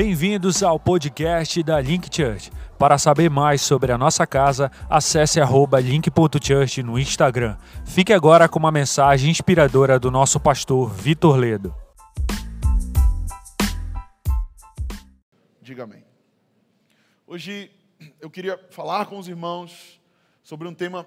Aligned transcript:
Bem-vindos 0.00 0.62
ao 0.62 0.78
podcast 0.78 1.60
da 1.60 1.80
Link 1.80 2.08
Church. 2.14 2.52
Para 2.78 2.98
saber 2.98 3.28
mais 3.28 3.60
sobre 3.62 3.90
a 3.90 3.98
nossa 3.98 4.24
casa, 4.24 4.70
acesse 4.88 5.40
link.church 5.82 6.84
no 6.84 6.96
Instagram. 6.96 7.58
Fique 7.84 8.12
agora 8.12 8.48
com 8.48 8.60
uma 8.60 8.70
mensagem 8.70 9.28
inspiradora 9.28 9.98
do 9.98 10.08
nosso 10.08 10.38
pastor 10.38 10.88
Vitor 10.88 11.34
Ledo. 11.34 11.74
Diga 15.60 15.82
amém. 15.82 16.04
Hoje 17.26 17.68
eu 18.20 18.30
queria 18.30 18.56
falar 18.70 19.06
com 19.06 19.18
os 19.18 19.26
irmãos 19.26 20.00
sobre 20.44 20.68
um 20.68 20.74
tema 20.74 21.04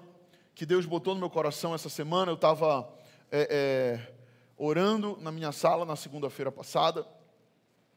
que 0.54 0.66
Deus 0.66 0.84
botou 0.84 1.14
no 1.14 1.20
meu 1.20 1.30
coração 1.30 1.74
essa 1.74 1.88
semana. 1.88 2.30
Eu 2.30 2.34
estava 2.34 2.86
é, 3.30 3.48
é, 3.50 4.12
orando 4.58 5.18
na 5.22 5.32
minha 5.32 5.50
sala 5.50 5.86
na 5.86 5.96
segunda-feira 5.96 6.52
passada 6.52 7.06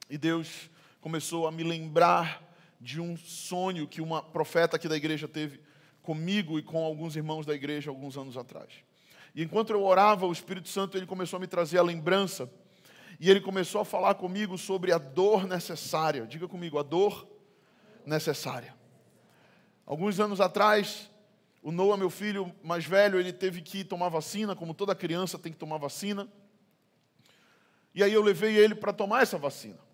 e 0.09 0.17
Deus 0.17 0.73
começou 1.05 1.45
a 1.45 1.51
me 1.51 1.63
lembrar 1.63 2.41
de 2.81 2.99
um 2.99 3.15
sonho 3.15 3.87
que 3.87 4.01
uma 4.01 4.23
profeta 4.23 4.75
aqui 4.75 4.87
da 4.87 4.97
igreja 4.97 5.27
teve 5.27 5.61
comigo 6.01 6.57
e 6.57 6.63
com 6.63 6.83
alguns 6.83 7.15
irmãos 7.15 7.45
da 7.45 7.53
igreja 7.53 7.91
alguns 7.91 8.17
anos 8.17 8.35
atrás. 8.35 8.73
E 9.35 9.43
enquanto 9.43 9.69
eu 9.69 9.83
orava, 9.83 10.25
o 10.25 10.31
Espírito 10.31 10.67
Santo 10.67 10.97
ele 10.97 11.05
começou 11.05 11.37
a 11.37 11.39
me 11.39 11.45
trazer 11.45 11.77
a 11.77 11.83
lembrança 11.83 12.51
e 13.19 13.29
ele 13.29 13.39
começou 13.39 13.81
a 13.81 13.85
falar 13.85 14.15
comigo 14.15 14.57
sobre 14.57 14.91
a 14.91 14.97
dor 14.97 15.45
necessária. 15.45 16.25
Diga 16.25 16.47
comigo, 16.47 16.79
a 16.79 16.81
dor 16.81 17.27
necessária. 18.03 18.73
Alguns 19.85 20.19
anos 20.19 20.41
atrás, 20.41 21.11
o 21.61 21.71
Noah, 21.71 21.97
meu 21.97 22.09
filho 22.09 22.51
mais 22.63 22.83
velho, 22.83 23.19
ele 23.19 23.31
teve 23.31 23.61
que 23.61 23.83
tomar 23.83 24.09
vacina, 24.09 24.55
como 24.55 24.73
toda 24.73 24.95
criança 24.95 25.37
tem 25.37 25.51
que 25.51 25.59
tomar 25.59 25.77
vacina. 25.77 26.27
E 27.93 28.01
aí 28.01 28.11
eu 28.11 28.23
levei 28.23 28.57
ele 28.57 28.73
para 28.73 28.91
tomar 28.91 29.21
essa 29.21 29.37
vacina. 29.37 29.84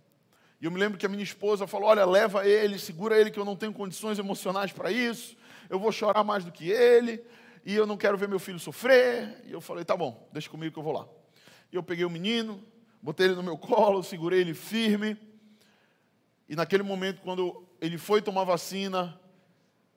E 0.61 0.65
eu 0.65 0.71
me 0.71 0.79
lembro 0.79 0.97
que 0.97 1.05
a 1.07 1.09
minha 1.09 1.23
esposa 1.23 1.65
falou: 1.65 1.89
Olha, 1.89 2.05
leva 2.05 2.47
ele, 2.47 2.77
segura 2.77 3.19
ele, 3.19 3.31
que 3.31 3.39
eu 3.39 3.45
não 3.45 3.55
tenho 3.55 3.73
condições 3.73 4.19
emocionais 4.19 4.71
para 4.71 4.91
isso. 4.91 5.35
Eu 5.67 5.79
vou 5.79 5.91
chorar 5.91 6.23
mais 6.23 6.45
do 6.45 6.51
que 6.51 6.69
ele. 6.69 7.23
E 7.65 7.75
eu 7.75 7.87
não 7.87 7.97
quero 7.97 8.17
ver 8.17 8.29
meu 8.29 8.39
filho 8.39 8.59
sofrer. 8.59 9.41
E 9.47 9.51
eu 9.51 9.59
falei: 9.59 9.83
Tá 9.83 9.97
bom, 9.97 10.29
deixa 10.31 10.49
comigo 10.49 10.71
que 10.71 10.79
eu 10.79 10.83
vou 10.83 10.93
lá. 10.93 11.07
E 11.71 11.75
eu 11.75 11.81
peguei 11.81 12.05
o 12.05 12.09
menino, 12.09 12.63
botei 13.01 13.25
ele 13.25 13.35
no 13.35 13.41
meu 13.41 13.57
colo, 13.57 14.03
segurei 14.03 14.41
ele 14.41 14.53
firme. 14.53 15.17
E 16.47 16.55
naquele 16.55 16.83
momento, 16.83 17.21
quando 17.21 17.65
ele 17.79 17.97
foi 17.97 18.21
tomar 18.21 18.43
vacina, 18.43 19.19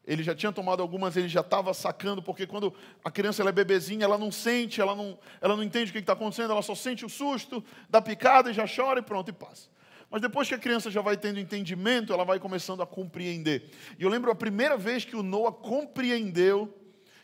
ele 0.06 0.22
já 0.22 0.34
tinha 0.34 0.52
tomado 0.52 0.80
algumas, 0.80 1.14
ele 1.14 1.28
já 1.28 1.40
estava 1.40 1.74
sacando, 1.74 2.22
porque 2.22 2.46
quando 2.46 2.72
a 3.04 3.10
criança 3.10 3.42
ela 3.42 3.50
é 3.50 3.52
bebezinha, 3.52 4.04
ela 4.04 4.16
não 4.16 4.30
sente, 4.30 4.80
ela 4.80 4.94
não, 4.94 5.18
ela 5.42 5.56
não 5.56 5.62
entende 5.62 5.90
o 5.90 5.92
que 5.92 5.98
está 5.98 6.14
acontecendo, 6.14 6.52
ela 6.52 6.62
só 6.62 6.74
sente 6.74 7.04
o 7.04 7.08
susto 7.08 7.62
da 7.90 8.00
picada 8.00 8.50
e 8.50 8.54
já 8.54 8.64
chora 8.66 9.00
e 9.00 9.02
pronto, 9.02 9.28
e 9.28 9.32
passa. 9.32 9.68
Mas 10.14 10.22
depois 10.22 10.46
que 10.46 10.54
a 10.54 10.58
criança 10.58 10.92
já 10.92 11.00
vai 11.00 11.16
tendo 11.16 11.40
entendimento, 11.40 12.12
ela 12.12 12.24
vai 12.24 12.38
começando 12.38 12.80
a 12.80 12.86
compreender. 12.86 13.68
E 13.98 14.04
eu 14.04 14.08
lembro 14.08 14.30
a 14.30 14.34
primeira 14.36 14.76
vez 14.76 15.04
que 15.04 15.16
o 15.16 15.24
Noah 15.24 15.50
compreendeu 15.50 16.72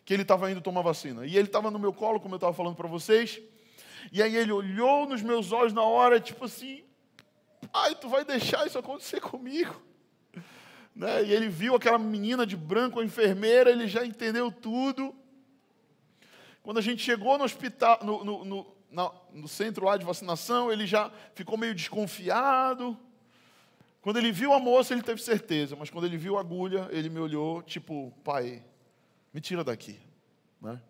que 0.05 0.12
ele 0.12 0.22
estava 0.22 0.50
indo 0.50 0.60
tomar 0.60 0.83
vacina. 0.83 1.24
E 1.24 1.36
ele 1.36 1.46
estava 1.46 1.70
no 1.70 1.78
meu 1.78 1.92
colo, 1.92 2.18
como 2.18 2.34
eu 2.34 2.36
estava 2.38 2.52
falando 2.52 2.74
para 2.74 2.88
vocês. 2.88 3.41
E 4.11 4.20
aí 4.20 4.34
ele 4.34 4.50
olhou 4.50 5.06
nos 5.06 5.22
meus 5.22 5.52
olhos 5.52 5.72
na 5.72 5.83
hora, 5.83 6.18
tipo 6.18 6.46
assim: 6.46 6.83
Pai, 7.70 7.94
tu 7.94 8.08
vai 8.08 8.24
deixar 8.24 8.66
isso 8.66 8.77
acontecer 8.77 9.20
comigo? 9.20 9.80
Né? 10.92 11.22
E 11.22 11.33
ele 11.33 11.48
viu 11.48 11.77
aquela 11.77 11.96
menina 11.96 12.44
de 12.44 12.56
branco, 12.56 12.98
a 12.98 13.05
enfermeira, 13.05 13.70
ele 13.70 13.86
já 13.86 14.05
entendeu 14.05 14.50
tudo. 14.50 15.14
Quando 16.61 16.78
a 16.78 16.83
gente 16.83 17.00
chegou 17.05 17.38
no 17.38 17.44
hospital, 17.44 18.00
no, 18.02 18.24
no, 18.24 18.44
no 18.44 18.80
no 18.91 19.48
centro 19.48 19.86
lá 19.86 19.96
de 19.96 20.05
vacinação, 20.05 20.70
ele 20.70 20.86
já 20.86 21.10
ficou 21.34 21.56
meio 21.56 21.74
desconfiado. 21.74 22.98
Quando 24.00 24.19
ele 24.19 24.33
viu 24.33 24.52
a 24.52 24.58
moça, 24.58 24.92
ele 24.92 25.02
teve 25.02 25.22
certeza, 25.22 25.77
mas 25.77 25.91
quando 25.91 26.06
ele 26.06 26.16
viu 26.16 26.36
a 26.36 26.41
agulha, 26.41 26.88
ele 26.91 27.08
me 27.08 27.20
olhou, 27.20 27.62
tipo, 27.62 28.12
pai, 28.24 28.64
me 29.33 29.40
tira 29.40 29.62
daqui. 29.62 30.01
Né? 30.61 30.80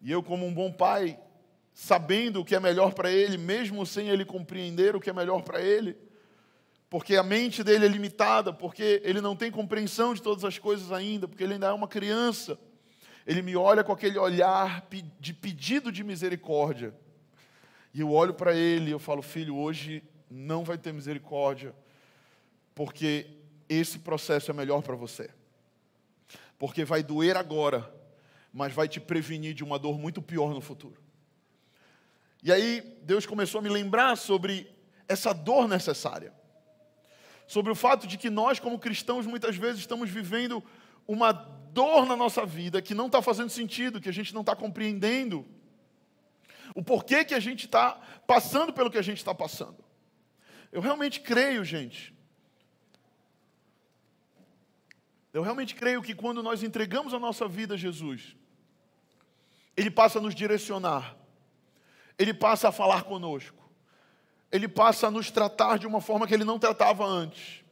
E 0.00 0.12
eu, 0.12 0.22
como 0.22 0.46
um 0.46 0.52
bom 0.52 0.70
pai, 0.70 1.18
sabendo 1.72 2.40
o 2.40 2.44
que 2.44 2.54
é 2.54 2.60
melhor 2.60 2.92
para 2.94 3.10
ele, 3.10 3.36
mesmo 3.38 3.84
sem 3.84 4.08
ele 4.08 4.24
compreender 4.24 4.94
o 4.94 5.00
que 5.00 5.10
é 5.10 5.12
melhor 5.12 5.42
para 5.42 5.60
ele, 5.60 5.96
porque 6.88 7.16
a 7.16 7.22
mente 7.22 7.64
dele 7.64 7.86
é 7.86 7.88
limitada, 7.88 8.52
porque 8.52 9.02
ele 9.04 9.20
não 9.20 9.34
tem 9.34 9.50
compreensão 9.50 10.14
de 10.14 10.22
todas 10.22 10.44
as 10.44 10.58
coisas 10.58 10.92
ainda, 10.92 11.26
porque 11.26 11.42
ele 11.42 11.54
ainda 11.54 11.68
é 11.68 11.72
uma 11.72 11.88
criança 11.88 12.58
ele 13.26 13.42
me 13.42 13.56
olha 13.56 13.82
com 13.82 13.92
aquele 13.92 14.18
olhar 14.18 14.86
de 15.18 15.34
pedido 15.34 15.90
de 15.90 16.04
misericórdia. 16.04 16.94
E 17.92 18.00
eu 18.00 18.12
olho 18.12 18.32
para 18.32 18.54
ele 18.54 18.88
e 18.88 18.92
eu 18.92 18.98
falo, 19.00 19.20
filho, 19.20 19.56
hoje 19.56 20.02
não 20.30 20.62
vai 20.64 20.78
ter 20.78 20.92
misericórdia, 20.92 21.74
porque 22.74 23.26
esse 23.68 23.98
processo 23.98 24.50
é 24.50 24.54
melhor 24.54 24.82
para 24.82 24.94
você. 24.94 25.28
Porque 26.58 26.84
vai 26.84 27.02
doer 27.02 27.36
agora, 27.36 27.92
mas 28.52 28.72
vai 28.72 28.86
te 28.86 29.00
prevenir 29.00 29.54
de 29.54 29.64
uma 29.64 29.78
dor 29.78 29.98
muito 29.98 30.22
pior 30.22 30.54
no 30.54 30.60
futuro. 30.60 31.02
E 32.42 32.52
aí 32.52 32.80
Deus 33.02 33.26
começou 33.26 33.58
a 33.58 33.62
me 33.62 33.68
lembrar 33.68 34.16
sobre 34.16 34.72
essa 35.08 35.32
dor 35.32 35.66
necessária. 35.66 36.32
Sobre 37.46 37.72
o 37.72 37.76
fato 37.76 38.06
de 38.06 38.16
que 38.16 38.30
nós, 38.30 38.60
como 38.60 38.78
cristãos, 38.78 39.26
muitas 39.26 39.56
vezes 39.56 39.80
estamos 39.80 40.10
vivendo 40.10 40.62
uma 41.06 41.55
dor 41.76 42.06
na 42.06 42.16
nossa 42.16 42.46
vida 42.46 42.80
que 42.80 42.94
não 42.94 43.04
está 43.04 43.20
fazendo 43.20 43.50
sentido, 43.50 44.00
que 44.00 44.08
a 44.08 44.12
gente 44.12 44.32
não 44.32 44.40
está 44.40 44.56
compreendendo. 44.56 45.46
O 46.74 46.82
porquê 46.82 47.22
que 47.22 47.34
a 47.34 47.38
gente 47.38 47.66
está 47.66 48.00
passando 48.26 48.72
pelo 48.72 48.90
que 48.90 48.96
a 48.96 49.02
gente 49.02 49.18
está 49.18 49.34
passando. 49.34 49.84
Eu 50.72 50.80
realmente 50.80 51.20
creio, 51.20 51.62
gente. 51.62 52.14
Eu 55.34 55.42
realmente 55.42 55.74
creio 55.74 56.00
que 56.02 56.14
quando 56.14 56.42
nós 56.42 56.62
entregamos 56.62 57.12
a 57.12 57.18
nossa 57.18 57.46
vida 57.46 57.74
a 57.74 57.76
Jesus, 57.76 58.34
Ele 59.76 59.90
passa 59.90 60.18
a 60.18 60.22
nos 60.22 60.34
direcionar, 60.34 61.14
Ele 62.18 62.32
passa 62.32 62.70
a 62.70 62.72
falar 62.72 63.02
conosco, 63.02 63.70
Ele 64.50 64.66
passa 64.66 65.08
a 65.08 65.10
nos 65.10 65.30
tratar 65.30 65.78
de 65.78 65.86
uma 65.86 66.00
forma 66.00 66.26
que 66.26 66.32
Ele 66.32 66.44
não 66.44 66.58
tratava 66.58 67.04
antes, 67.04 67.62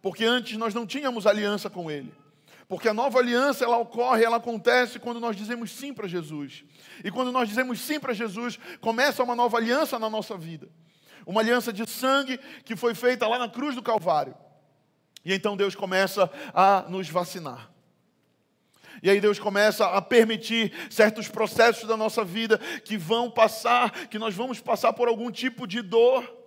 porque 0.00 0.24
antes 0.24 0.56
nós 0.56 0.72
não 0.72 0.86
tínhamos 0.86 1.26
aliança 1.26 1.68
com 1.68 1.90
Ele. 1.90 2.21
Porque 2.72 2.88
a 2.88 2.94
nova 2.94 3.18
aliança 3.18 3.66
ela 3.66 3.76
ocorre, 3.76 4.24
ela 4.24 4.38
acontece 4.38 4.98
quando 4.98 5.20
nós 5.20 5.36
dizemos 5.36 5.70
sim 5.70 5.92
para 5.92 6.08
Jesus. 6.08 6.64
E 7.04 7.10
quando 7.10 7.30
nós 7.30 7.46
dizemos 7.46 7.78
sim 7.78 8.00
para 8.00 8.14
Jesus, 8.14 8.58
começa 8.80 9.22
uma 9.22 9.36
nova 9.36 9.58
aliança 9.58 9.98
na 9.98 10.08
nossa 10.08 10.38
vida. 10.38 10.70
Uma 11.26 11.42
aliança 11.42 11.70
de 11.70 11.86
sangue 11.86 12.40
que 12.64 12.74
foi 12.74 12.94
feita 12.94 13.28
lá 13.28 13.38
na 13.38 13.46
cruz 13.46 13.74
do 13.74 13.82
Calvário. 13.82 14.34
E 15.22 15.34
então 15.34 15.54
Deus 15.54 15.74
começa 15.74 16.30
a 16.54 16.86
nos 16.88 17.10
vacinar. 17.10 17.70
E 19.02 19.10
aí 19.10 19.20
Deus 19.20 19.38
começa 19.38 19.84
a 19.88 20.00
permitir 20.00 20.72
certos 20.88 21.28
processos 21.28 21.86
da 21.86 21.94
nossa 21.94 22.24
vida 22.24 22.56
que 22.56 22.96
vão 22.96 23.30
passar, 23.30 23.90
que 24.08 24.18
nós 24.18 24.34
vamos 24.34 24.60
passar 24.60 24.94
por 24.94 25.08
algum 25.08 25.30
tipo 25.30 25.66
de 25.66 25.82
dor 25.82 26.41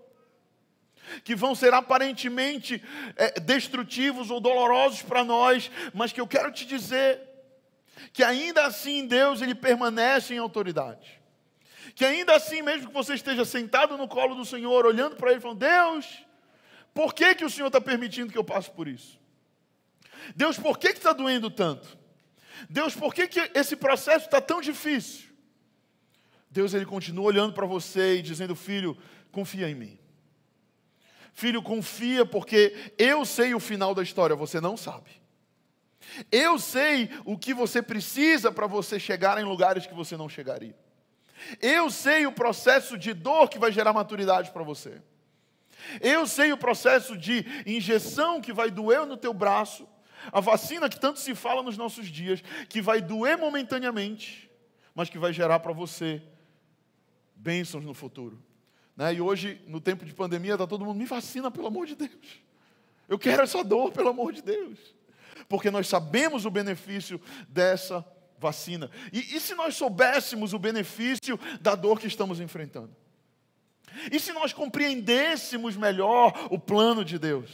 que 1.23 1.35
vão 1.35 1.55
ser 1.55 1.73
aparentemente 1.73 2.83
é, 3.15 3.39
destrutivos 3.39 4.29
ou 4.29 4.39
dolorosos 4.39 5.01
para 5.01 5.23
nós, 5.23 5.71
mas 5.93 6.11
que 6.11 6.21
eu 6.21 6.27
quero 6.27 6.51
te 6.51 6.65
dizer 6.65 7.21
que 8.11 8.23
ainda 8.23 8.65
assim 8.65 9.07
Deus 9.07 9.41
ele 9.41 9.55
permanece 9.55 10.33
em 10.33 10.37
autoridade. 10.37 11.21
Que 11.93 12.03
ainda 12.03 12.35
assim, 12.35 12.61
mesmo 12.61 12.87
que 12.87 12.93
você 12.93 13.13
esteja 13.13 13.45
sentado 13.45 13.97
no 13.97 14.07
colo 14.07 14.35
do 14.35 14.43
Senhor, 14.43 14.85
olhando 14.85 15.15
para 15.15 15.31
Ele, 15.31 15.39
falando: 15.39 15.59
Deus, 15.59 16.23
por 16.93 17.13
que, 17.13 17.35
que 17.35 17.45
o 17.45 17.49
Senhor 17.49 17.67
está 17.67 17.79
permitindo 17.79 18.31
que 18.31 18.37
eu 18.37 18.43
passe 18.43 18.69
por 18.69 18.87
isso? 18.87 19.19
Deus, 20.35 20.57
por 20.57 20.77
que 20.77 20.89
está 20.89 21.13
doendo 21.13 21.49
tanto? 21.49 21.97
Deus, 22.69 22.95
por 22.95 23.13
que, 23.13 23.27
que 23.27 23.51
esse 23.53 23.75
processo 23.75 24.25
está 24.25 24.41
tão 24.41 24.59
difícil? 24.59 25.29
Deus 26.49 26.73
ele 26.73 26.85
continua 26.85 27.25
olhando 27.25 27.53
para 27.53 27.65
você 27.65 28.17
e 28.17 28.21
dizendo: 28.21 28.55
Filho, 28.55 28.97
confia 29.31 29.69
em 29.69 29.75
mim. 29.75 29.99
Filho, 31.35 31.61
confia, 31.61 32.25
porque 32.25 32.93
eu 32.97 33.25
sei 33.25 33.53
o 33.53 33.59
final 33.59 33.93
da 33.93 34.01
história, 34.01 34.33
você 34.37 34.61
não 34.61 34.77
sabe. 34.77 35.21
Eu 36.31 36.57
sei 36.57 37.09
o 37.25 37.37
que 37.37 37.53
você 37.53 37.81
precisa 37.81 38.53
para 38.53 38.65
você 38.67 38.97
chegar 38.97 39.37
em 39.37 39.43
lugares 39.43 39.85
que 39.85 39.93
você 39.93 40.15
não 40.15 40.29
chegaria. 40.29 40.73
Eu 41.61 41.89
sei 41.89 42.25
o 42.25 42.31
processo 42.31 42.97
de 42.97 43.13
dor 43.13 43.49
que 43.49 43.59
vai 43.59 43.69
gerar 43.69 43.91
maturidade 43.91 44.49
para 44.51 44.63
você. 44.63 45.01
Eu 45.99 46.25
sei 46.25 46.53
o 46.53 46.57
processo 46.57 47.17
de 47.17 47.45
injeção 47.65 48.39
que 48.39 48.53
vai 48.53 48.71
doer 48.71 49.05
no 49.05 49.17
teu 49.17 49.33
braço, 49.33 49.85
a 50.31 50.39
vacina 50.39 50.87
que 50.87 50.97
tanto 50.97 51.19
se 51.19 51.35
fala 51.35 51.61
nos 51.61 51.75
nossos 51.75 52.07
dias, 52.07 52.41
que 52.69 52.81
vai 52.81 53.01
doer 53.01 53.37
momentaneamente, 53.37 54.49
mas 54.95 55.09
que 55.09 55.19
vai 55.19 55.33
gerar 55.33 55.59
para 55.59 55.73
você 55.73 56.23
bênçãos 57.35 57.83
no 57.83 57.93
futuro. 57.93 58.41
Né? 58.95 59.15
E 59.15 59.21
hoje, 59.21 59.61
no 59.67 59.81
tempo 59.81 60.05
de 60.05 60.13
pandemia, 60.13 60.53
está 60.53 60.65
todo 60.65 60.85
mundo, 60.85 60.97
me 60.97 61.05
vacina, 61.05 61.51
pelo 61.51 61.67
amor 61.67 61.85
de 61.85 61.95
Deus. 61.95 62.41
Eu 63.07 63.19
quero 63.19 63.43
essa 63.43 63.63
dor, 63.63 63.91
pelo 63.91 64.09
amor 64.09 64.33
de 64.33 64.41
Deus. 64.41 64.79
Porque 65.47 65.69
nós 65.69 65.87
sabemos 65.87 66.45
o 66.45 66.51
benefício 66.51 67.21
dessa 67.47 68.05
vacina. 68.39 68.89
E, 69.11 69.35
e 69.35 69.39
se 69.39 69.53
nós 69.53 69.75
soubéssemos 69.75 70.53
o 70.53 70.59
benefício 70.59 71.39
da 71.61 71.75
dor 71.75 71.99
que 71.99 72.07
estamos 72.07 72.39
enfrentando? 72.39 72.95
E 74.11 74.19
se 74.19 74.33
nós 74.33 74.53
compreendêssemos 74.53 75.75
melhor 75.75 76.47
o 76.49 76.59
plano 76.59 77.05
de 77.05 77.19
Deus? 77.19 77.51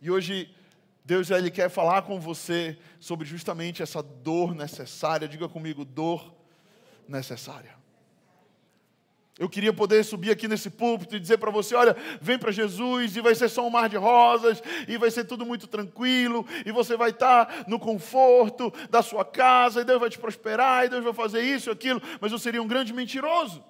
E 0.00 0.10
hoje 0.10 0.54
Deus 1.04 1.30
ele 1.30 1.50
quer 1.50 1.70
falar 1.70 2.02
com 2.02 2.20
você 2.20 2.78
sobre 2.98 3.26
justamente 3.26 3.82
essa 3.82 4.02
dor 4.02 4.54
necessária. 4.54 5.28
Diga 5.28 5.48
comigo, 5.48 5.84
dor 5.84 6.34
necessária. 7.08 7.75
Eu 9.38 9.50
queria 9.50 9.72
poder 9.72 10.02
subir 10.02 10.30
aqui 10.30 10.48
nesse 10.48 10.70
púlpito 10.70 11.14
e 11.14 11.20
dizer 11.20 11.36
para 11.36 11.50
você: 11.50 11.74
olha, 11.74 11.94
vem 12.22 12.38
para 12.38 12.50
Jesus 12.50 13.16
e 13.16 13.20
vai 13.20 13.34
ser 13.34 13.50
só 13.50 13.66
um 13.66 13.70
mar 13.70 13.88
de 13.88 13.96
rosas, 13.96 14.62
e 14.88 14.96
vai 14.96 15.10
ser 15.10 15.24
tudo 15.24 15.44
muito 15.44 15.66
tranquilo, 15.66 16.46
e 16.64 16.72
você 16.72 16.96
vai 16.96 17.10
estar 17.10 17.64
no 17.68 17.78
conforto 17.78 18.72
da 18.88 19.02
sua 19.02 19.26
casa, 19.26 19.82
e 19.82 19.84
Deus 19.84 20.00
vai 20.00 20.08
te 20.08 20.18
prosperar, 20.18 20.86
e 20.86 20.88
Deus 20.88 21.04
vai 21.04 21.12
fazer 21.12 21.42
isso 21.42 21.68
e 21.68 21.72
aquilo, 21.72 22.00
mas 22.18 22.32
eu 22.32 22.38
seria 22.38 22.62
um 22.62 22.66
grande 22.66 22.94
mentiroso. 22.94 23.62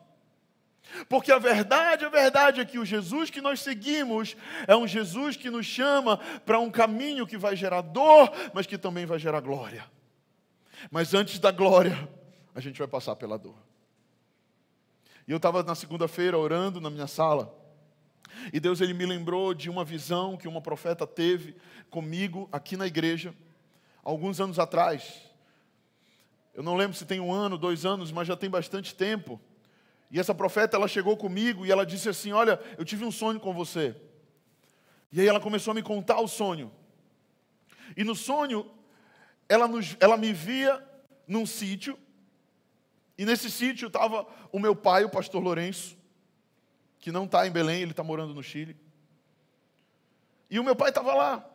Porque 1.08 1.32
a 1.32 1.38
verdade, 1.38 2.04
a 2.04 2.08
verdade 2.08 2.60
é 2.60 2.64
que 2.64 2.78
o 2.78 2.84
Jesus 2.84 3.28
que 3.28 3.40
nós 3.40 3.60
seguimos 3.60 4.36
é 4.68 4.76
um 4.76 4.86
Jesus 4.86 5.36
que 5.36 5.50
nos 5.50 5.66
chama 5.66 6.18
para 6.46 6.60
um 6.60 6.70
caminho 6.70 7.26
que 7.26 7.36
vai 7.36 7.56
gerar 7.56 7.80
dor, 7.80 8.30
mas 8.54 8.66
que 8.66 8.78
também 8.78 9.04
vai 9.04 9.18
gerar 9.18 9.40
glória. 9.40 9.84
Mas 10.92 11.12
antes 11.12 11.40
da 11.40 11.50
glória, 11.50 12.08
a 12.54 12.60
gente 12.60 12.78
vai 12.78 12.86
passar 12.86 13.16
pela 13.16 13.36
dor. 13.36 13.56
E 15.26 15.32
eu 15.32 15.38
estava 15.38 15.62
na 15.62 15.74
segunda-feira 15.74 16.38
orando 16.38 16.80
na 16.80 16.88
minha 16.88 17.06
sala. 17.06 17.52
E 18.52 18.60
Deus 18.60 18.80
ele 18.80 18.94
me 18.94 19.04
lembrou 19.04 19.54
de 19.54 19.68
uma 19.68 19.84
visão 19.84 20.36
que 20.36 20.46
uma 20.46 20.60
profeta 20.60 21.06
teve 21.06 21.56
comigo 21.90 22.48
aqui 22.52 22.76
na 22.76 22.86
igreja, 22.86 23.34
alguns 24.04 24.40
anos 24.40 24.58
atrás. 24.58 25.22
Eu 26.54 26.62
não 26.62 26.76
lembro 26.76 26.96
se 26.96 27.04
tem 27.04 27.20
um 27.20 27.32
ano, 27.32 27.58
dois 27.58 27.84
anos, 27.84 28.12
mas 28.12 28.28
já 28.28 28.36
tem 28.36 28.48
bastante 28.48 28.94
tempo. 28.94 29.40
E 30.10 30.20
essa 30.20 30.34
profeta 30.34 30.76
ela 30.76 30.86
chegou 30.86 31.16
comigo 31.16 31.66
e 31.66 31.72
ela 31.72 31.84
disse 31.84 32.08
assim: 32.08 32.32
Olha, 32.32 32.60
eu 32.78 32.84
tive 32.84 33.04
um 33.04 33.10
sonho 33.10 33.40
com 33.40 33.52
você. 33.52 33.96
E 35.10 35.20
aí 35.20 35.26
ela 35.26 35.40
começou 35.40 35.72
a 35.72 35.74
me 35.74 35.82
contar 35.82 36.20
o 36.20 36.28
sonho. 36.28 36.70
E 37.96 38.04
no 38.04 38.14
sonho, 38.14 38.70
ela, 39.48 39.66
nos, 39.66 39.96
ela 40.00 40.16
me 40.16 40.32
via 40.32 40.82
num 41.26 41.46
sítio 41.46 41.98
e 43.18 43.24
nesse 43.24 43.50
sítio 43.50 43.86
estava 43.88 44.26
o 44.52 44.58
meu 44.58 44.76
pai, 44.76 45.04
o 45.04 45.10
pastor 45.10 45.42
Lourenço, 45.42 45.96
que 46.98 47.10
não 47.10 47.24
está 47.24 47.46
em 47.46 47.50
Belém, 47.50 47.82
ele 47.82 47.92
está 47.92 48.02
morando 48.02 48.34
no 48.34 48.42
Chile. 48.42 48.76
E 50.50 50.58
o 50.58 50.64
meu 50.64 50.76
pai 50.76 50.90
estava 50.90 51.14
lá. 51.14 51.48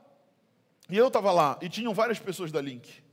E 0.90 0.98
eu 0.98 1.08
estava 1.08 1.32
lá. 1.32 1.58
E 1.62 1.70
tinham 1.70 1.94
várias 1.94 2.20
pessoas 2.20 2.52
da 2.52 2.60
Link. 2.60 3.04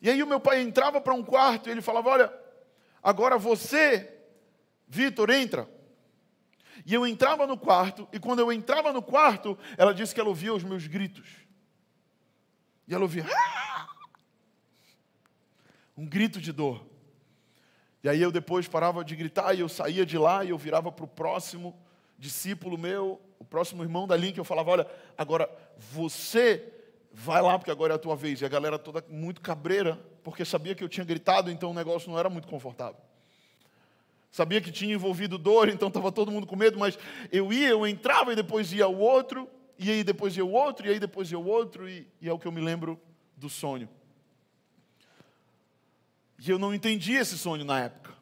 E 0.00 0.08
aí 0.08 0.22
o 0.22 0.26
meu 0.26 0.38
pai 0.38 0.60
entrava 0.60 1.00
para 1.00 1.14
um 1.14 1.22
quarto 1.22 1.68
e 1.68 1.72
ele 1.72 1.82
falava: 1.82 2.10
Olha, 2.10 2.32
agora 3.02 3.38
você, 3.38 4.12
Vitor, 4.86 5.30
entra. 5.30 5.68
E 6.86 6.92
eu 6.92 7.06
entrava 7.06 7.46
no 7.46 7.56
quarto, 7.56 8.06
e 8.12 8.18
quando 8.18 8.40
eu 8.40 8.52
entrava 8.52 8.92
no 8.92 9.00
quarto, 9.00 9.56
ela 9.76 9.94
disse 9.94 10.14
que 10.14 10.20
ela 10.20 10.28
ouvia 10.28 10.52
os 10.52 10.62
meus 10.62 10.86
gritos. 10.86 11.28
E 12.86 12.94
ela 12.94 13.04
ouvia. 13.04 13.24
Ah! 13.30 13.88
Um 15.96 16.06
grito 16.06 16.40
de 16.40 16.52
dor. 16.52 16.84
E 18.04 18.08
aí 18.08 18.20
eu 18.20 18.30
depois 18.30 18.68
parava 18.68 19.02
de 19.02 19.16
gritar 19.16 19.54
e 19.54 19.60
eu 19.60 19.68
saía 19.68 20.04
de 20.04 20.18
lá 20.18 20.44
e 20.44 20.50
eu 20.50 20.58
virava 20.58 20.92
para 20.92 21.06
o 21.06 21.08
próximo 21.08 21.74
discípulo 22.18 22.76
meu, 22.76 23.18
o 23.38 23.44
próximo 23.46 23.82
irmão 23.82 24.06
da 24.06 24.14
Link, 24.14 24.36
eu 24.36 24.44
falava: 24.44 24.72
Olha, 24.72 24.86
agora 25.16 25.50
você 25.90 26.70
vai 27.10 27.40
lá 27.40 27.58
porque 27.58 27.70
agora 27.70 27.94
é 27.94 27.96
a 27.96 27.98
tua 27.98 28.14
vez. 28.14 28.42
E 28.42 28.44
a 28.44 28.48
galera 28.48 28.78
toda 28.78 29.02
muito 29.08 29.40
cabreira, 29.40 29.98
porque 30.22 30.44
sabia 30.44 30.74
que 30.74 30.84
eu 30.84 30.88
tinha 30.88 31.02
gritado, 31.02 31.50
então 31.50 31.70
o 31.70 31.74
negócio 31.74 32.10
não 32.10 32.18
era 32.18 32.28
muito 32.28 32.46
confortável. 32.46 33.00
Sabia 34.30 34.60
que 34.60 34.70
tinha 34.70 34.92
envolvido 34.92 35.38
dor, 35.38 35.70
então 35.70 35.88
estava 35.88 36.12
todo 36.12 36.30
mundo 36.30 36.46
com 36.46 36.56
medo, 36.56 36.78
mas 36.78 36.98
eu 37.32 37.50
ia, 37.54 37.70
eu 37.70 37.86
entrava 37.86 38.34
e 38.34 38.36
depois 38.36 38.70
ia 38.70 38.86
o 38.86 38.98
outro, 38.98 39.48
e 39.78 39.90
aí 39.90 40.04
depois 40.04 40.36
ia 40.36 40.44
o 40.44 40.52
outro, 40.52 40.86
e 40.86 40.90
aí 40.90 41.00
depois 41.00 41.32
ia 41.32 41.38
o 41.38 41.46
outro, 41.46 41.88
e, 41.88 42.06
e 42.20 42.28
é 42.28 42.32
o 42.32 42.38
que 42.38 42.46
eu 42.46 42.52
me 42.52 42.60
lembro 42.60 43.00
do 43.34 43.48
sonho. 43.48 43.88
E 46.38 46.50
eu 46.50 46.58
não 46.58 46.74
entendi 46.74 47.14
esse 47.14 47.38
sonho 47.38 47.64
na 47.64 47.80
época. 47.80 48.12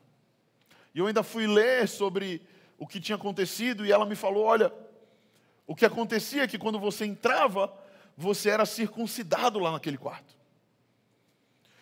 E 0.94 0.98
eu 0.98 1.06
ainda 1.06 1.22
fui 1.22 1.46
ler 1.46 1.88
sobre 1.88 2.42
o 2.78 2.86
que 2.86 3.00
tinha 3.00 3.16
acontecido 3.16 3.86
e 3.86 3.92
ela 3.92 4.04
me 4.04 4.14
falou: 4.14 4.44
olha, 4.44 4.72
o 5.66 5.74
que 5.74 5.86
acontecia 5.86 6.42
é 6.42 6.48
que 6.48 6.58
quando 6.58 6.78
você 6.78 7.04
entrava, 7.04 7.72
você 8.16 8.50
era 8.50 8.66
circuncidado 8.66 9.58
lá 9.58 9.72
naquele 9.72 9.96
quarto. 9.96 10.36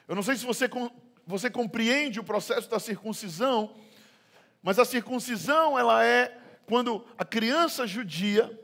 Eu 0.06 0.14
não 0.14 0.22
sei 0.22 0.36
se 0.36 0.44
você, 0.44 0.68
você 1.26 1.50
compreende 1.50 2.20
o 2.20 2.24
processo 2.24 2.68
da 2.68 2.78
circuncisão, 2.78 3.74
mas 4.62 4.78
a 4.78 4.84
circuncisão 4.84 5.78
ela 5.78 6.04
é 6.04 6.36
quando 6.66 7.04
a 7.18 7.24
criança 7.24 7.86
judia, 7.86 8.58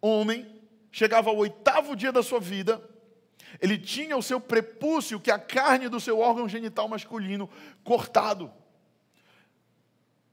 homem, 0.00 0.46
chegava 0.90 1.30
ao 1.30 1.36
oitavo 1.36 1.94
dia 1.94 2.10
da 2.10 2.22
sua 2.22 2.40
vida, 2.40 2.82
ele 3.60 3.78
tinha 3.78 4.16
o 4.16 4.22
seu 4.22 4.40
prepúcio, 4.40 5.20
que 5.20 5.30
é 5.30 5.34
a 5.34 5.38
carne 5.38 5.88
do 5.88 6.00
seu 6.00 6.18
órgão 6.18 6.48
genital 6.48 6.88
masculino, 6.88 7.48
cortado. 7.82 8.52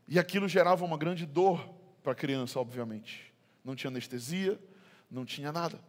E 0.08 0.20
aquilo 0.20 0.48
gerava 0.48 0.84
uma 0.84 0.98
grande 0.98 1.26
dor 1.26 1.68
para 2.04 2.12
a 2.12 2.16
criança, 2.16 2.60
obviamente. 2.60 3.34
Não 3.64 3.76
tinha 3.76 3.90
anestesia, 3.90 4.60
não 5.10 5.26
tinha 5.26 5.52
nada. 5.52 5.80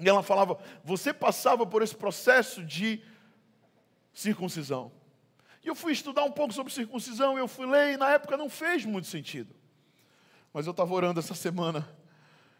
E 0.00 0.08
ela 0.08 0.22
falava: 0.22 0.58
Você 0.84 1.12
passava 1.12 1.66
por 1.66 1.82
esse 1.82 1.94
processo 1.94 2.64
de 2.64 3.02
circuncisão. 4.12 4.92
E 5.62 5.68
eu 5.68 5.74
fui 5.74 5.92
estudar 5.92 6.24
um 6.24 6.32
pouco 6.32 6.52
sobre 6.52 6.72
circuncisão, 6.72 7.38
eu 7.38 7.48
fui 7.48 7.66
ler, 7.66 7.94
e 7.94 7.96
na 7.96 8.10
época 8.10 8.36
não 8.36 8.48
fez 8.48 8.84
muito 8.84 9.06
sentido. 9.06 9.54
Mas 10.52 10.66
eu 10.66 10.70
estava 10.70 10.92
orando 10.92 11.20
essa 11.20 11.34
semana, 11.34 11.88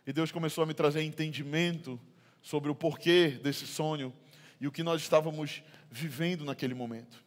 e 0.06 0.12
Deus 0.12 0.30
começou 0.30 0.64
a 0.64 0.66
me 0.66 0.74
trazer 0.74 1.02
entendimento 1.02 2.00
sobre 2.48 2.70
o 2.70 2.74
porquê 2.74 3.38
desse 3.42 3.66
sonho 3.66 4.10
e 4.58 4.66
o 4.66 4.72
que 4.72 4.82
nós 4.82 5.02
estávamos 5.02 5.62
vivendo 5.90 6.46
naquele 6.46 6.72
momento. 6.72 7.22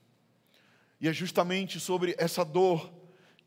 E 0.99 1.07
é 1.07 1.13
justamente 1.13 1.79
sobre 1.79 2.15
essa 2.17 2.43
dor 2.43 2.91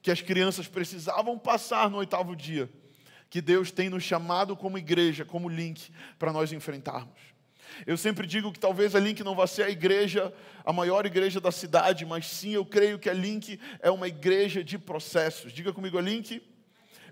que 0.01 0.09
as 0.09 0.21
crianças 0.21 0.69
precisavam 0.69 1.37
passar 1.37 1.91
no 1.91 1.97
oitavo 1.97 2.37
dia 2.37 2.71
que 3.29 3.43
Deus 3.43 3.73
tem 3.73 3.91
nos 3.91 4.05
chamado 4.05 4.57
como 4.57 4.79
igreja, 4.79 5.25
como 5.25 5.49
link, 5.49 5.91
para 6.17 6.33
nós 6.33 6.53
enfrentarmos. 6.53 7.19
Eu 7.85 7.97
sempre 7.97 8.25
digo 8.25 8.53
que 8.53 8.61
talvez 8.61 8.95
a 8.95 9.01
Link 9.01 9.25
não 9.25 9.35
vá 9.35 9.49
ser 9.49 9.65
a 9.65 9.71
igreja, 9.71 10.33
a 10.65 10.73
maior 10.73 11.05
igreja 11.05 11.41
da 11.41 11.51
cidade, 11.51 12.07
mas 12.07 12.29
sim 12.29 12.51
eu 12.51 12.65
creio 12.65 13.01
que 13.01 13.11
a 13.11 13.13
Link 13.13 13.59
é 13.81 13.91
uma 13.91 14.07
igreja 14.07 14.63
de 14.63 14.79
processos. 14.79 15.53
Diga 15.53 15.73
comigo, 15.73 15.99
a 15.99 16.01
Link 16.01 16.41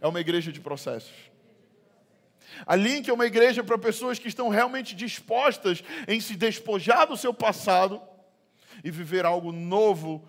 é 0.01 0.07
uma 0.07 0.21
igreja 0.21 0.53
de 0.53 0.61
processos. 0.61 1.32
A 2.67 2.77
Link 2.77 3.09
é 3.09 3.13
uma 3.13 3.27
igreja 3.27 3.63
para 3.63 3.79
pessoas 3.79 4.19
que 4.19 4.29
estão 4.29 4.49
realmente 4.49 4.95
dispostas 4.95 5.83
em 6.07 6.21
se 6.21 6.37
despojar 6.37 7.07
do 7.07 7.17
seu 7.17 7.33
passado 7.33 8.01
e 8.83 8.91
viver 8.91 9.25
algo 9.25 9.53
novo, 9.53 10.27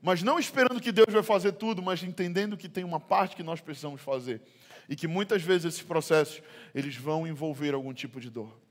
mas 0.00 0.22
não 0.22 0.38
esperando 0.38 0.80
que 0.80 0.92
Deus 0.92 1.12
vai 1.12 1.22
fazer 1.22 1.52
tudo, 1.52 1.82
mas 1.82 2.02
entendendo 2.02 2.56
que 2.56 2.68
tem 2.68 2.84
uma 2.84 3.00
parte 3.00 3.36
que 3.36 3.42
nós 3.42 3.60
precisamos 3.60 4.00
fazer 4.00 4.40
e 4.88 4.94
que 4.96 5.08
muitas 5.08 5.42
vezes 5.42 5.66
esses 5.66 5.82
processos 5.82 6.42
eles 6.74 6.96
vão 6.96 7.26
envolver 7.26 7.74
algum 7.74 7.92
tipo 7.92 8.20
de 8.20 8.30
dor. 8.30 8.63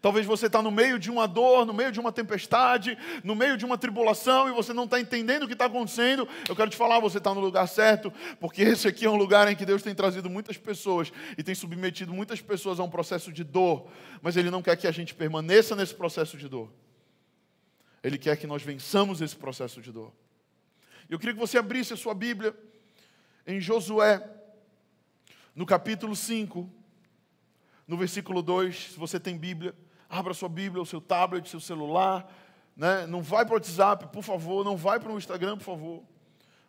Talvez 0.00 0.24
você 0.24 0.46
está 0.46 0.62
no 0.62 0.70
meio 0.70 0.98
de 0.98 1.10
uma 1.10 1.28
dor, 1.28 1.66
no 1.66 1.74
meio 1.74 1.92
de 1.92 2.00
uma 2.00 2.10
tempestade, 2.10 2.96
no 3.22 3.34
meio 3.34 3.56
de 3.56 3.64
uma 3.64 3.76
tribulação 3.76 4.48
e 4.48 4.52
você 4.52 4.72
não 4.72 4.84
está 4.84 4.98
entendendo 4.98 5.42
o 5.42 5.46
que 5.46 5.52
está 5.52 5.66
acontecendo. 5.66 6.26
Eu 6.48 6.56
quero 6.56 6.70
te 6.70 6.76
falar, 6.76 6.98
você 7.00 7.18
está 7.18 7.34
no 7.34 7.40
lugar 7.40 7.66
certo, 7.68 8.12
porque 8.38 8.62
esse 8.62 8.88
aqui 8.88 9.04
é 9.04 9.10
um 9.10 9.16
lugar 9.16 9.50
em 9.50 9.56
que 9.56 9.66
Deus 9.66 9.82
tem 9.82 9.94
trazido 9.94 10.30
muitas 10.30 10.56
pessoas 10.56 11.12
e 11.36 11.42
tem 11.42 11.54
submetido 11.54 12.12
muitas 12.12 12.40
pessoas 12.40 12.80
a 12.80 12.82
um 12.82 12.90
processo 12.90 13.32
de 13.32 13.44
dor, 13.44 13.88
mas 14.22 14.36
Ele 14.36 14.50
não 14.50 14.62
quer 14.62 14.76
que 14.76 14.86
a 14.86 14.92
gente 14.92 15.14
permaneça 15.14 15.76
nesse 15.76 15.94
processo 15.94 16.36
de 16.36 16.48
dor. 16.48 16.70
Ele 18.02 18.16
quer 18.16 18.36
que 18.36 18.46
nós 18.46 18.62
vençamos 18.62 19.20
esse 19.20 19.36
processo 19.36 19.82
de 19.82 19.92
dor. 19.92 20.12
Eu 21.08 21.18
queria 21.18 21.34
que 21.34 21.40
você 21.40 21.58
abrisse 21.58 21.92
a 21.92 21.96
sua 21.96 22.14
Bíblia 22.14 22.54
em 23.46 23.60
Josué, 23.60 24.26
no 25.54 25.66
capítulo 25.66 26.16
5 26.16 26.79
no 27.90 27.96
versículo 27.96 28.40
2, 28.40 28.92
se 28.92 28.96
você 28.96 29.18
tem 29.18 29.36
Bíblia, 29.36 29.74
abra 30.08 30.32
sua 30.32 30.48
Bíblia, 30.48 30.80
o 30.80 30.86
seu 30.86 31.00
tablet, 31.00 31.48
seu 31.48 31.58
celular, 31.58 32.32
né? 32.76 33.04
não 33.04 33.20
vai 33.20 33.44
para 33.44 33.54
o 33.54 33.56
WhatsApp, 33.56 34.06
por 34.12 34.22
favor, 34.22 34.64
não 34.64 34.76
vai 34.76 35.00
para 35.00 35.10
o 35.10 35.18
Instagram, 35.18 35.58
por 35.58 35.64
favor. 35.64 36.04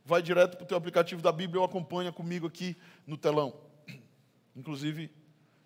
Vai 0.04 0.24
direto 0.24 0.58
para 0.58 0.64
o 0.64 0.68
teu 0.68 0.76
aplicativo 0.76 1.22
da 1.22 1.32
Bíblia 1.32 1.60
ou 1.60 1.66
acompanha 1.66 2.12
comigo 2.12 2.48
aqui 2.48 2.76
no 3.06 3.16
telão. 3.18 3.54
Inclusive, 4.56 5.12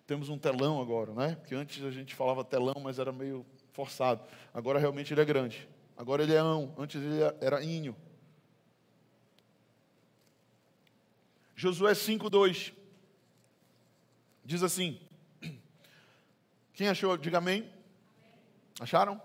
temos 0.06 0.28
um 0.28 0.36
telão 0.36 0.78
agora, 0.78 1.14
né? 1.14 1.36
Porque 1.36 1.54
antes 1.54 1.82
a 1.82 1.90
gente 1.90 2.14
falava 2.14 2.44
telão, 2.44 2.76
mas 2.82 2.98
era 2.98 3.10
meio 3.10 3.46
forçado. 3.72 4.22
Agora 4.52 4.78
realmente 4.78 5.14
ele 5.14 5.22
é 5.22 5.24
grande. 5.24 5.66
Agora 5.96 6.22
ele 6.22 6.34
é 6.34 6.38
ão, 6.38 6.74
antes 6.76 7.00
ele 7.00 7.22
era 7.40 7.64
inho. 7.64 7.96
Josué 11.54 11.94
5:2 11.94 12.74
diz 14.44 14.62
assim: 14.62 15.00
quem 16.76 16.88
achou, 16.88 17.16
diga 17.16 17.38
amém. 17.38 17.66
Acharam? 18.78 19.20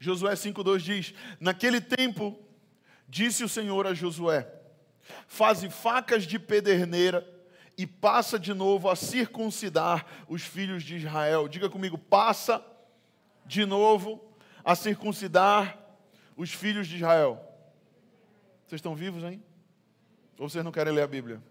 Josué 0.00 0.32
5,2 0.32 0.78
diz: 0.78 1.14
Naquele 1.38 1.82
tempo, 1.82 2.38
disse 3.06 3.44
o 3.44 3.48
Senhor 3.48 3.86
a 3.86 3.92
Josué: 3.92 4.50
faze 5.28 5.68
facas 5.68 6.26
de 6.26 6.38
pederneira 6.38 7.30
e 7.76 7.86
passa 7.86 8.38
de 8.38 8.54
novo 8.54 8.88
a 8.88 8.96
circuncidar 8.96 10.06
os 10.26 10.42
filhos 10.42 10.82
de 10.82 10.96
Israel. 10.96 11.46
Diga 11.46 11.68
comigo, 11.68 11.98
passa 11.98 12.64
de 13.44 13.66
novo 13.66 14.26
a 14.64 14.74
circuncidar 14.74 15.78
os 16.38 16.50
filhos 16.50 16.88
de 16.88 16.96
Israel. 16.96 17.34
Vocês 18.66 18.78
estão 18.78 18.96
vivos, 18.96 19.22
hein? 19.24 19.42
Ou 20.38 20.48
vocês 20.48 20.64
não 20.64 20.72
querem 20.72 20.94
ler 20.94 21.02
a 21.02 21.06
Bíblia? 21.06 21.42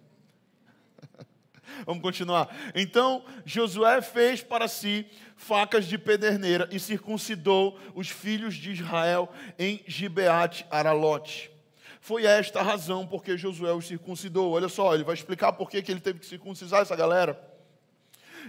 Vamos 1.86 2.01
continuar. 2.01 2.50
Então 2.75 3.24
Josué 3.46 4.01
fez 4.01 4.42
para 4.42 4.68
si 4.68 5.06
facas 5.36 5.86
de 5.86 5.98
pederneira 5.98 6.68
e 6.72 6.80
circuncidou 6.80 7.80
os 7.94 8.10
filhos 8.10 8.56
de 8.56 8.72
Israel 8.72 9.32
em 9.58 9.84
Gibeate 9.88 10.65
Aralote. 10.70 11.51
Foi 12.00 12.25
esta 12.25 12.60
a 12.60 12.63
razão 12.63 13.08
porque 13.08 13.38
Josué 13.38 13.72
os 13.72 13.88
circuncidou. 13.88 14.51
Olha 14.51 14.68
só, 14.68 14.94
ele 14.94 15.03
vai 15.03 15.15
explicar 15.15 15.53
por 15.53 15.70
que 15.70 15.77
ele 15.77 16.01
teve 16.01 16.20
que 16.20 16.25
circuncidar 16.25 16.82
essa 16.82 16.96
galera. 16.96 17.39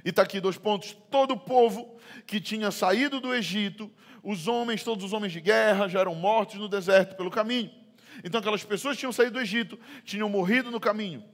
E 0.04 0.08
está 0.08 0.22
aqui 0.22 0.40
dois 0.40 0.58
pontos. 0.58 0.96
Todo 1.10 1.34
o 1.34 1.36
povo 1.36 1.96
que 2.26 2.40
tinha 2.40 2.70
saído 2.70 3.20
do 3.20 3.34
Egito, 3.34 3.90
os 4.22 4.48
homens, 4.48 4.82
todos 4.82 5.04
os 5.04 5.12
homens 5.12 5.32
de 5.32 5.40
guerra, 5.40 5.88
já 5.88 6.00
eram 6.00 6.14
mortos 6.14 6.56
no 6.56 6.68
deserto 6.68 7.14
pelo 7.16 7.30
caminho. 7.30 7.70
Então 8.24 8.40
aquelas 8.40 8.64
pessoas 8.64 8.96
tinham 8.96 9.12
saído 9.12 9.34
do 9.34 9.40
Egito, 9.40 9.78
tinham 10.04 10.28
morrido 10.28 10.70
no 10.70 10.80
caminho. 10.80 11.24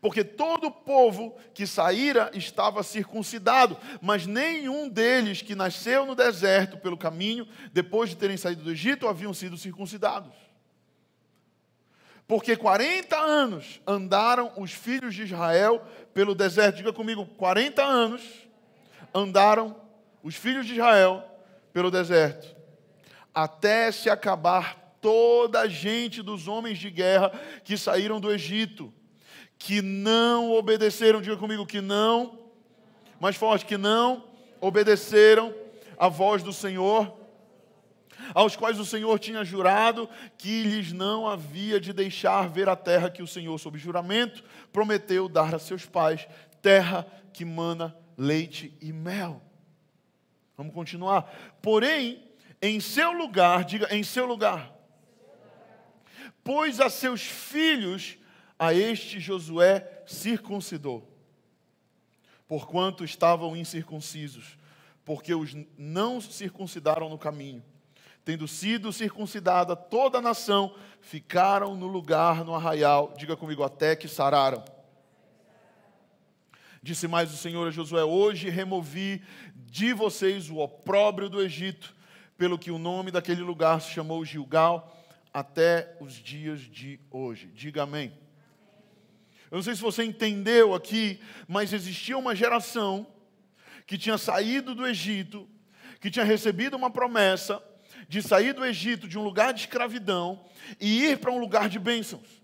Porque 0.00 0.22
todo 0.22 0.68
o 0.68 0.70
povo 0.70 1.36
que 1.52 1.66
saíra 1.66 2.30
estava 2.32 2.82
circuncidado, 2.84 3.76
mas 4.00 4.26
nenhum 4.26 4.88
deles 4.88 5.42
que 5.42 5.56
nasceu 5.56 6.06
no 6.06 6.14
deserto 6.14 6.78
pelo 6.78 6.96
caminho, 6.96 7.48
depois 7.72 8.10
de 8.10 8.16
terem 8.16 8.36
saído 8.36 8.62
do 8.62 8.70
Egito, 8.70 9.08
haviam 9.08 9.34
sido 9.34 9.56
circuncidados. 9.56 10.32
Porque 12.28 12.56
40 12.56 13.16
anos 13.16 13.80
andaram 13.86 14.52
os 14.56 14.70
filhos 14.70 15.14
de 15.14 15.22
Israel 15.22 15.82
pelo 16.14 16.34
deserto. 16.34 16.76
Diga 16.76 16.92
comigo, 16.92 17.26
40 17.26 17.82
anos 17.82 18.22
andaram 19.14 19.74
os 20.22 20.36
filhos 20.36 20.66
de 20.66 20.74
Israel 20.74 21.24
pelo 21.72 21.90
deserto. 21.90 22.54
Até 23.34 23.90
se 23.90 24.10
acabar 24.10 24.96
toda 25.00 25.60
a 25.60 25.68
gente 25.68 26.22
dos 26.22 26.46
homens 26.46 26.78
de 26.78 26.90
guerra 26.90 27.30
que 27.64 27.76
saíram 27.78 28.20
do 28.20 28.30
Egito, 28.30 28.92
que 29.58 29.82
não 29.82 30.52
obedeceram, 30.52 31.20
diga 31.20 31.36
comigo, 31.36 31.66
que 31.66 31.80
não, 31.80 32.38
mais 33.20 33.36
forte, 33.36 33.66
que 33.66 33.76
não 33.76 34.24
obedeceram 34.60 35.54
a 35.98 36.08
voz 36.08 36.42
do 36.42 36.52
Senhor 36.52 37.18
aos 38.34 38.56
quais 38.56 38.78
o 38.78 38.84
Senhor 38.84 39.18
tinha 39.18 39.44
jurado 39.44 40.08
que 40.36 40.62
lhes 40.62 40.92
não 40.92 41.26
havia 41.26 41.80
de 41.80 41.92
deixar 41.92 42.48
ver 42.48 42.68
a 42.68 42.76
terra 42.76 43.10
que 43.10 43.22
o 43.22 43.26
Senhor, 43.26 43.58
sob 43.58 43.78
juramento, 43.78 44.42
prometeu 44.72 45.28
dar 45.28 45.54
a 45.54 45.58
seus 45.58 45.86
pais, 45.86 46.26
terra 46.60 47.06
que 47.32 47.44
mana 47.44 47.96
leite 48.16 48.76
e 48.80 48.92
mel. 48.92 49.42
Vamos 50.56 50.74
continuar. 50.74 51.22
Porém, 51.62 52.22
em 52.60 52.80
seu 52.80 53.12
lugar, 53.12 53.64
diga 53.64 53.94
em 53.94 54.02
seu 54.02 54.26
lugar, 54.26 54.72
pôs 56.42 56.80
a 56.80 56.90
seus 56.90 57.22
filhos, 57.22 58.18
a 58.58 58.74
este 58.74 59.20
Josué 59.20 60.02
circuncidou, 60.06 61.08
porquanto 62.46 63.04
estavam 63.04 63.56
incircuncisos, 63.56 64.58
porque 65.04 65.34
os 65.34 65.54
não 65.76 66.20
circuncidaram 66.20 67.08
no 67.08 67.18
caminho 67.18 67.62
tendo 68.28 68.46
sido 68.46 68.92
circuncidada 68.92 69.74
toda 69.74 70.18
a 70.18 70.20
nação, 70.20 70.74
ficaram 71.00 71.74
no 71.74 71.86
lugar 71.86 72.44
no 72.44 72.54
arraial, 72.54 73.14
diga 73.16 73.34
comigo, 73.34 73.62
até 73.62 73.96
que 73.96 74.06
sararam. 74.06 74.62
Disse 76.82 77.08
mais 77.08 77.32
o 77.32 77.38
Senhor 77.38 77.66
a 77.66 77.70
Josué: 77.70 78.04
Hoje 78.04 78.50
removi 78.50 79.22
de 79.54 79.94
vocês 79.94 80.50
o 80.50 80.58
opróbrio 80.58 81.30
do 81.30 81.40
Egito, 81.40 81.96
pelo 82.36 82.58
que 82.58 82.70
o 82.70 82.76
nome 82.76 83.10
daquele 83.10 83.40
lugar 83.40 83.80
se 83.80 83.92
chamou 83.92 84.22
Gilgal, 84.26 84.94
até 85.32 85.96
os 85.98 86.12
dias 86.12 86.60
de 86.60 87.00
hoje. 87.10 87.46
Diga 87.54 87.84
amém. 87.84 88.12
Eu 89.50 89.56
não 89.56 89.62
sei 89.62 89.74
se 89.74 89.80
você 89.80 90.04
entendeu 90.04 90.74
aqui, 90.74 91.20
mas 91.46 91.72
existia 91.72 92.18
uma 92.18 92.34
geração 92.34 93.06
que 93.86 93.96
tinha 93.96 94.18
saído 94.18 94.74
do 94.74 94.86
Egito, 94.86 95.48
que 96.00 96.10
tinha 96.10 96.24
recebido 96.24 96.76
uma 96.76 96.90
promessa, 96.90 97.62
de 98.08 98.22
sair 98.22 98.52
do 98.52 98.64
Egito, 98.64 99.08
de 99.08 99.18
um 99.18 99.22
lugar 99.22 99.52
de 99.52 99.60
escravidão, 99.60 100.44
e 100.80 101.04
ir 101.04 101.18
para 101.18 101.32
um 101.32 101.38
lugar 101.38 101.68
de 101.68 101.78
bênçãos. 101.78 102.42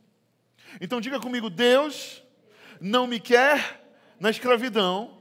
Então 0.81 1.01
diga 1.01 1.21
comigo: 1.21 1.51
Deus 1.51 2.23
não 2.81 3.07
me 3.07 3.21
quer 3.21 3.83
na 4.19 4.31
escravidão, 4.31 5.19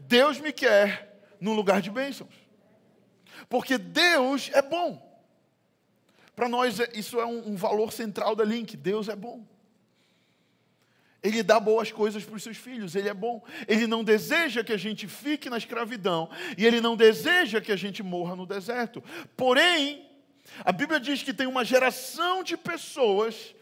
Deus 0.00 0.38
me 0.38 0.52
quer 0.52 1.34
num 1.40 1.54
lugar 1.54 1.82
de 1.82 1.90
bênçãos. 1.90 2.34
Porque 3.48 3.76
Deus 3.76 4.50
é 4.52 4.62
bom. 4.62 5.02
Para 6.34 6.48
nós, 6.48 6.80
é, 6.80 6.90
isso 6.94 7.20
é 7.20 7.26
um, 7.26 7.54
valor 7.56 7.92
central 7.92 8.34
da 8.34 8.44
Link: 8.44 8.76
Deus 8.76 9.08
é 9.08 9.16
bom. 9.16 9.44
Ele 11.24 11.42
dá 11.42 11.58
boas 11.58 11.90
coisas 11.90 12.22
para 12.22 12.36
os 12.36 12.42
seus 12.42 12.58
filhos, 12.58 12.94
ele 12.94 13.08
é 13.08 13.14
bom. 13.14 13.42
Ele 13.66 13.86
não 13.86 14.04
deseja 14.04 14.62
que 14.62 14.74
a 14.74 14.76
gente 14.76 15.08
fique 15.08 15.48
na 15.48 15.56
escravidão 15.56 16.28
e 16.58 16.66
ele 16.66 16.82
não 16.82 16.94
deseja 16.94 17.62
que 17.62 17.72
a 17.72 17.76
gente 17.76 18.02
morra 18.02 18.36
no 18.36 18.44
deserto. 18.44 19.02
Porém, 19.34 20.06
a 20.62 20.70
Bíblia 20.70 21.00
diz 21.00 21.22
que 21.22 21.32
tem 21.32 21.46
uma 21.46 21.64
geração 21.64 22.44
de 22.44 22.58
pessoas 22.58 23.54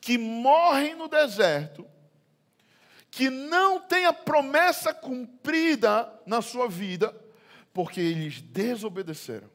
que 0.00 0.16
morrem 0.16 0.94
no 0.94 1.08
deserto, 1.08 1.84
que 3.10 3.28
não 3.28 3.80
tem 3.80 4.06
a 4.06 4.12
promessa 4.12 4.94
cumprida 4.94 6.08
na 6.24 6.40
sua 6.40 6.68
vida, 6.68 7.12
porque 7.74 8.00
eles 8.00 8.40
desobedeceram, 8.40 9.50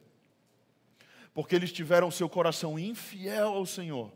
porque 1.32 1.56
eles 1.56 1.72
tiveram 1.72 2.10
seu 2.10 2.28
coração 2.28 2.78
infiel 2.78 3.54
ao 3.54 3.64
Senhor 3.64 4.12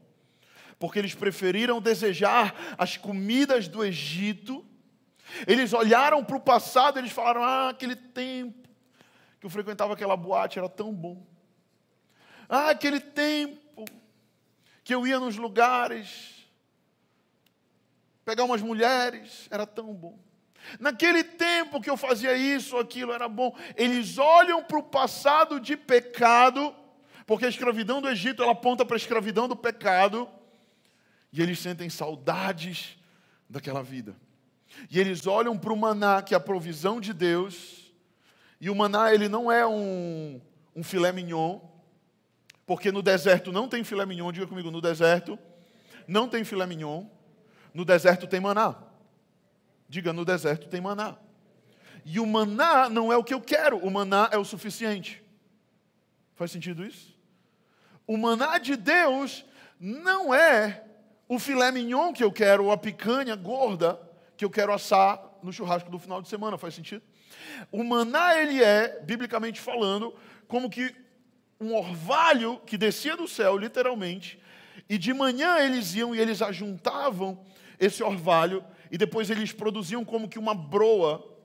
porque 0.79 0.99
eles 0.99 1.15
preferiram 1.15 1.81
desejar 1.81 2.55
as 2.77 2.97
comidas 2.97 3.69
do 3.69 3.85
Egito. 3.85 4.65
Eles 5.47 5.73
olharam 5.73 6.25
para 6.25 6.37
o 6.37 6.41
passado, 6.41 6.99
eles 6.99 7.13
falaram: 7.13 7.43
Ah, 7.43 7.71
aquele 7.71 7.97
tempo 7.97 8.69
que 9.41 9.47
eu 9.47 9.51
frequentava 9.51 9.93
aquela 9.93 10.17
boate 10.17 10.59
era 10.59 10.69
tão 10.69 10.93
bom. 10.93 11.27
Ah, 12.49 12.71
aquele 12.71 13.01
tempo 13.01 13.85
que 14.83 14.95
eu 14.95 15.07
ia 15.07 15.21
nos 15.21 15.37
lugares 15.37 16.39
pegar 18.25 18.45
umas 18.45 18.63
mulheres 18.63 19.49
era 19.51 19.67
tão 19.67 19.95
bom. 19.95 20.19
Naquele 20.79 21.25
tempo 21.25 21.81
que 21.81 21.89
eu 21.89 21.97
fazia 21.97 22.37
isso, 22.37 22.77
aquilo 22.77 23.13
era 23.13 23.29
bom. 23.29 23.57
Eles 23.75 24.19
olham 24.19 24.63
para 24.63 24.79
o 24.79 24.83
passado 24.83 25.59
de 25.59 25.77
pecado, 25.77 26.75
porque 27.27 27.47
a 27.47 27.49
escravidão 27.49 28.03
do 28.03 28.09
Egito 28.09 28.43
ela 28.43 28.53
aponta 28.53 28.85
para 28.85 28.97
a 28.97 28.99
escravidão 28.99 29.49
do 29.49 29.57
pecado. 29.57 30.29
E 31.33 31.43
eles 31.43 31.59
sentem 31.59 31.91
saudades 31.91 32.97
daquela 33.49 33.83
vida. 33.83 34.17
E 34.91 34.99
eles 34.99 35.27
olham 35.27 35.59
para 35.59 35.73
o 35.73 35.77
maná, 35.77 36.23
que 36.23 36.35
é 36.35 36.37
a 36.37 36.41
provisão 36.41 37.01
de 37.01 37.13
Deus. 37.13 37.93
E 38.61 38.71
o 38.71 38.75
maná, 38.75 39.13
ele 39.13 39.29
não 39.29 39.51
é 39.51 39.67
um, 39.67 40.41
um 40.75 40.83
filé 40.83 41.13
mignon, 41.13 41.61
porque 42.67 42.93
no 42.93 43.03
deserto 43.03 43.53
não 43.53 43.69
tem 43.69 43.85
filé 43.85 44.05
mignon. 44.05 44.33
Diga 44.33 44.47
comigo, 44.47 44.71
no 44.71 44.81
deserto 44.81 45.39
não 46.07 46.29
tem 46.29 46.45
filé 46.45 46.67
mignon. 46.67 47.07
No 47.73 47.85
deserto 47.85 48.27
tem 48.27 48.41
maná. 48.41 48.77
Diga, 49.89 50.13
no 50.13 50.25
deserto 50.25 50.69
tem 50.69 50.81
maná. 50.81 51.17
E 52.05 52.19
o 52.21 52.27
maná 52.27 52.89
não 52.89 53.13
é 53.13 53.17
o 53.17 53.25
que 53.25 53.35
eu 53.35 53.41
quero, 53.41 53.79
o 53.79 53.91
maná 53.91 54.29
é 54.33 54.39
o 54.39 54.45
suficiente. 54.45 55.23
Faz 56.35 56.51
sentido 56.51 56.85
isso? 56.85 57.17
O 58.07 58.17
maná 58.17 58.59
de 58.59 58.77
Deus 58.77 59.45
não 59.79 60.33
é 60.33 60.85
o 61.29 61.39
filé 61.39 61.71
mignon 61.71 62.13
que 62.13 62.25
eu 62.25 62.33
quero, 62.33 62.65
ou 62.65 62.73
a 62.73 62.79
picanha 62.79 63.37
gorda 63.37 64.01
que 64.37 64.45
eu 64.45 64.51
quero 64.51 64.73
assar 64.73 65.23
no 65.43 65.53
churrasco 65.53 65.91
do 65.91 65.99
final 65.99 66.23
de 66.23 66.29
semana, 66.29 66.57
faz 66.57 66.75
sentido? 66.75 67.03
O 67.71 67.85
maná, 67.85 68.41
ele 68.41 68.63
é, 68.63 69.01
biblicamente 69.03 69.61
falando, 69.61 70.15
como 70.47 70.71
que 70.71 70.95
um 71.61 71.75
orvalho 71.75 72.59
que 72.65 72.79
descia 72.79 73.17
do 73.17 73.29
céu, 73.29 73.59
literalmente, 73.59 74.41
e 74.89 74.97
de 74.97 75.13
manhã 75.13 75.59
eles 75.59 75.95
iam 75.95 76.15
e 76.15 76.19
eles 76.19 76.41
ajuntavam 76.41 77.45
esse 77.79 78.03
orvalho, 78.03 78.65
e 78.91 78.97
depois 78.97 79.29
eles 79.29 79.53
produziam 79.53 80.05
como 80.05 80.29
que 80.29 80.39
uma 80.39 80.55
broa, 80.55 81.37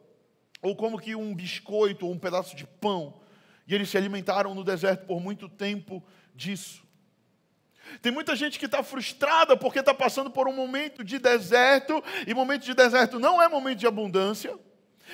ou 0.62 0.76
como 0.76 0.98
que 0.98 1.14
um 1.14 1.36
biscoito, 1.36 2.06
ou 2.06 2.14
um 2.14 2.18
pedaço 2.18 2.56
de 2.56 2.66
pão, 2.66 3.20
e 3.68 3.76
eles 3.76 3.90
se 3.90 3.98
alimentaram 3.98 4.56
no 4.56 4.64
deserto 4.64 5.06
por 5.06 5.20
muito 5.20 5.50
tempo 5.50 6.02
disso. 6.34 6.84
Tem 8.02 8.12
muita 8.12 8.36
gente 8.36 8.58
que 8.58 8.66
está 8.66 8.82
frustrada 8.82 9.56
porque 9.58 9.80
está 9.80 9.94
passando 9.94 10.30
por 10.30 10.48
um 10.48 10.54
momento 10.54 11.04
de 11.04 11.20
deserto, 11.20 12.04
e 12.26 12.34
momento 12.34 12.64
de 12.64 12.74
deserto 12.74 13.20
não 13.20 13.42
é 13.42 13.48
momento 13.48 13.80
de 13.80 13.88
abundância, 13.88 14.58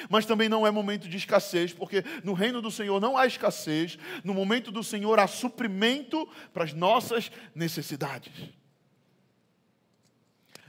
mas 0.10 0.26
também 0.26 0.48
não 0.48 0.66
é 0.66 0.72
momento 0.72 1.10
de 1.10 1.18
escassez, 1.18 1.74
porque 1.74 2.04
no 2.24 2.34
reino 2.34 2.62
do 2.62 2.72
Senhor 2.72 3.02
não 3.02 3.18
há 3.18 3.26
escassez, 3.26 3.98
no 4.24 4.34
momento 4.34 4.72
do 4.72 4.84
Senhor 4.84 5.20
há 5.20 5.28
suprimento 5.28 6.28
para 6.54 6.64
as 6.64 6.74
nossas 6.74 7.32
necessidades. 7.56 8.34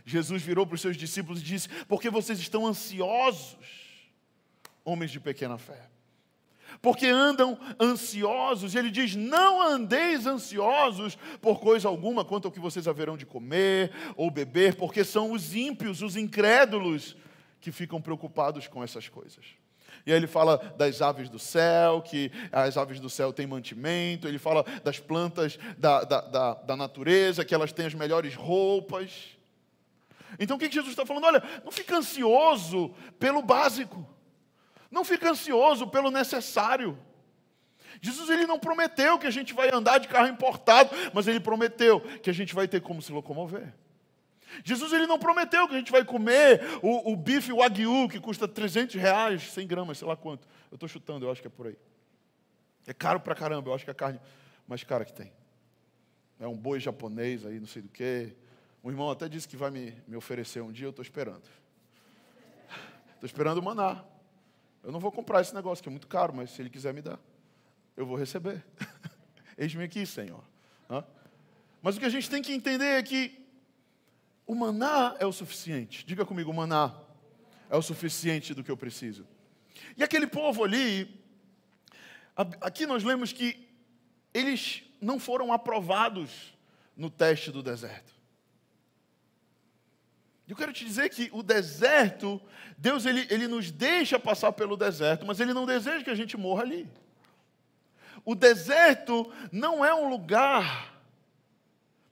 Jesus 0.04 0.42
virou 0.42 0.66
para 0.66 0.75
os 0.75 0.80
seus 0.80 0.97
discípulos 0.97 1.40
e 1.40 1.45
disse: 1.45 1.69
Porque 1.87 2.11
vocês 2.11 2.40
estão 2.40 2.66
ansiosos, 2.66 3.57
homens 4.85 5.11
de 5.11 5.21
pequena 5.21 5.59
fé. 5.59 5.89
Porque 6.82 7.06
andam 7.06 7.58
ansiosos, 7.78 8.75
ele 8.75 8.90
diz: 8.90 9.14
Não 9.14 9.60
andeis 9.60 10.26
ansiosos 10.26 11.18
por 11.40 11.60
coisa 11.60 11.88
alguma 11.88 12.25
quanto 12.25 12.46
ao 12.46 12.52
que 12.52 12.60
vocês 12.60 12.88
haverão 12.88 13.16
de 13.16 13.26
comer 13.26 13.92
ou 14.16 14.30
beber, 14.30 14.76
porque 14.76 15.04
são 15.04 15.32
os 15.32 15.54
ímpios, 15.54 16.00
os 16.00 16.16
incrédulos, 16.16 17.16
que 17.60 17.70
ficam 17.70 18.00
preocupados 18.00 18.66
com 18.66 18.82
essas 18.82 19.08
coisas. 19.08 19.44
E 20.06 20.12
aí 20.12 20.16
ele 20.16 20.26
fala 20.26 20.56
das 20.78 21.02
aves 21.02 21.28
do 21.28 21.38
céu, 21.38 22.00
que 22.00 22.32
as 22.50 22.78
aves 22.78 22.99
do 22.99 23.10
céu 23.10 23.32
têm 23.32 23.46
mantimento, 23.46 24.26
ele 24.26 24.38
fala 24.38 24.64
das 24.82 24.99
plantas 24.99 25.58
da, 25.76 26.02
da, 26.04 26.20
da, 26.22 26.54
da 26.54 26.76
natureza, 26.76 27.44
que 27.44 27.54
elas 27.54 27.72
têm 27.72 27.84
as 27.84 27.94
melhores 27.94 28.34
roupas. 28.34 29.37
Então 30.38 30.56
o 30.56 30.60
que 30.60 30.70
Jesus 30.70 30.92
está 30.92 31.04
falando? 31.04 31.25
Olha, 31.25 31.42
não 31.62 31.70
fica 31.70 31.99
ansioso 31.99 32.94
pelo 33.18 33.42
básico, 33.42 34.08
não 34.90 35.04
fica 35.04 35.30
ansioso 35.30 35.87
pelo 35.87 36.11
necessário. 36.11 36.99
Jesus 38.00 38.30
ele 38.30 38.47
não 38.47 38.59
prometeu 38.59 39.18
que 39.18 39.26
a 39.26 39.30
gente 39.30 39.52
vai 39.52 39.70
andar 39.73 39.99
de 39.99 40.09
carro 40.09 40.28
importado, 40.28 40.90
mas 41.12 41.28
ele 41.28 41.40
prometeu 41.40 42.00
que 42.23 42.30
a 42.30 42.32
gente 42.32 42.54
vai 42.54 42.66
ter 42.66 42.80
como 42.80 43.02
se 43.02 43.12
locomover. 43.12 43.73
Jesus 44.64 44.92
ele 44.92 45.06
não 45.06 45.18
prometeu 45.18 45.68
que 45.68 45.75
a 45.75 45.78
gente 45.78 45.92
vai 45.92 46.04
comer 46.04 46.61
o, 46.82 47.12
o 47.12 47.16
bife 47.16 47.52
wagyu 47.52 48.09
que 48.09 48.18
custa 48.18 48.49
300 48.49 48.97
reais, 48.97 49.50
100 49.52 49.66
gramas, 49.66 49.99
sei 49.99 50.09
lá 50.09 50.16
quanto. 50.16 50.49
Eu 50.70 50.75
estou 50.75 50.88
chutando, 50.88 51.26
eu 51.26 51.30
acho 51.30 51.40
que 51.40 51.47
é 51.47 51.50
por 51.50 51.68
aí. 51.68 51.76
É 52.87 52.92
caro 52.92 53.20
pra 53.20 53.35
caramba, 53.35 53.70
eu 53.70 53.75
acho 53.75 53.85
que 53.85 53.90
é 53.90 53.92
a 53.92 53.94
carne 53.94 54.20
mais 54.66 54.82
cara 54.82 55.04
que 55.04 55.12
tem. 55.12 55.32
É 56.40 56.47
um 56.49 56.56
boi 56.56 56.80
japonês 56.80 57.44
aí, 57.44 57.61
não 57.61 57.66
sei 57.66 57.82
do 57.82 57.88
que. 57.88 58.35
Um 58.82 58.90
irmão 58.90 59.11
até 59.11 59.28
disse 59.28 59.47
que 59.47 59.56
vai 59.56 59.70
me, 59.70 59.94
me 60.09 60.16
oferecer 60.16 60.62
um 60.62 60.73
dia, 60.73 60.87
eu 60.87 60.90
estou 60.90 61.02
esperando. 61.02 61.42
Estou 63.14 63.26
esperando 63.26 63.62
maná. 63.62 64.02
Eu 64.82 64.92
não 64.92 65.00
vou 65.00 65.12
comprar 65.12 65.40
esse 65.40 65.54
negócio, 65.54 65.82
que 65.82 65.88
é 65.88 65.90
muito 65.90 66.06
caro, 66.06 66.34
mas 66.34 66.50
se 66.50 66.62
ele 66.62 66.70
quiser 66.70 66.94
me 66.94 67.02
dar, 67.02 67.18
eu 67.96 68.06
vou 68.06 68.16
receber. 68.16 68.64
Eis-me 69.58 69.84
aqui, 69.84 70.06
Senhor. 70.06 70.42
Mas 71.82 71.96
o 71.96 72.00
que 72.00 72.06
a 72.06 72.10
gente 72.10 72.28
tem 72.28 72.42
que 72.42 72.52
entender 72.52 72.99
é 72.99 73.02
que 73.02 73.38
o 74.46 74.54
maná 74.54 75.16
é 75.18 75.26
o 75.26 75.32
suficiente. 75.32 76.04
Diga 76.04 76.26
comigo, 76.26 76.50
o 76.50 76.54
maná 76.54 76.94
é 77.68 77.76
o 77.76 77.82
suficiente 77.82 78.52
do 78.52 78.62
que 78.62 78.70
eu 78.70 78.76
preciso. 78.76 79.26
E 79.96 80.02
aquele 80.02 80.26
povo 80.26 80.64
ali, 80.64 81.22
aqui 82.60 82.87
nós 82.87 83.02
lemos 83.02 83.32
que 83.32 83.68
eles 84.34 84.82
não 85.00 85.18
foram 85.18 85.52
aprovados 85.52 86.54
no 86.96 87.08
teste 87.08 87.50
do 87.50 87.62
deserto. 87.62 88.12
Eu 90.50 90.57
quero 90.57 90.73
te 90.73 90.85
dizer 90.85 91.09
que 91.11 91.30
o 91.33 91.45
deserto, 91.45 92.42
Deus 92.76 93.07
ele, 93.07 93.25
ele 93.30 93.47
nos 93.47 93.71
deixa 93.71 94.19
passar 94.19 94.50
pelo 94.50 94.76
deserto, 94.76 95.25
mas 95.25 95.38
Ele 95.38 95.54
não 95.54 95.64
deseja 95.64 96.02
que 96.02 96.11
a 96.11 96.14
gente 96.14 96.37
morra 96.37 96.64
ali. 96.64 96.90
O 98.25 98.35
deserto 98.35 99.33
não 99.52 99.85
é 99.85 99.95
um 99.95 100.09
lugar 100.09 101.00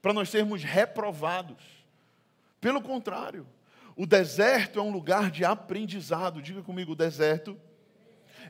para 0.01 0.13
nós 0.13 0.29
sermos 0.29 0.63
reprovados. 0.63 1.61
Pelo 2.61 2.81
contrário, 2.81 3.45
o 3.93 4.05
deserto 4.05 4.79
é 4.79 4.81
um 4.81 4.89
lugar 4.89 5.29
de 5.29 5.43
aprendizado. 5.43 6.41
Diga 6.41 6.61
comigo, 6.61 6.93
o 6.93 6.95
deserto 6.95 7.59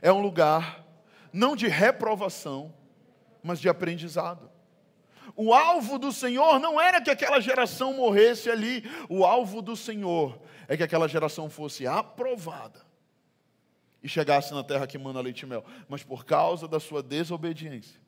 é 0.00 0.12
um 0.12 0.20
lugar 0.20 0.86
não 1.32 1.56
de 1.56 1.66
reprovação, 1.66 2.72
mas 3.42 3.58
de 3.58 3.68
aprendizado. 3.68 4.48
O 5.36 5.54
alvo 5.54 5.98
do 5.98 6.12
Senhor 6.12 6.58
não 6.58 6.80
era 6.80 7.00
que 7.00 7.10
aquela 7.10 7.40
geração 7.40 7.94
morresse 7.94 8.50
ali, 8.50 8.84
o 9.08 9.24
alvo 9.24 9.62
do 9.62 9.76
Senhor 9.76 10.40
é 10.68 10.76
que 10.76 10.82
aquela 10.82 11.08
geração 11.08 11.50
fosse 11.50 11.86
aprovada 11.86 12.80
e 14.02 14.08
chegasse 14.08 14.52
na 14.52 14.62
terra 14.62 14.86
que 14.86 14.98
manda 14.98 15.20
leite 15.20 15.42
e 15.42 15.46
mel. 15.46 15.64
Mas 15.88 16.02
por 16.02 16.24
causa 16.24 16.66
da 16.66 16.80
sua 16.80 17.02
desobediência, 17.02 18.00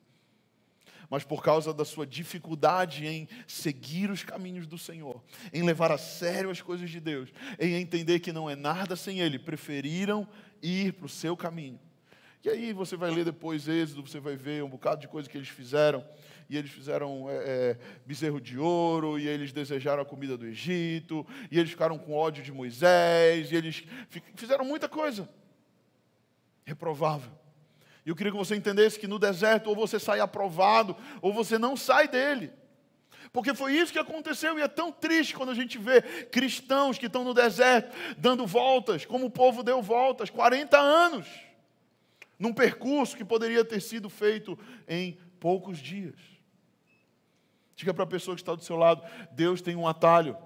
mas 1.09 1.23
por 1.23 1.43
causa 1.43 1.73
da 1.73 1.85
sua 1.85 2.07
dificuldade 2.07 3.05
em 3.05 3.27
seguir 3.47 4.09
os 4.09 4.23
caminhos 4.23 4.65
do 4.65 4.77
Senhor, 4.77 5.21
em 5.53 5.61
levar 5.61 5.91
a 5.91 5.97
sério 5.97 6.49
as 6.49 6.61
coisas 6.61 6.89
de 6.89 6.99
Deus, 6.99 7.29
em 7.59 7.75
entender 7.75 8.19
que 8.19 8.31
não 8.31 8.49
é 8.49 8.55
nada 8.55 8.95
sem 8.95 9.19
Ele, 9.19 9.37
preferiram 9.37 10.27
ir 10.61 10.93
para 10.93 11.05
o 11.05 11.09
seu 11.09 11.37
caminho. 11.37 11.79
E 12.43 12.49
aí 12.49 12.73
você 12.73 12.97
vai 12.97 13.09
ler 13.09 13.23
depois 13.23 13.67
Êxodo, 13.67 14.05
você 14.05 14.19
vai 14.19 14.35
ver 14.35 14.63
um 14.63 14.69
bocado 14.69 14.99
de 14.99 15.07
coisa 15.07 15.29
que 15.29 15.37
eles 15.37 15.47
fizeram. 15.47 16.03
E 16.49 16.57
eles 16.57 16.71
fizeram 16.71 17.29
é, 17.29 17.35
é, 17.35 17.77
bezerro 18.05 18.39
de 18.39 18.57
ouro, 18.57 19.19
e 19.19 19.27
eles 19.27 19.51
desejaram 19.51 20.01
a 20.01 20.05
comida 20.05 20.37
do 20.37 20.45
Egito, 20.45 21.25
e 21.49 21.57
eles 21.57 21.71
ficaram 21.71 21.97
com 21.97 22.13
ódio 22.13 22.43
de 22.43 22.51
Moisés, 22.51 23.51
e 23.51 23.55
eles 23.55 23.83
fizeram 24.35 24.65
muita 24.65 24.87
coisa. 24.89 25.29
Reprovável. 26.65 27.31
E 28.05 28.09
eu 28.09 28.15
queria 28.15 28.31
que 28.31 28.37
você 28.37 28.55
entendesse 28.55 28.99
que 28.99 29.07
no 29.07 29.17
deserto 29.17 29.67
ou 29.67 29.75
você 29.75 29.99
sai 29.99 30.19
aprovado, 30.19 30.95
ou 31.21 31.33
você 31.33 31.57
não 31.57 31.77
sai 31.77 32.07
dele. 32.07 32.51
Porque 33.31 33.55
foi 33.55 33.73
isso 33.73 33.91
que 33.91 33.99
aconteceu 33.99 34.59
e 34.59 34.61
é 34.61 34.67
tão 34.67 34.91
triste 34.91 35.33
quando 35.33 35.49
a 35.49 35.55
gente 35.55 35.77
vê 35.77 36.01
cristãos 36.01 36.99
que 36.99 37.07
estão 37.07 37.23
no 37.23 37.33
deserto 37.33 37.95
dando 38.17 38.45
voltas, 38.45 39.05
como 39.05 39.25
o 39.25 39.31
povo 39.31 39.63
deu 39.63 39.81
voltas, 39.81 40.29
40 40.29 40.77
anos, 40.77 41.27
num 42.37 42.53
percurso 42.53 43.17
que 43.17 43.25
poderia 43.25 43.65
ter 43.65 43.81
sido 43.81 44.09
feito 44.09 44.57
em 44.87 45.17
poucos 45.39 45.79
dias. 45.79 46.32
Diga 47.75 47.93
para 47.93 48.03
a 48.03 48.07
pessoa 48.07 48.35
que 48.35 48.41
está 48.41 48.55
do 48.55 48.63
seu 48.63 48.75
lado: 48.75 49.01
Deus 49.31 49.61
tem 49.61 49.75
um 49.75 49.87
atalho 49.87 50.37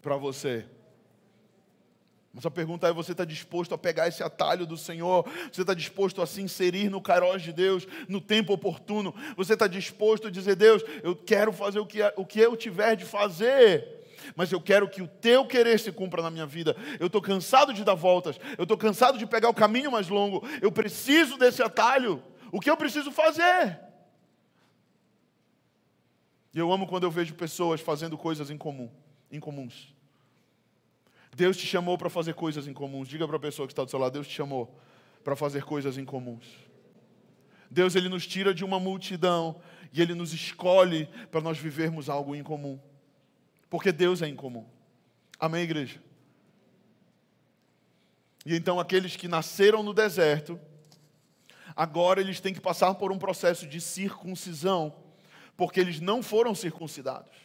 para 0.00 0.16
você. 0.16 0.66
Mas 2.32 2.46
a 2.46 2.50
pergunta 2.50 2.86
é: 2.86 2.92
você 2.92 3.12
está 3.12 3.24
disposto 3.24 3.74
a 3.74 3.78
pegar 3.78 4.06
esse 4.06 4.22
atalho 4.22 4.66
do 4.66 4.76
Senhor? 4.76 5.28
Você 5.52 5.62
está 5.62 5.74
disposto 5.74 6.22
a 6.22 6.26
se 6.26 6.40
inserir 6.40 6.88
no 6.88 7.00
cairós 7.00 7.42
de 7.42 7.52
Deus, 7.52 7.86
no 8.08 8.20
tempo 8.20 8.52
oportuno? 8.52 9.14
Você 9.36 9.54
está 9.54 9.66
disposto 9.66 10.28
a 10.28 10.30
dizer: 10.30 10.54
Deus, 10.54 10.82
eu 11.02 11.16
quero 11.16 11.52
fazer 11.52 11.80
o 11.80 11.86
que, 11.86 11.98
o 12.16 12.24
que 12.24 12.40
eu 12.40 12.56
tiver 12.56 12.96
de 12.96 13.04
fazer? 13.04 13.96
mas 14.36 14.52
eu 14.52 14.60
quero 14.60 14.88
que 14.88 15.00
o 15.00 15.08
teu 15.08 15.46
querer 15.46 15.78
se 15.78 15.90
cumpra 15.90 16.20
na 16.20 16.30
minha 16.30 16.44
vida. 16.44 16.76
Eu 17.00 17.06
estou 17.06 17.22
cansado 17.22 17.72
de 17.72 17.84
dar 17.84 17.94
voltas, 17.94 18.38
eu 18.58 18.64
estou 18.64 18.76
cansado 18.76 19.16
de 19.16 19.26
pegar 19.26 19.48
o 19.48 19.54
caminho 19.54 19.90
mais 19.90 20.08
longo, 20.08 20.46
eu 20.60 20.70
preciso 20.70 21.38
desse 21.38 21.62
atalho. 21.62 22.22
O 22.52 22.60
que 22.60 22.68
eu 22.68 22.76
preciso 22.76 23.10
fazer? 23.10 23.78
E 26.58 26.60
eu 26.60 26.72
amo 26.72 26.88
quando 26.88 27.04
eu 27.04 27.10
vejo 27.12 27.36
pessoas 27.36 27.80
fazendo 27.80 28.18
coisas 28.18 28.50
em 28.50 28.58
comum, 28.58 28.90
incomuns. 29.30 29.94
Deus 31.36 31.56
te 31.56 31.64
chamou 31.64 31.96
para 31.96 32.10
fazer 32.10 32.34
coisas 32.34 32.66
incomuns. 32.66 33.06
Diga 33.06 33.28
para 33.28 33.36
a 33.36 33.38
pessoa 33.38 33.68
que 33.68 33.72
está 33.72 33.84
do 33.84 33.90
seu 33.90 33.98
lado, 34.00 34.14
Deus 34.14 34.26
te 34.26 34.34
chamou 34.34 34.76
para 35.22 35.36
fazer 35.36 35.62
coisas 35.62 35.96
incomuns. 35.96 36.44
Deus 37.70 37.94
ele 37.94 38.08
nos 38.08 38.26
tira 38.26 38.52
de 38.52 38.64
uma 38.64 38.80
multidão 38.80 39.60
e 39.92 40.02
ele 40.02 40.16
nos 40.16 40.32
escolhe 40.32 41.08
para 41.30 41.40
nós 41.40 41.56
vivermos 41.56 42.08
algo 42.08 42.34
incomum. 42.34 42.76
Porque 43.70 43.92
Deus 43.92 44.20
é 44.20 44.26
incomum. 44.26 44.66
Amém, 45.38 45.62
igreja? 45.62 46.02
E 48.44 48.56
então 48.56 48.80
aqueles 48.80 49.14
que 49.14 49.28
nasceram 49.28 49.84
no 49.84 49.94
deserto, 49.94 50.58
agora 51.76 52.20
eles 52.20 52.40
têm 52.40 52.52
que 52.52 52.60
passar 52.60 52.96
por 52.96 53.12
um 53.12 53.18
processo 53.18 53.64
de 53.64 53.80
circuncisão, 53.80 55.06
porque 55.58 55.80
eles 55.80 56.00
não 56.00 56.22
foram 56.22 56.54
circuncidados. 56.54 57.36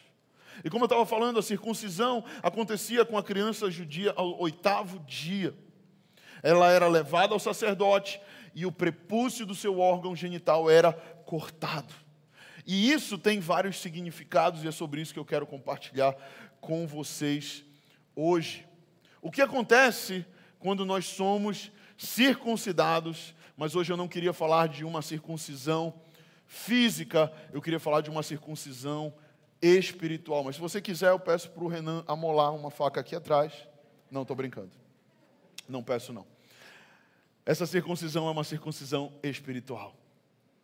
E 0.64 0.70
como 0.70 0.84
eu 0.84 0.86
estava 0.86 1.04
falando, 1.04 1.40
a 1.40 1.42
circuncisão 1.42 2.24
acontecia 2.44 3.04
com 3.04 3.18
a 3.18 3.24
criança 3.24 3.68
judia 3.68 4.14
ao 4.14 4.40
oitavo 4.40 5.00
dia. 5.00 5.52
Ela 6.40 6.70
era 6.70 6.86
levada 6.86 7.34
ao 7.34 7.40
sacerdote 7.40 8.20
e 8.54 8.64
o 8.64 8.70
prepúcio 8.70 9.44
do 9.44 9.52
seu 9.52 9.80
órgão 9.80 10.14
genital 10.14 10.70
era 10.70 10.92
cortado. 11.26 11.92
E 12.64 12.92
isso 12.92 13.18
tem 13.18 13.40
vários 13.40 13.80
significados 13.80 14.62
e 14.62 14.68
é 14.68 14.70
sobre 14.70 15.00
isso 15.00 15.12
que 15.12 15.18
eu 15.18 15.24
quero 15.24 15.44
compartilhar 15.44 16.14
com 16.60 16.86
vocês 16.86 17.64
hoje. 18.14 18.64
O 19.20 19.28
que 19.28 19.42
acontece 19.42 20.24
quando 20.60 20.86
nós 20.86 21.04
somos 21.04 21.72
circuncidados, 21.98 23.34
mas 23.56 23.74
hoje 23.74 23.92
eu 23.92 23.96
não 23.96 24.06
queria 24.06 24.32
falar 24.32 24.68
de 24.68 24.84
uma 24.84 25.02
circuncisão 25.02 25.92
física, 26.46 27.32
eu 27.52 27.60
queria 27.60 27.80
falar 27.80 28.00
de 28.00 28.10
uma 28.10 28.22
circuncisão 28.22 29.12
espiritual. 29.60 30.44
Mas 30.44 30.56
se 30.56 30.60
você 30.60 30.80
quiser, 30.80 31.10
eu 31.10 31.18
peço 31.18 31.50
para 31.50 31.64
o 31.64 31.68
Renan 31.68 32.04
amolar 32.06 32.54
uma 32.54 32.70
faca 32.70 33.00
aqui 33.00 33.16
atrás. 33.16 33.52
Não, 34.10 34.22
estou 34.22 34.36
brincando. 34.36 34.70
Não 35.68 35.82
peço, 35.82 36.12
não. 36.12 36.26
Essa 37.46 37.66
circuncisão 37.66 38.26
é 38.28 38.30
uma 38.30 38.44
circuncisão 38.44 39.12
espiritual. 39.22 39.94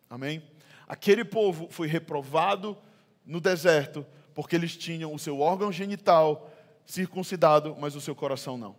Amém? 0.09 0.43
Aquele 0.87 1.23
povo 1.23 1.67
foi 1.69 1.87
reprovado 1.87 2.77
no 3.25 3.39
deserto 3.39 4.05
porque 4.33 4.55
eles 4.55 4.75
tinham 4.75 5.13
o 5.13 5.19
seu 5.19 5.39
órgão 5.39 5.71
genital 5.71 6.51
circuncidado, 6.85 7.75
mas 7.79 7.95
o 7.95 8.01
seu 8.01 8.15
coração 8.15 8.57
não. 8.57 8.75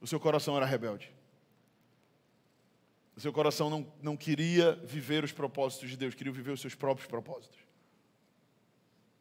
O 0.00 0.06
seu 0.06 0.20
coração 0.20 0.56
era 0.56 0.66
rebelde. 0.66 1.12
O 3.16 3.20
seu 3.20 3.32
coração 3.32 3.70
não, 3.70 3.92
não 4.02 4.16
queria 4.16 4.72
viver 4.84 5.24
os 5.24 5.32
propósitos 5.32 5.88
de 5.88 5.96
Deus, 5.96 6.14
queria 6.14 6.32
viver 6.32 6.50
os 6.50 6.60
seus 6.60 6.74
próprios 6.74 7.08
propósitos. 7.08 7.58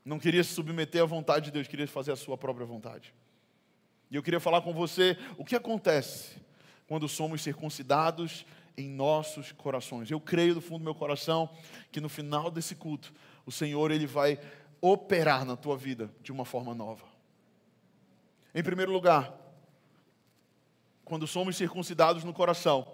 Não 0.03 0.19
queria 0.19 0.43
se 0.43 0.53
submeter 0.53 1.01
à 1.01 1.05
vontade 1.05 1.45
de 1.45 1.51
Deus, 1.51 1.67
queria 1.67 1.87
fazer 1.87 2.11
a 2.11 2.15
sua 2.15 2.37
própria 2.37 2.65
vontade. 2.65 3.13
E 4.11 4.15
eu 4.15 4.21
queria 4.21 4.39
falar 4.39 4.61
com 4.61 4.73
você 4.73 5.17
o 5.37 5.45
que 5.45 5.55
acontece 5.55 6.35
quando 6.87 7.07
somos 7.07 7.41
circuncidados 7.41 8.45
em 8.77 8.89
nossos 8.89 9.53
corações. 9.53 10.11
Eu 10.11 10.19
creio 10.19 10.55
do 10.55 10.61
fundo 10.61 10.79
do 10.79 10.83
meu 10.83 10.93
coração 10.93 11.49
que 11.91 12.01
no 12.01 12.09
final 12.09 12.51
desse 12.51 12.75
culto, 12.75 13.13
o 13.45 13.51
Senhor 13.51 13.91
ele 13.91 14.05
vai 14.05 14.37
operar 14.81 15.45
na 15.45 15.55
tua 15.55 15.77
vida 15.77 16.11
de 16.21 16.31
uma 16.31 16.45
forma 16.45 16.75
nova. 16.75 17.05
Em 18.53 18.61
primeiro 18.61 18.91
lugar, 18.91 19.33
quando 21.03 21.25
somos 21.25 21.55
circuncidados 21.55 22.23
no 22.23 22.33
coração, 22.33 22.87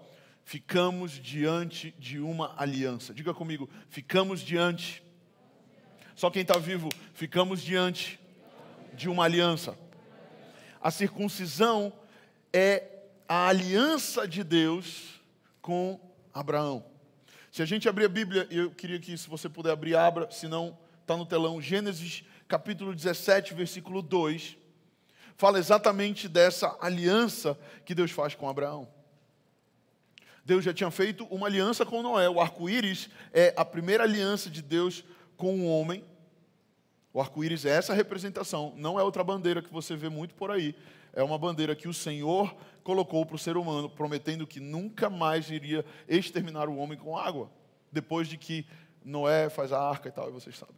ficamos 0.44 1.12
diante 1.12 1.94
de 1.98 2.18
uma 2.18 2.54
aliança. 2.56 3.14
Diga 3.14 3.32
comigo, 3.32 3.68
ficamos 3.88 4.40
diante. 4.40 5.02
Só 6.14 6.30
quem 6.30 6.42
está 6.42 6.58
vivo, 6.58 6.88
ficamos 7.14 7.62
diante 7.62 8.20
de 8.94 9.08
uma 9.08 9.24
aliança. 9.24 9.76
A 10.80 10.90
circuncisão 10.90 11.92
é 12.52 12.84
a 13.28 13.48
aliança 13.48 14.26
de 14.26 14.44
Deus 14.44 15.20
com 15.60 15.98
Abraão. 16.34 16.84
Se 17.50 17.62
a 17.62 17.66
gente 17.66 17.88
abrir 17.88 18.06
a 18.06 18.08
Bíblia, 18.08 18.46
eu 18.50 18.70
queria 18.70 18.98
que, 18.98 19.16
se 19.16 19.28
você 19.28 19.48
puder 19.48 19.72
abrir, 19.72 19.94
abra, 19.94 20.30
se 20.30 20.48
não, 20.48 20.76
está 21.00 21.16
no 21.16 21.26
telão, 21.26 21.60
Gênesis 21.60 22.24
capítulo 22.48 22.94
17, 22.94 23.54
versículo 23.54 24.02
2, 24.02 24.56
fala 25.36 25.58
exatamente 25.58 26.28
dessa 26.28 26.76
aliança 26.80 27.58
que 27.84 27.94
Deus 27.94 28.10
faz 28.10 28.34
com 28.34 28.48
Abraão. 28.48 28.88
Deus 30.44 30.64
já 30.64 30.74
tinha 30.74 30.90
feito 30.90 31.24
uma 31.26 31.46
aliança 31.46 31.86
com 31.86 32.02
Noé. 32.02 32.28
O 32.28 32.40
arco-íris 32.40 33.08
é 33.32 33.54
a 33.56 33.64
primeira 33.64 34.02
aliança 34.02 34.50
de 34.50 34.60
Deus 34.60 35.04
com 35.36 35.60
o 35.60 35.66
homem. 35.66 36.04
O 37.12 37.20
arco-íris 37.20 37.64
é 37.64 37.70
essa 37.70 37.92
representação, 37.92 38.72
não 38.76 38.98
é 38.98 39.02
outra 39.02 39.22
bandeira 39.22 39.60
que 39.60 39.72
você 39.72 39.94
vê 39.94 40.08
muito 40.08 40.34
por 40.34 40.50
aí. 40.50 40.74
É 41.12 41.22
uma 41.22 41.36
bandeira 41.36 41.76
que 41.76 41.86
o 41.86 41.92
Senhor 41.92 42.56
colocou 42.82 43.26
para 43.26 43.36
o 43.36 43.38
ser 43.38 43.56
humano, 43.56 43.88
prometendo 43.88 44.46
que 44.46 44.58
nunca 44.58 45.10
mais 45.10 45.50
iria 45.50 45.84
exterminar 46.08 46.70
o 46.70 46.76
homem 46.76 46.96
com 46.96 47.16
água, 47.16 47.50
depois 47.92 48.26
de 48.26 48.38
que 48.38 48.66
Noé 49.04 49.50
faz 49.50 49.72
a 49.72 49.80
arca 49.80 50.08
e 50.08 50.12
tal, 50.12 50.30
e 50.30 50.32
vocês 50.32 50.56
sabem. 50.56 50.74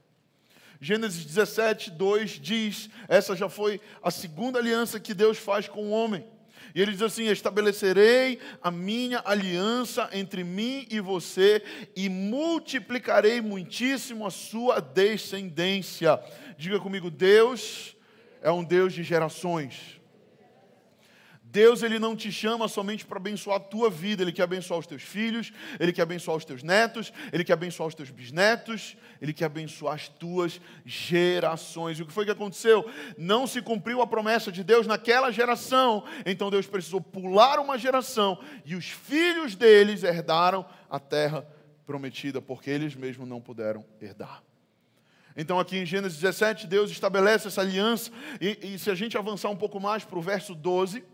Gênesis 0.81 1.25
17, 1.25 1.93
2 1.93 2.31
diz: 2.33 2.91
essa 3.09 3.37
já 3.37 3.49
foi 3.49 3.81
a 4.03 4.11
segunda 4.11 4.59
aliança 4.59 4.99
que 4.99 5.15
Deus 5.15 5.39
faz 5.39 5.69
com 5.69 5.85
o 5.85 5.91
homem. 5.91 6.27
E 6.75 6.81
ele 6.81 6.93
diz 6.93 7.03
assim: 7.03 7.27
Estabelecerei 7.29 8.39
a 8.63 8.71
minha 8.71 9.21
aliança 9.25 10.09
entre 10.13 10.45
mim 10.45 10.87
e 10.91 11.01
você, 11.01 11.63
e 11.97 12.09
multiplicarei 12.09 13.41
muitíssimo 13.41 14.27
a 14.27 14.31
sua 14.31 14.81
descendência. 14.81 16.21
Diga 16.57 16.79
comigo: 16.79 17.11
Deus 17.11 17.97
é 18.41 18.51
um 18.51 18.63
Deus 18.63 18.93
de 18.93 19.03
gerações. 19.03 20.01
Deus 21.55 21.85
ele 21.85 22.01
não 22.01 22.17
te 22.17 22.33
chama 22.33 22.67
somente 22.67 23.07
para 23.07 23.17
abençoar 23.17 23.59
a 23.59 23.61
tua 23.61 23.89
vida, 23.89 24.25
ele 24.25 24.33
quer 24.33 24.43
abençoar 24.43 24.81
os 24.81 24.89
teus 24.89 25.05
filhos, 25.05 25.53
ele 25.79 25.93
quer 25.93 26.03
abençoar 26.03 26.37
os 26.37 26.45
teus 26.45 26.65
netos, 26.65 27.13
ele 27.33 27.45
quer 27.45 27.53
abençoar 27.53 27.87
os 27.87 27.95
teus 27.95 28.11
bisnetos, 28.11 28.97
ele 29.23 29.33
quer 29.33 29.45
abençoar 29.45 29.95
as 29.95 30.09
tuas 30.09 30.61
gerações. 30.85 31.97
E 31.97 32.03
o 32.03 32.07
que 32.07 32.13
foi 32.13 32.25
que 32.25 32.33
aconteceu? 32.33 32.85
Não 33.17 33.47
se 33.47 33.63
cumpriu 33.63 34.03
a 34.03 34.07
promessa 34.07 34.51
de 34.51 34.65
Deus 34.65 34.89
naquela 34.89 35.31
geração, 35.31 36.03
então 36.27 36.51
Deus 36.51 36.67
precisou 36.67 37.01
pular 37.01 37.61
uma 37.61 37.79
geração 37.79 38.37
e 38.65 38.75
os 38.75 38.87
filhos 38.87 39.55
deles 39.55 40.03
herdaram 40.03 40.67
a 40.91 40.99
terra 40.99 41.47
prometida, 41.87 42.43
porque 42.43 42.69
eles 42.69 42.97
mesmos 42.97 43.29
não 43.29 43.41
puderam 43.41 43.85
herdar. 44.03 44.43
Então, 45.37 45.61
aqui 45.61 45.77
em 45.79 45.87
Gênesis 45.87 46.19
17, 46.19 46.67
Deus 46.67 46.91
estabelece 46.91 47.47
essa 47.47 47.61
aliança, 47.61 48.11
e, 48.41 48.75
e 48.75 48.79
se 48.79 48.91
a 48.91 48.95
gente 48.97 49.17
avançar 49.17 49.51
um 49.51 49.57
pouco 49.57 49.79
mais 49.79 50.05
para 50.05 50.19
o 50.19 50.23
verso 50.23 50.53
12, 50.53 51.14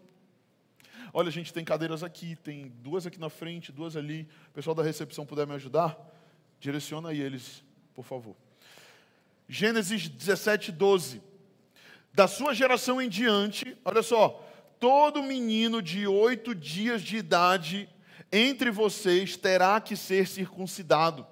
Olha, 1.12 1.28
a 1.28 1.32
gente 1.32 1.52
tem 1.52 1.64
cadeiras 1.64 2.02
aqui, 2.02 2.36
tem 2.36 2.68
duas 2.82 3.06
aqui 3.06 3.18
na 3.18 3.28
frente, 3.28 3.72
duas 3.72 3.96
ali. 3.96 4.28
O 4.48 4.52
pessoal 4.52 4.74
da 4.74 4.82
recepção 4.82 5.26
puder 5.26 5.46
me 5.46 5.54
ajudar? 5.54 5.98
Direciona 6.60 7.08
aí 7.08 7.20
eles, 7.20 7.64
por 7.94 8.04
favor. 8.04 8.36
Gênesis 9.48 10.08
17, 10.08 10.70
12. 10.70 11.20
Da 12.12 12.28
sua 12.28 12.54
geração 12.54 13.00
em 13.00 13.08
diante, 13.08 13.76
olha 13.84 14.02
só, 14.02 14.46
todo 14.78 15.22
menino 15.22 15.82
de 15.82 16.06
oito 16.06 16.54
dias 16.54 17.02
de 17.02 17.16
idade 17.16 17.88
entre 18.32 18.70
vocês 18.70 19.36
terá 19.36 19.80
que 19.80 19.96
ser 19.96 20.26
circuncidado, 20.26 21.26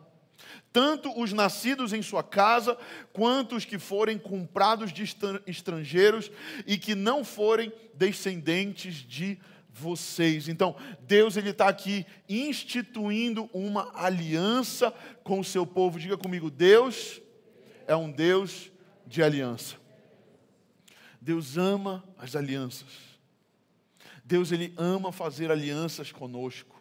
tanto 0.73 1.17
os 1.21 1.33
nascidos 1.33 1.93
em 1.93 2.03
sua 2.03 2.23
casa, 2.23 2.77
quanto 3.13 3.57
os 3.57 3.65
que 3.65 3.79
forem 3.79 4.19
comprados 4.19 4.93
de 4.93 5.05
estrangeiros 5.47 6.31
e 6.67 6.77
que 6.77 6.95
não 6.95 7.25
forem 7.25 7.73
descendentes 7.95 8.95
de 8.97 9.39
vocês. 9.79 10.49
Então, 10.49 10.75
Deus 11.03 11.37
ele 11.37 11.51
está 11.51 11.69
aqui 11.69 12.05
instituindo 12.29 13.49
uma 13.53 13.91
aliança 13.95 14.93
com 15.23 15.41
o 15.41 15.45
seu 15.45 15.67
povo. 15.67 15.99
Diga 15.99 16.17
comigo, 16.17 16.51
Deus 16.51 17.21
é 17.87 17.95
um 17.95 18.11
Deus 18.11 18.71
de 19.07 19.23
aliança. 19.23 19.77
Deus 21.21 21.57
ama 21.57 22.05
as 22.19 22.35
alianças. 22.35 23.09
Deus 24.25 24.53
ele 24.53 24.75
ama 24.77 25.11
fazer 25.11 25.51
alianças 25.51 26.13
conosco. 26.13 26.79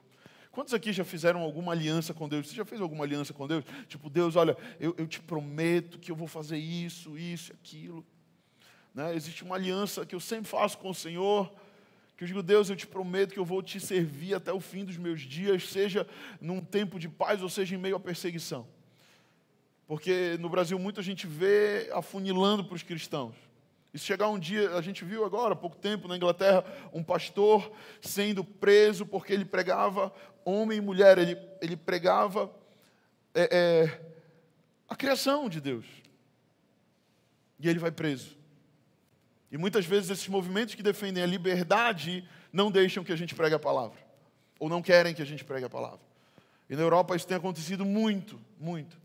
Quantos 0.52 0.74
aqui 0.74 0.92
já 0.92 1.06
fizeram 1.06 1.42
alguma 1.42 1.72
aliança 1.72 2.14
com 2.14 2.28
Deus? 2.28 2.48
Você 2.48 2.56
já 2.56 2.66
fez 2.66 2.82
alguma 2.82 3.04
aliança 3.04 3.32
com 3.34 3.48
Deus? 3.48 3.64
Tipo, 3.88 4.10
Deus, 4.10 4.36
olha, 4.36 4.58
eu, 4.80 4.96
eu 4.98 5.08
te 5.08 5.22
prometo 5.22 6.00
que 6.00 6.12
eu 6.12 6.16
vou 6.16 6.28
fazer 6.28 6.58
isso, 6.58 7.18
isso, 7.18 7.54
aquilo. 7.54 8.04
Né? 8.94 9.16
Existe 9.16 9.44
uma 9.44 9.56
aliança 9.56 10.04
que 10.04 10.16
eu 10.16 10.20
sempre 10.20 10.50
faço 10.50 10.80
com 10.80 10.90
o 10.90 10.96
Senhor 10.96 11.54
que 12.18 12.24
eu 12.24 12.28
digo, 12.28 12.42
Deus, 12.42 12.68
eu 12.68 12.76
te 12.76 12.88
prometo 12.88 13.32
que 13.32 13.40
eu 13.40 13.46
vou 13.46 13.62
te 13.62 13.80
servir 13.80 14.34
até 14.34 14.52
o 14.52 14.60
fim 14.60 14.84
dos 14.84 14.98
meus 14.98 15.22
dias, 15.22 15.70
seja 15.70 16.08
num 16.42 16.60
tempo 16.60 16.98
de 16.98 17.08
paz 17.08 17.44
ou 17.44 17.50
seja 17.50 17.76
em 17.76 17.78
meio 17.78 17.96
à 17.96 18.00
perseguição. 18.00 18.68
Porque 19.86 20.36
no 20.40 20.50
Brasil 20.50 20.80
muita 20.80 21.04
gente 21.04 21.28
vê 21.28 21.90
afunilando 21.94 22.66
para 22.66 22.76
os 22.76 22.82
cristãos. 22.82 23.36
E 23.94 24.00
se 24.00 24.06
chegar 24.06 24.30
um 24.30 24.40
dia, 24.40 24.72
a 24.72 24.82
gente 24.82 25.06
viu 25.06 25.24
agora, 25.24 25.54
há 25.54 25.56
pouco 25.56 25.78
tempo, 25.78 26.08
na 26.08 26.18
Inglaterra, 26.18 26.66
um 26.92 27.04
pastor 27.04 27.72
sendo 28.02 28.44
preso 28.44 29.06
porque 29.06 29.32
ele 29.32 29.46
pregava 29.46 30.12
homem 30.44 30.80
e 30.80 30.82
mulher, 30.82 31.20
ele, 31.20 31.38
ele 31.62 31.78
pregava 31.78 32.52
é, 33.34 33.50
é, 33.52 34.02
a 34.90 34.96
criação 34.96 35.48
de 35.48 35.62
Deus. 35.62 35.86
E 37.60 37.70
ele 37.70 37.80
vai 37.80 37.92
preso. 37.92 38.37
E 39.52 39.58
muitas 39.58 39.86
vezes 39.86 40.10
esses 40.10 40.28
movimentos 40.28 40.76
que 40.76 40.84
defendem 40.84 41.24
a 41.24 41.28
liberdade 41.28 42.28
não 42.52 42.70
deixam 42.70 43.04
que 43.04 43.12
a 43.12 43.16
gente 43.16 43.34
pregue 43.34 43.56
a 43.56 43.60
palavra, 43.60 43.98
ou 44.60 44.68
não 44.70 44.82
querem 44.82 45.14
que 45.14 45.22
a 45.22 45.26
gente 45.26 45.44
pregue 45.44 45.66
a 45.66 45.70
palavra. 45.70 46.02
E 46.70 46.76
na 46.76 46.82
Europa 46.82 47.16
isso 47.16 47.28
tem 47.28 47.38
acontecido 47.38 47.86
muito, 47.86 48.40
muito. 48.60 48.98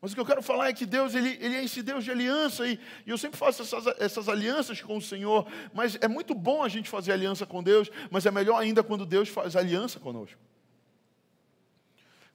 Mas 0.00 0.12
o 0.12 0.14
que 0.14 0.20
eu 0.20 0.26
quero 0.26 0.42
falar 0.42 0.68
é 0.68 0.72
que 0.72 0.86
Deus, 0.86 1.14
Ele, 1.14 1.36
ele 1.40 1.56
é 1.56 1.64
esse 1.64 1.82
Deus 1.82 2.04
de 2.04 2.10
aliança, 2.10 2.68
e, 2.68 2.78
e 3.04 3.10
eu 3.10 3.18
sempre 3.18 3.36
faço 3.36 3.62
essas, 3.62 3.86
essas 3.98 4.28
alianças 4.28 4.80
com 4.80 4.96
o 4.96 5.02
Senhor, 5.02 5.46
mas 5.72 5.98
é 6.00 6.06
muito 6.06 6.34
bom 6.34 6.62
a 6.62 6.68
gente 6.68 6.88
fazer 6.88 7.12
aliança 7.12 7.44
com 7.44 7.62
Deus, 7.62 7.90
mas 8.10 8.24
é 8.24 8.30
melhor 8.30 8.58
ainda 8.58 8.82
quando 8.82 9.04
Deus 9.04 9.28
faz 9.28 9.56
aliança 9.56 9.98
conosco. 9.98 10.38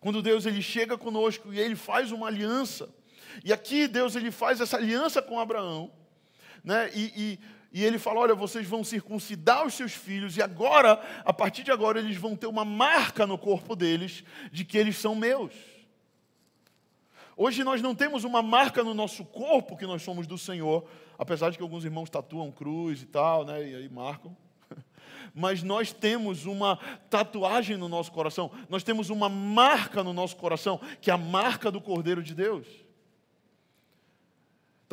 Quando 0.01 0.21
Deus 0.21 0.45
ele 0.45 0.61
chega 0.61 0.97
conosco 0.97 1.53
e 1.53 1.59
Ele 1.59 1.77
faz 1.77 2.11
uma 2.11 2.27
aliança. 2.27 2.89
E 3.41 3.53
aqui 3.53 3.87
Deus 3.87 4.17
ele 4.17 4.31
faz 4.31 4.59
essa 4.59 4.75
aliança 4.75 5.21
com 5.21 5.39
Abraão, 5.39 5.89
né? 6.63 6.89
E, 6.93 7.11
e, 7.15 7.39
e 7.73 7.83
ele 7.83 7.97
fala: 7.97 8.21
olha, 8.21 8.35
vocês 8.35 8.67
vão 8.67 8.83
circuncidar 8.83 9.65
os 9.65 9.73
seus 9.73 9.93
filhos, 9.93 10.37
e 10.37 10.41
agora, 10.41 11.01
a 11.25 11.33
partir 11.33 11.63
de 11.63 11.71
agora, 11.71 11.99
eles 11.99 12.15
vão 12.17 12.35
ter 12.35 12.47
uma 12.47 12.63
marca 12.63 13.25
no 13.25 13.37
corpo 13.37 13.75
deles 13.75 14.23
de 14.51 14.63
que 14.63 14.77
eles 14.77 14.95
são 14.97 15.15
meus. 15.15 15.53
Hoje 17.35 17.63
nós 17.63 17.81
não 17.81 17.95
temos 17.95 18.23
uma 18.23 18.43
marca 18.43 18.83
no 18.83 18.93
nosso 18.93 19.25
corpo 19.25 19.75
que 19.75 19.87
nós 19.87 20.03
somos 20.03 20.27
do 20.27 20.37
Senhor, 20.37 20.85
apesar 21.17 21.49
de 21.49 21.57
que 21.57 21.63
alguns 21.63 21.83
irmãos 21.83 22.09
tatuam 22.09 22.51
cruz 22.51 23.01
e 23.01 23.07
tal, 23.07 23.43
né? 23.43 23.67
E 23.67 23.75
aí 23.75 23.89
marcam. 23.89 24.37
Mas 25.33 25.63
nós 25.63 25.91
temos 25.91 26.45
uma 26.45 26.77
tatuagem 27.09 27.75
no 27.75 27.89
nosso 27.89 28.11
coração, 28.11 28.51
nós 28.69 28.83
temos 28.83 29.09
uma 29.09 29.27
marca 29.29 30.03
no 30.03 30.13
nosso 30.13 30.35
coração, 30.35 30.79
que 31.01 31.09
é 31.09 31.13
a 31.13 31.17
marca 31.17 31.71
do 31.71 31.81
Cordeiro 31.81 32.21
de 32.21 32.35
Deus. 32.35 32.67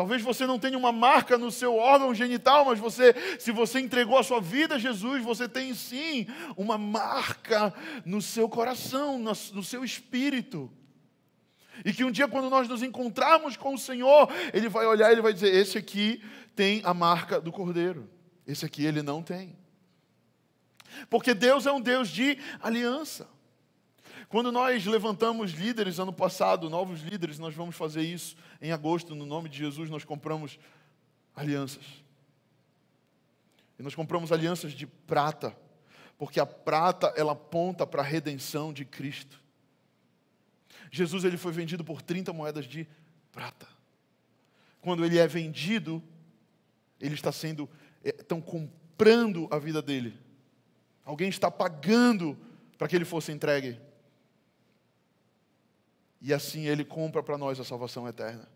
Talvez 0.00 0.22
você 0.22 0.46
não 0.46 0.58
tenha 0.58 0.78
uma 0.78 0.92
marca 0.92 1.36
no 1.36 1.50
seu 1.50 1.76
órgão 1.76 2.14
genital, 2.14 2.64
mas 2.64 2.78
você, 2.78 3.14
se 3.38 3.52
você 3.52 3.80
entregou 3.80 4.16
a 4.16 4.22
sua 4.22 4.40
vida 4.40 4.76
a 4.76 4.78
Jesus, 4.78 5.22
você 5.22 5.46
tem 5.46 5.74
sim 5.74 6.26
uma 6.56 6.78
marca 6.78 7.74
no 8.02 8.22
seu 8.22 8.48
coração, 8.48 9.18
no 9.18 9.62
seu 9.62 9.84
espírito. 9.84 10.72
E 11.84 11.92
que 11.92 12.02
um 12.02 12.10
dia, 12.10 12.26
quando 12.26 12.48
nós 12.48 12.66
nos 12.66 12.82
encontrarmos 12.82 13.58
com 13.58 13.74
o 13.74 13.78
Senhor, 13.78 14.32
Ele 14.54 14.70
vai 14.70 14.86
olhar 14.86 15.10
e 15.10 15.12
Ele 15.12 15.20
vai 15.20 15.34
dizer: 15.34 15.54
Esse 15.54 15.76
aqui 15.76 16.24
tem 16.56 16.80
a 16.82 16.94
marca 16.94 17.38
do 17.38 17.52
Cordeiro, 17.52 18.08
esse 18.46 18.64
aqui 18.64 18.86
ele 18.86 19.02
não 19.02 19.22
tem. 19.22 19.54
Porque 21.10 21.34
Deus 21.34 21.66
é 21.66 21.72
um 21.72 21.80
Deus 21.80 22.08
de 22.08 22.38
aliança. 22.62 23.28
Quando 24.30 24.52
nós 24.52 24.86
levantamos 24.86 25.50
líderes 25.50 25.98
ano 25.98 26.12
passado, 26.12 26.70
novos 26.70 27.00
líderes, 27.00 27.36
nós 27.36 27.52
vamos 27.52 27.74
fazer 27.74 28.02
isso 28.02 28.36
em 28.62 28.70
agosto, 28.70 29.12
no 29.12 29.26
nome 29.26 29.48
de 29.48 29.58
Jesus, 29.58 29.90
nós 29.90 30.04
compramos 30.04 30.56
alianças. 31.34 31.82
E 33.76 33.82
nós 33.82 33.92
compramos 33.92 34.30
alianças 34.30 34.72
de 34.72 34.86
prata, 34.86 35.56
porque 36.16 36.38
a 36.38 36.46
prata 36.46 37.12
ela 37.16 37.32
aponta 37.32 37.84
para 37.84 38.02
a 38.02 38.04
redenção 38.04 38.72
de 38.72 38.84
Cristo. 38.84 39.42
Jesus 40.92 41.24
ele 41.24 41.36
foi 41.36 41.50
vendido 41.50 41.82
por 41.82 42.00
30 42.00 42.32
moedas 42.32 42.66
de 42.66 42.86
prata. 43.32 43.66
Quando 44.80 45.04
ele 45.04 45.18
é 45.18 45.26
vendido, 45.26 46.00
ele 47.00 47.16
está 47.16 47.32
sendo 47.32 47.68
estão 48.04 48.38
é, 48.38 48.42
comprando 48.42 49.48
a 49.50 49.58
vida 49.58 49.82
dele. 49.82 50.16
Alguém 51.04 51.28
está 51.28 51.50
pagando 51.50 52.38
para 52.78 52.86
que 52.86 52.94
ele 52.94 53.04
fosse 53.04 53.32
entregue. 53.32 53.89
E 56.20 56.34
assim 56.34 56.66
ele 56.66 56.84
compra 56.84 57.22
para 57.22 57.38
nós 57.38 57.58
a 57.58 57.64
salvação 57.64 58.06
eterna. 58.06 58.46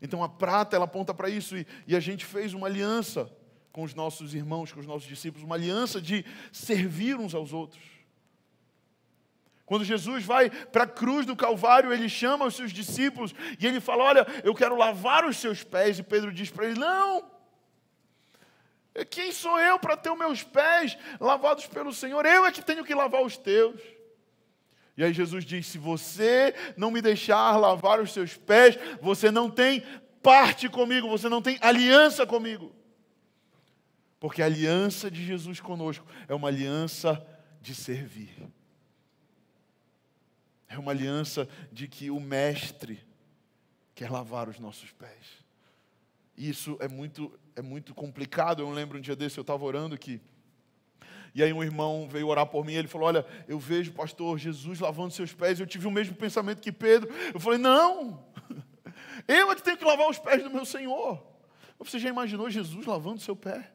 Então 0.00 0.22
a 0.22 0.28
prata 0.28 0.76
ela 0.76 0.84
aponta 0.84 1.12
para 1.12 1.28
isso 1.28 1.56
e, 1.56 1.66
e 1.86 1.96
a 1.96 2.00
gente 2.00 2.24
fez 2.24 2.54
uma 2.54 2.66
aliança 2.66 3.30
com 3.72 3.82
os 3.82 3.94
nossos 3.94 4.34
irmãos, 4.34 4.72
com 4.72 4.80
os 4.80 4.86
nossos 4.86 5.06
discípulos, 5.06 5.44
uma 5.44 5.54
aliança 5.54 6.00
de 6.00 6.24
servir 6.52 7.16
uns 7.16 7.34
aos 7.34 7.52
outros. 7.52 7.82
Quando 9.66 9.84
Jesus 9.84 10.24
vai 10.24 10.48
para 10.48 10.84
a 10.84 10.86
cruz 10.86 11.26
do 11.26 11.34
Calvário, 11.34 11.92
ele 11.92 12.08
chama 12.08 12.46
os 12.46 12.54
seus 12.54 12.72
discípulos 12.72 13.34
e 13.58 13.66
ele 13.66 13.80
fala: 13.80 14.04
Olha, 14.04 14.26
eu 14.44 14.54
quero 14.54 14.76
lavar 14.76 15.24
os 15.24 15.36
seus 15.36 15.64
pés. 15.64 15.98
E 15.98 16.04
Pedro 16.04 16.32
diz 16.32 16.50
para 16.50 16.66
ele: 16.66 16.78
Não, 16.78 17.28
quem 19.10 19.32
sou 19.32 19.58
eu 19.58 19.78
para 19.78 19.96
ter 19.96 20.10
os 20.10 20.18
meus 20.18 20.42
pés 20.44 20.96
lavados 21.18 21.66
pelo 21.66 21.92
Senhor? 21.92 22.24
Eu 22.24 22.46
é 22.46 22.52
que 22.52 22.62
tenho 22.62 22.84
que 22.84 22.94
lavar 22.94 23.22
os 23.22 23.36
teus. 23.36 23.80
E 24.96 25.04
aí 25.04 25.12
Jesus 25.12 25.44
diz: 25.44 25.66
Se 25.66 25.78
você 25.78 26.54
não 26.76 26.90
me 26.90 27.02
deixar 27.02 27.56
lavar 27.56 28.00
os 28.00 28.12
seus 28.12 28.36
pés, 28.36 28.78
você 29.00 29.30
não 29.30 29.50
tem 29.50 29.82
parte 30.22 30.68
comigo, 30.68 31.08
você 31.08 31.28
não 31.28 31.42
tem 31.42 31.58
aliança 31.60 32.26
comigo. 32.26 32.74
Porque 34.18 34.42
a 34.42 34.46
aliança 34.46 35.10
de 35.10 35.24
Jesus 35.24 35.60
conosco 35.60 36.06
é 36.26 36.34
uma 36.34 36.48
aliança 36.48 37.24
de 37.60 37.74
servir. 37.74 38.34
É 40.68 40.78
uma 40.78 40.90
aliança 40.90 41.48
de 41.70 41.86
que 41.86 42.10
o 42.10 42.18
Mestre 42.18 43.06
quer 43.94 44.10
lavar 44.10 44.48
os 44.48 44.58
nossos 44.58 44.90
pés. 44.92 45.44
Isso 46.36 46.76
é 46.80 46.88
muito, 46.88 47.38
é 47.54 47.62
muito 47.62 47.94
complicado. 47.94 48.62
Eu 48.62 48.70
lembro 48.70 48.98
um 48.98 49.00
dia 49.00 49.16
desse, 49.16 49.38
eu 49.38 49.42
estava 49.42 49.64
orando 49.64 49.94
aqui. 49.94 50.20
E 51.36 51.42
aí 51.42 51.52
um 51.52 51.62
irmão 51.62 52.08
veio 52.10 52.28
orar 52.28 52.46
por 52.46 52.64
mim, 52.64 52.72
ele 52.72 52.88
falou: 52.88 53.08
Olha, 53.08 53.26
eu 53.46 53.58
vejo, 53.58 53.92
pastor, 53.92 54.38
Jesus 54.38 54.80
lavando 54.80 55.12
seus 55.12 55.34
pés. 55.34 55.60
Eu 55.60 55.66
tive 55.66 55.86
o 55.86 55.90
mesmo 55.90 56.16
pensamento 56.16 56.62
que 56.62 56.72
Pedro. 56.72 57.10
Eu 57.34 57.38
falei: 57.38 57.58
Não, 57.58 58.24
eu 59.28 59.52
é 59.52 59.54
que 59.54 59.62
tenho 59.62 59.76
que 59.76 59.84
lavar 59.84 60.08
os 60.08 60.18
pés 60.18 60.42
do 60.42 60.48
meu 60.48 60.64
Senhor. 60.64 61.22
Você 61.78 61.98
já 61.98 62.08
imaginou 62.08 62.48
Jesus 62.48 62.86
lavando 62.86 63.20
seu 63.20 63.36
pé? 63.36 63.70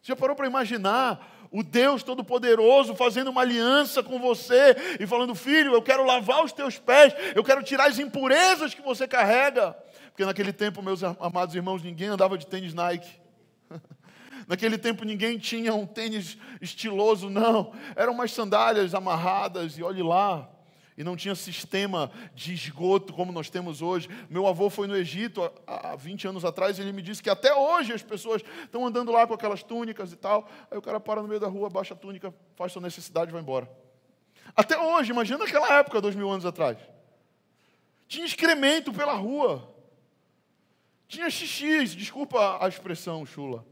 Você 0.00 0.12
já 0.12 0.16
parou 0.16 0.34
para 0.34 0.46
imaginar 0.46 1.46
o 1.50 1.62
Deus 1.62 2.02
Todo-Poderoso 2.02 2.94
fazendo 2.94 3.28
uma 3.28 3.42
aliança 3.42 4.02
com 4.02 4.18
você 4.18 4.74
e 4.98 5.06
falando: 5.06 5.34
Filho, 5.34 5.74
eu 5.74 5.82
quero 5.82 6.02
lavar 6.02 6.42
os 6.42 6.52
teus 6.52 6.78
pés, 6.78 7.14
eu 7.34 7.44
quero 7.44 7.62
tirar 7.62 7.90
as 7.90 7.98
impurezas 7.98 8.72
que 8.72 8.80
você 8.80 9.06
carrega. 9.06 9.76
Porque 10.08 10.24
naquele 10.24 10.54
tempo, 10.54 10.80
meus 10.80 11.04
amados 11.04 11.54
irmãos, 11.54 11.82
ninguém 11.82 12.08
andava 12.08 12.38
de 12.38 12.46
tênis 12.46 12.72
Nike. 12.72 13.20
Naquele 14.46 14.78
tempo 14.78 15.04
ninguém 15.04 15.38
tinha 15.38 15.74
um 15.74 15.86
tênis 15.86 16.36
estiloso, 16.60 17.30
não. 17.30 17.72
Eram 17.96 18.12
umas 18.12 18.32
sandálias 18.32 18.94
amarradas 18.94 19.78
e 19.78 19.82
olhe 19.82 20.02
lá. 20.02 20.48
E 20.96 21.02
não 21.02 21.16
tinha 21.16 21.34
sistema 21.34 22.10
de 22.34 22.52
esgoto 22.52 23.12
como 23.12 23.32
nós 23.32 23.48
temos 23.48 23.80
hoje. 23.80 24.08
Meu 24.28 24.46
avô 24.46 24.68
foi 24.68 24.86
no 24.86 24.94
Egito 24.94 25.50
há 25.66 25.96
20 25.96 26.28
anos 26.28 26.44
atrás 26.44 26.78
e 26.78 26.82
ele 26.82 26.92
me 26.92 27.00
disse 27.00 27.22
que 27.22 27.30
até 27.30 27.54
hoje 27.54 27.92
as 27.94 28.02
pessoas 28.02 28.42
estão 28.64 28.86
andando 28.86 29.10
lá 29.10 29.26
com 29.26 29.32
aquelas 29.32 29.62
túnicas 29.62 30.12
e 30.12 30.16
tal. 30.16 30.48
Aí 30.70 30.76
o 30.76 30.82
cara 30.82 31.00
para 31.00 31.22
no 31.22 31.28
meio 31.28 31.40
da 31.40 31.48
rua, 31.48 31.70
baixa 31.70 31.94
a 31.94 31.96
túnica, 31.96 32.32
faz 32.56 32.72
sua 32.72 32.82
necessidade 32.82 33.30
e 33.30 33.32
vai 33.32 33.40
embora. 33.40 33.70
Até 34.54 34.78
hoje, 34.78 35.12
imagina 35.12 35.38
naquela 35.38 35.78
época, 35.78 36.00
dois 36.00 36.14
mil 36.14 36.30
anos 36.30 36.44
atrás. 36.44 36.76
Tinha 38.06 38.26
excremento 38.26 38.92
pela 38.92 39.14
rua. 39.14 39.74
Tinha 41.08 41.30
xixi, 41.30 41.84
desculpa 41.96 42.58
a 42.62 42.68
expressão 42.68 43.24
chula. 43.24 43.64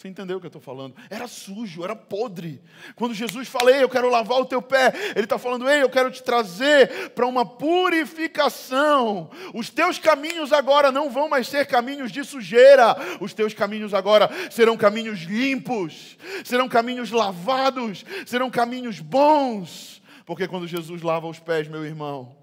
Você 0.00 0.08
entendeu 0.08 0.38
o 0.38 0.40
que 0.40 0.46
eu 0.46 0.48
estou 0.48 0.62
falando? 0.62 0.96
Era 1.10 1.28
sujo, 1.28 1.84
era 1.84 1.94
podre. 1.94 2.62
Quando 2.96 3.12
Jesus 3.12 3.46
fala, 3.48 3.70
Ei, 3.70 3.82
eu 3.82 3.88
quero 3.88 4.08
lavar 4.08 4.40
o 4.40 4.46
teu 4.46 4.62
pé, 4.62 4.94
Ele 5.14 5.24
está 5.24 5.38
falando, 5.38 5.68
Ei, 5.68 5.82
eu 5.82 5.90
quero 5.90 6.10
te 6.10 6.22
trazer 6.22 7.10
para 7.10 7.26
uma 7.26 7.44
purificação. 7.44 9.30
Os 9.52 9.68
teus 9.68 9.98
caminhos 9.98 10.54
agora 10.54 10.90
não 10.90 11.10
vão 11.10 11.28
mais 11.28 11.48
ser 11.48 11.66
caminhos 11.66 12.10
de 12.10 12.24
sujeira, 12.24 12.96
os 13.20 13.34
teus 13.34 13.52
caminhos 13.52 13.92
agora 13.92 14.30
serão 14.50 14.74
caminhos 14.74 15.18
limpos, 15.18 16.16
serão 16.46 16.66
caminhos 16.66 17.10
lavados, 17.10 18.02
serão 18.24 18.50
caminhos 18.50 19.00
bons. 19.00 20.00
Porque 20.24 20.48
quando 20.48 20.66
Jesus 20.66 21.02
lava 21.02 21.26
os 21.26 21.38
pés, 21.38 21.68
meu 21.68 21.84
irmão, 21.84 22.34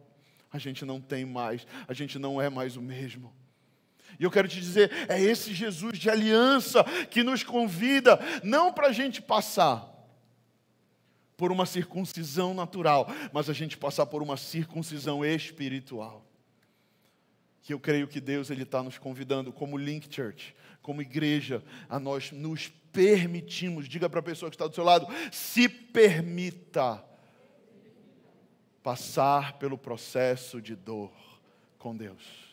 a 0.53 0.59
gente 0.59 0.85
não 0.85 1.01
tem 1.01 1.25
mais, 1.25 1.65
a 1.87 1.93
gente 1.95 2.19
não 2.19 2.39
é 2.39 2.51
mais 2.51 2.77
o 2.77 2.83
mesmo. 2.83 3.33
E 4.19 4.23
eu 4.23 4.31
quero 4.31 4.47
te 4.47 4.59
dizer, 4.59 4.91
é 5.07 5.21
esse 5.21 5.53
Jesus 5.53 5.99
de 5.99 6.09
aliança 6.09 6.83
que 7.09 7.23
nos 7.23 7.43
convida, 7.43 8.19
não 8.43 8.73
para 8.73 8.87
a 8.87 8.91
gente 8.91 9.21
passar 9.21 9.93
por 11.35 11.51
uma 11.51 11.67
circuncisão 11.67 12.53
natural, 12.53 13.07
mas 13.31 13.47
a 13.47 13.53
gente 13.53 13.77
passar 13.77 14.07
por 14.07 14.23
uma 14.23 14.35
circuncisão 14.35 15.23
espiritual. 15.23 16.25
Que 17.61 17.73
eu 17.73 17.79
creio 17.79 18.07
que 18.07 18.19
Deus 18.19 18.49
ele 18.49 18.63
está 18.63 18.81
nos 18.81 18.97
convidando, 18.97 19.53
como 19.53 19.77
Link 19.77 20.13
Church, 20.13 20.55
como 20.81 21.01
igreja, 21.01 21.63
a 21.87 21.99
nós 21.99 22.31
nos 22.31 22.69
permitimos, 22.91 23.87
diga 23.87 24.09
para 24.09 24.21
a 24.21 24.23
pessoa 24.23 24.49
que 24.49 24.55
está 24.55 24.65
do 24.65 24.73
seu 24.73 24.83
lado, 24.83 25.05
se 25.31 25.69
permita 25.69 27.03
passar 28.81 29.59
pelo 29.59 29.77
processo 29.77 30.59
de 30.59 30.75
dor 30.75 31.11
com 31.77 31.95
Deus. 31.95 32.46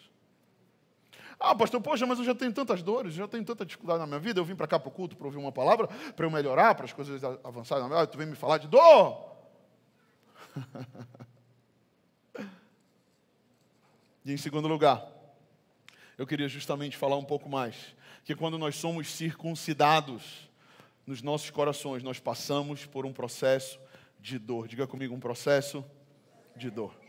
Ah, 1.47 1.55
pastor, 1.55 1.79
poxa, 1.81 2.07
mas 2.07 2.19
eu 2.19 2.25
já 2.25 2.35
tenho 2.35 2.53
tantas 2.53 2.83
dores, 2.83 3.13
já 3.13 3.29
tenho 3.29 3.45
tanta 3.45 3.67
dificuldade 3.67 4.01
na 4.01 4.07
minha 4.07 4.19
vida. 4.19 4.41
Eu 4.41 4.45
vim 4.45 4.57
para 4.57 4.67
cá 4.67 4.79
para 4.79 4.89
o 4.89 4.91
culto 4.91 5.15
para 5.15 5.27
ouvir 5.27 5.37
uma 5.37 5.53
palavra, 5.53 5.87
para 5.87 6.25
eu 6.25 6.31
melhorar, 6.31 6.75
para 6.75 6.87
as 6.87 6.93
coisas 6.93 7.23
avançarem 7.45 7.83
na 7.83 7.89
minha 7.89 8.01
vida. 8.01 8.13
Tu 8.13 8.17
vem 8.17 8.27
me 8.27 8.35
falar 8.35 8.57
de 8.59 8.67
dor? 8.67 9.37
e 14.25 14.33
em 14.33 14.37
segundo 14.39 14.67
lugar, 14.67 15.07
eu 16.17 16.27
queria 16.27 16.49
justamente 16.49 16.97
falar 16.97 17.17
um 17.17 17.25
pouco 17.25 17.47
mais 17.49 17.95
que 18.25 18.35
quando 18.35 18.57
nós 18.57 18.77
somos 18.77 19.11
circuncidados 19.11 20.49
nos 21.07 21.21
nossos 21.21 21.51
corações, 21.51 22.03
nós 22.03 22.19
passamos 22.19 22.87
por 22.87 23.05
um 23.05 23.13
processo 23.13 23.79
de 24.19 24.39
dor. 24.39 24.67
Diga 24.67 24.87
comigo, 24.87 25.15
um 25.15 25.21
processo 25.21 25.85
de 26.57 26.71
dor. 26.71 27.04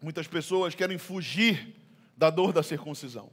Muitas 0.00 0.26
pessoas 0.26 0.74
querem 0.74 0.98
fugir 0.98 1.74
da 2.16 2.30
dor 2.30 2.52
da 2.52 2.62
circuncisão. 2.62 3.30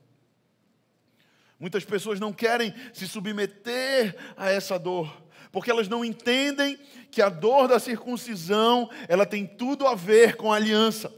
Muitas 1.59 1.85
pessoas 1.85 2.19
não 2.19 2.33
querem 2.33 2.73
se 2.93 3.07
submeter 3.07 4.15
a 4.35 4.49
essa 4.49 4.77
dor, 4.77 5.21
porque 5.51 5.71
elas 5.71 5.87
não 5.87 6.03
entendem 6.03 6.77
que 7.09 7.21
a 7.21 7.29
dor 7.29 7.67
da 7.67 7.79
circuncisão, 7.79 8.89
ela 9.07 9.25
tem 9.25 9.45
tudo 9.45 9.87
a 9.87 9.95
ver 9.95 10.35
com 10.35 10.51
a 10.51 10.57
aliança. 10.57 11.13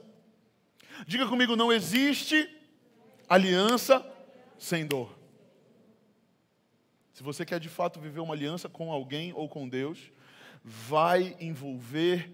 Diga 1.07 1.27
comigo, 1.27 1.55
não 1.55 1.73
existe 1.73 2.47
aliança 3.27 4.05
sem 4.57 4.85
dor. 4.85 5.17
Se 7.13 7.23
você 7.23 7.43
quer 7.43 7.59
de 7.59 7.69
fato 7.69 7.99
viver 7.99 8.19
uma 8.19 8.33
aliança 8.33 8.69
com 8.69 8.91
alguém 8.91 9.33
ou 9.33 9.49
com 9.49 9.67
Deus, 9.67 10.11
vai 10.63 11.35
envolver 11.39 12.31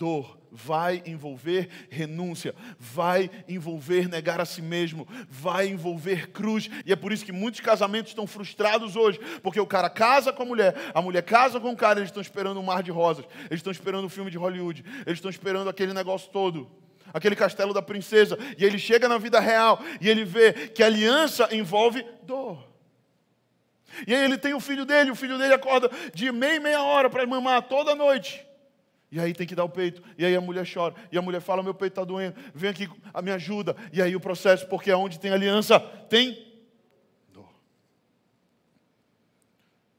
dor, 0.00 0.38
vai 0.50 1.02
envolver 1.04 1.68
renúncia, 1.90 2.54
vai 2.78 3.30
envolver 3.46 4.08
negar 4.08 4.40
a 4.40 4.46
si 4.46 4.62
mesmo, 4.62 5.06
vai 5.28 5.68
envolver 5.68 6.30
cruz. 6.30 6.70
E 6.86 6.92
é 6.92 6.96
por 6.96 7.12
isso 7.12 7.22
que 7.22 7.32
muitos 7.32 7.60
casamentos 7.60 8.12
estão 8.12 8.26
frustrados 8.26 8.96
hoje, 8.96 9.20
porque 9.42 9.60
o 9.60 9.66
cara 9.66 9.90
casa 9.90 10.32
com 10.32 10.42
a 10.42 10.46
mulher, 10.46 10.74
a 10.94 11.02
mulher 11.02 11.22
casa 11.22 11.60
com 11.60 11.70
o 11.70 11.76
cara, 11.76 11.98
eles 11.98 12.08
estão 12.08 12.22
esperando 12.22 12.58
um 12.58 12.62
mar 12.62 12.82
de 12.82 12.90
rosas, 12.90 13.26
eles 13.50 13.58
estão 13.58 13.70
esperando 13.70 14.06
um 14.06 14.08
filme 14.08 14.30
de 14.30 14.38
Hollywood, 14.38 14.82
eles 15.04 15.18
estão 15.18 15.30
esperando 15.30 15.68
aquele 15.68 15.92
negócio 15.92 16.30
todo. 16.30 16.66
Aquele 17.12 17.34
castelo 17.34 17.74
da 17.74 17.82
princesa, 17.82 18.38
e 18.56 18.64
ele 18.64 18.78
chega 18.78 19.08
na 19.08 19.18
vida 19.18 19.40
real 19.40 19.82
e 20.00 20.08
ele 20.08 20.24
vê 20.24 20.52
que 20.52 20.80
aliança 20.80 21.48
envolve 21.52 22.06
dor. 22.22 22.64
E 24.06 24.14
aí 24.14 24.24
ele 24.24 24.38
tem 24.38 24.54
o 24.54 24.60
filho 24.60 24.84
dele, 24.84 25.10
o 25.10 25.16
filho 25.16 25.36
dele 25.36 25.52
acorda 25.52 25.90
de 26.14 26.30
meia 26.30 26.54
e 26.54 26.60
meia 26.60 26.82
hora 26.84 27.10
para 27.10 27.26
mamar 27.26 27.62
toda 27.62 27.96
noite. 27.96 28.46
E 29.12 29.18
aí 29.18 29.34
tem 29.34 29.46
que 29.46 29.56
dar 29.56 29.64
o 29.64 29.68
peito. 29.68 30.02
E 30.16 30.24
aí 30.24 30.36
a 30.36 30.40
mulher 30.40 30.66
chora. 30.72 30.94
E 31.10 31.18
a 31.18 31.22
mulher 31.22 31.40
fala: 31.40 31.62
Meu 31.62 31.74
peito 31.74 31.92
está 31.92 32.04
doendo. 32.04 32.36
Vem 32.54 32.70
aqui, 32.70 32.88
me 33.22 33.30
ajuda. 33.32 33.74
E 33.92 34.00
aí 34.00 34.14
o 34.14 34.20
processo, 34.20 34.66
porque 34.68 34.92
onde 34.92 35.18
tem 35.18 35.32
aliança, 35.32 35.80
tem 35.80 36.46
dor. 37.32 37.48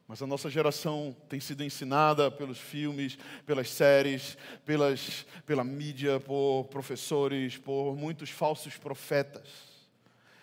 Mas 0.08 0.22
a 0.22 0.28
nossa 0.28 0.50
geração 0.50 1.16
tem 1.28 1.42
sido 1.42 1.62
ensinada 1.62 2.32
pelos 2.32 2.58
filmes, 2.58 3.18
pelas 3.46 3.70
séries, 3.70 4.38
pelas, 4.66 5.26
pela 5.46 5.64
mídia, 5.64 6.20
por 6.22 6.66
professores, 6.70 7.58
por 7.58 7.98
muitos 7.98 8.30
falsos 8.30 8.78
profetas. 8.78 9.72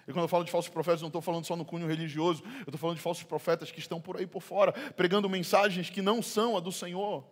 E 0.07 0.13
quando 0.13 0.25
eu 0.25 0.29
falo 0.29 0.45
de 0.45 0.51
falsos 0.51 0.71
profetas, 0.71 1.01
não 1.01 1.09
estou 1.09 1.23
falando 1.23 1.45
só 1.45 1.55
no 1.55 1.67
cunho 1.67 1.87
religioso, 1.87 2.43
eu 2.45 2.61
estou 2.61 2.79
falando 2.79 2.97
de 2.97 3.03
falsos 3.03 3.25
profetas 3.25 3.71
que 3.71 3.79
estão 3.79 4.01
por 4.01 4.17
aí 4.17 4.27
por 4.27 4.41
fora, 4.41 4.73
pregando 4.73 5.29
mensagens 5.29 5.91
que 5.91 6.01
não 6.01 6.23
são 6.23 6.57
a 6.57 6.61
do 6.61 6.73
Senhor, 6.73 7.25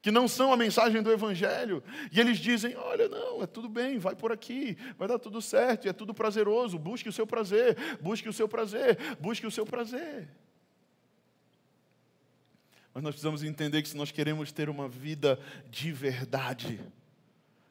que 0.00 0.10
não 0.10 0.28
são 0.28 0.52
a 0.52 0.56
mensagem 0.56 1.02
do 1.02 1.10
Evangelho. 1.10 1.82
E 2.12 2.20
eles 2.20 2.38
dizem: 2.38 2.76
olha, 2.76 3.08
não, 3.08 3.42
é 3.42 3.46
tudo 3.46 3.68
bem, 3.68 3.98
vai 3.98 4.14
por 4.14 4.32
aqui, 4.32 4.76
vai 4.96 5.08
dar 5.08 5.18
tudo 5.18 5.42
certo, 5.42 5.88
é 5.88 5.92
tudo 5.92 6.14
prazeroso, 6.14 6.78
busque 6.78 7.08
o 7.08 7.12
seu 7.12 7.26
prazer, 7.26 7.76
busque 8.00 8.28
o 8.28 8.32
seu 8.32 8.48
prazer, 8.48 8.96
busque 9.20 9.46
o 9.46 9.50
seu 9.50 9.66
prazer. 9.66 10.28
Mas 12.94 13.02
nós 13.02 13.14
precisamos 13.14 13.42
entender 13.42 13.82
que 13.82 13.88
se 13.88 13.96
nós 13.96 14.10
queremos 14.10 14.50
ter 14.50 14.68
uma 14.68 14.88
vida 14.88 15.38
de 15.70 15.92
verdade, 15.92 16.80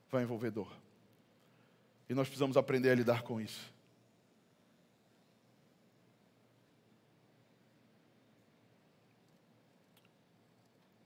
vai 0.10 0.24
envolver 0.24 0.52
dor. 0.52 0.72
E 2.10 2.14
nós 2.14 2.28
precisamos 2.28 2.56
aprender 2.56 2.92
a 2.92 2.96
lidar 2.96 3.24
com 3.24 3.42
isso. 3.42 3.76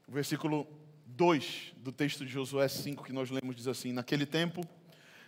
O 0.06 0.12
versículo 0.12 0.68
2 1.16 1.74
do 1.76 1.92
texto 1.92 2.24
de 2.24 2.32
Josué 2.32 2.66
5 2.68 3.04
que 3.04 3.12
nós 3.12 3.30
lemos 3.30 3.54
diz 3.54 3.66
assim: 3.66 3.92
Naquele 3.92 4.26
tempo, 4.26 4.62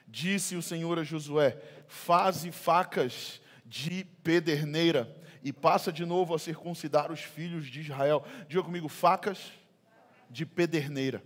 disse 0.06 0.56
o 0.56 0.62
Senhor 0.62 0.98
a 0.98 1.04
Josué: 1.04 1.60
Faze 1.86 2.50
facas 2.50 3.40
de 3.66 4.04
pederneira 4.22 5.14
e 5.42 5.52
passa 5.52 5.92
de 5.92 6.06
novo 6.06 6.34
a 6.34 6.38
circuncidar 6.38 7.12
os 7.12 7.20
filhos 7.20 7.66
de 7.66 7.80
Israel. 7.80 8.24
Diga 8.48 8.62
comigo, 8.62 8.88
facas 8.88 9.52
de 10.30 10.46
pederneira. 10.46 11.22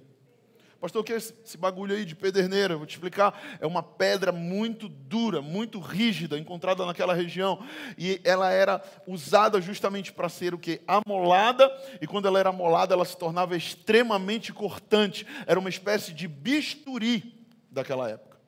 Pastor, 0.80 1.02
o 1.02 1.04
que 1.04 1.12
é 1.12 1.16
esse 1.16 1.56
bagulho 1.56 1.96
aí 1.96 2.04
de 2.04 2.14
pederneira? 2.14 2.76
Vou 2.76 2.86
te 2.86 2.94
explicar. 2.94 3.58
É 3.60 3.66
uma 3.66 3.82
pedra 3.82 4.30
muito 4.30 4.88
dura, 4.88 5.42
muito 5.42 5.80
rígida, 5.80 6.38
encontrada 6.38 6.86
naquela 6.86 7.12
região. 7.12 7.64
E 7.96 8.20
ela 8.22 8.52
era 8.52 8.80
usada 9.04 9.60
justamente 9.60 10.12
para 10.12 10.28
ser 10.28 10.54
o 10.54 10.58
que? 10.58 10.80
Amolada. 10.86 11.68
E 12.00 12.06
quando 12.06 12.28
ela 12.28 12.38
era 12.38 12.50
amolada, 12.50 12.94
ela 12.94 13.04
se 13.04 13.16
tornava 13.16 13.56
extremamente 13.56 14.52
cortante. 14.52 15.26
Era 15.48 15.58
uma 15.58 15.68
espécie 15.68 16.12
de 16.12 16.28
bisturi 16.28 17.44
daquela 17.68 18.08
época. 18.08 18.38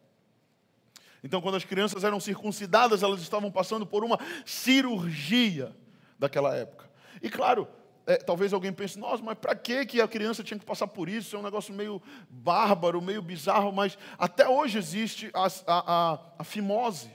Então, 1.25 1.41
quando 1.41 1.57
as 1.57 1.65
crianças 1.65 2.05
eram 2.05 2.21
circuncidadas, 2.21 3.03
elas 3.03 3.21
estavam 3.21 3.51
passando 3.51 3.85
por 3.85 4.05
uma 4.05 4.19
cirurgia 4.47 5.75
daquela 6.17 6.55
época. 6.55 6.89
E 7.21 7.29
claro, 7.29 7.67
é, 8.11 8.17
talvez 8.17 8.53
alguém 8.53 8.73
pense, 8.73 8.99
nossa, 8.99 9.23
mas 9.23 9.39
para 9.39 9.55
que 9.55 10.01
a 10.01 10.09
criança 10.09 10.43
tinha 10.43 10.59
que 10.59 10.67
passar 10.67 10.89
por 10.89 11.09
isso? 11.09 11.37
É 11.37 11.39
um 11.39 11.43
negócio 11.43 11.73
meio 11.73 12.03
bárbaro, 12.29 13.01
meio 13.01 13.23
bizarro, 13.23 13.73
mas 13.73 13.97
até 14.19 14.49
hoje 14.49 14.79
existe 14.79 15.31
a, 15.33 15.47
a, 15.47 15.51
a, 15.67 16.19
a 16.41 16.45
fimose, 16.45 17.09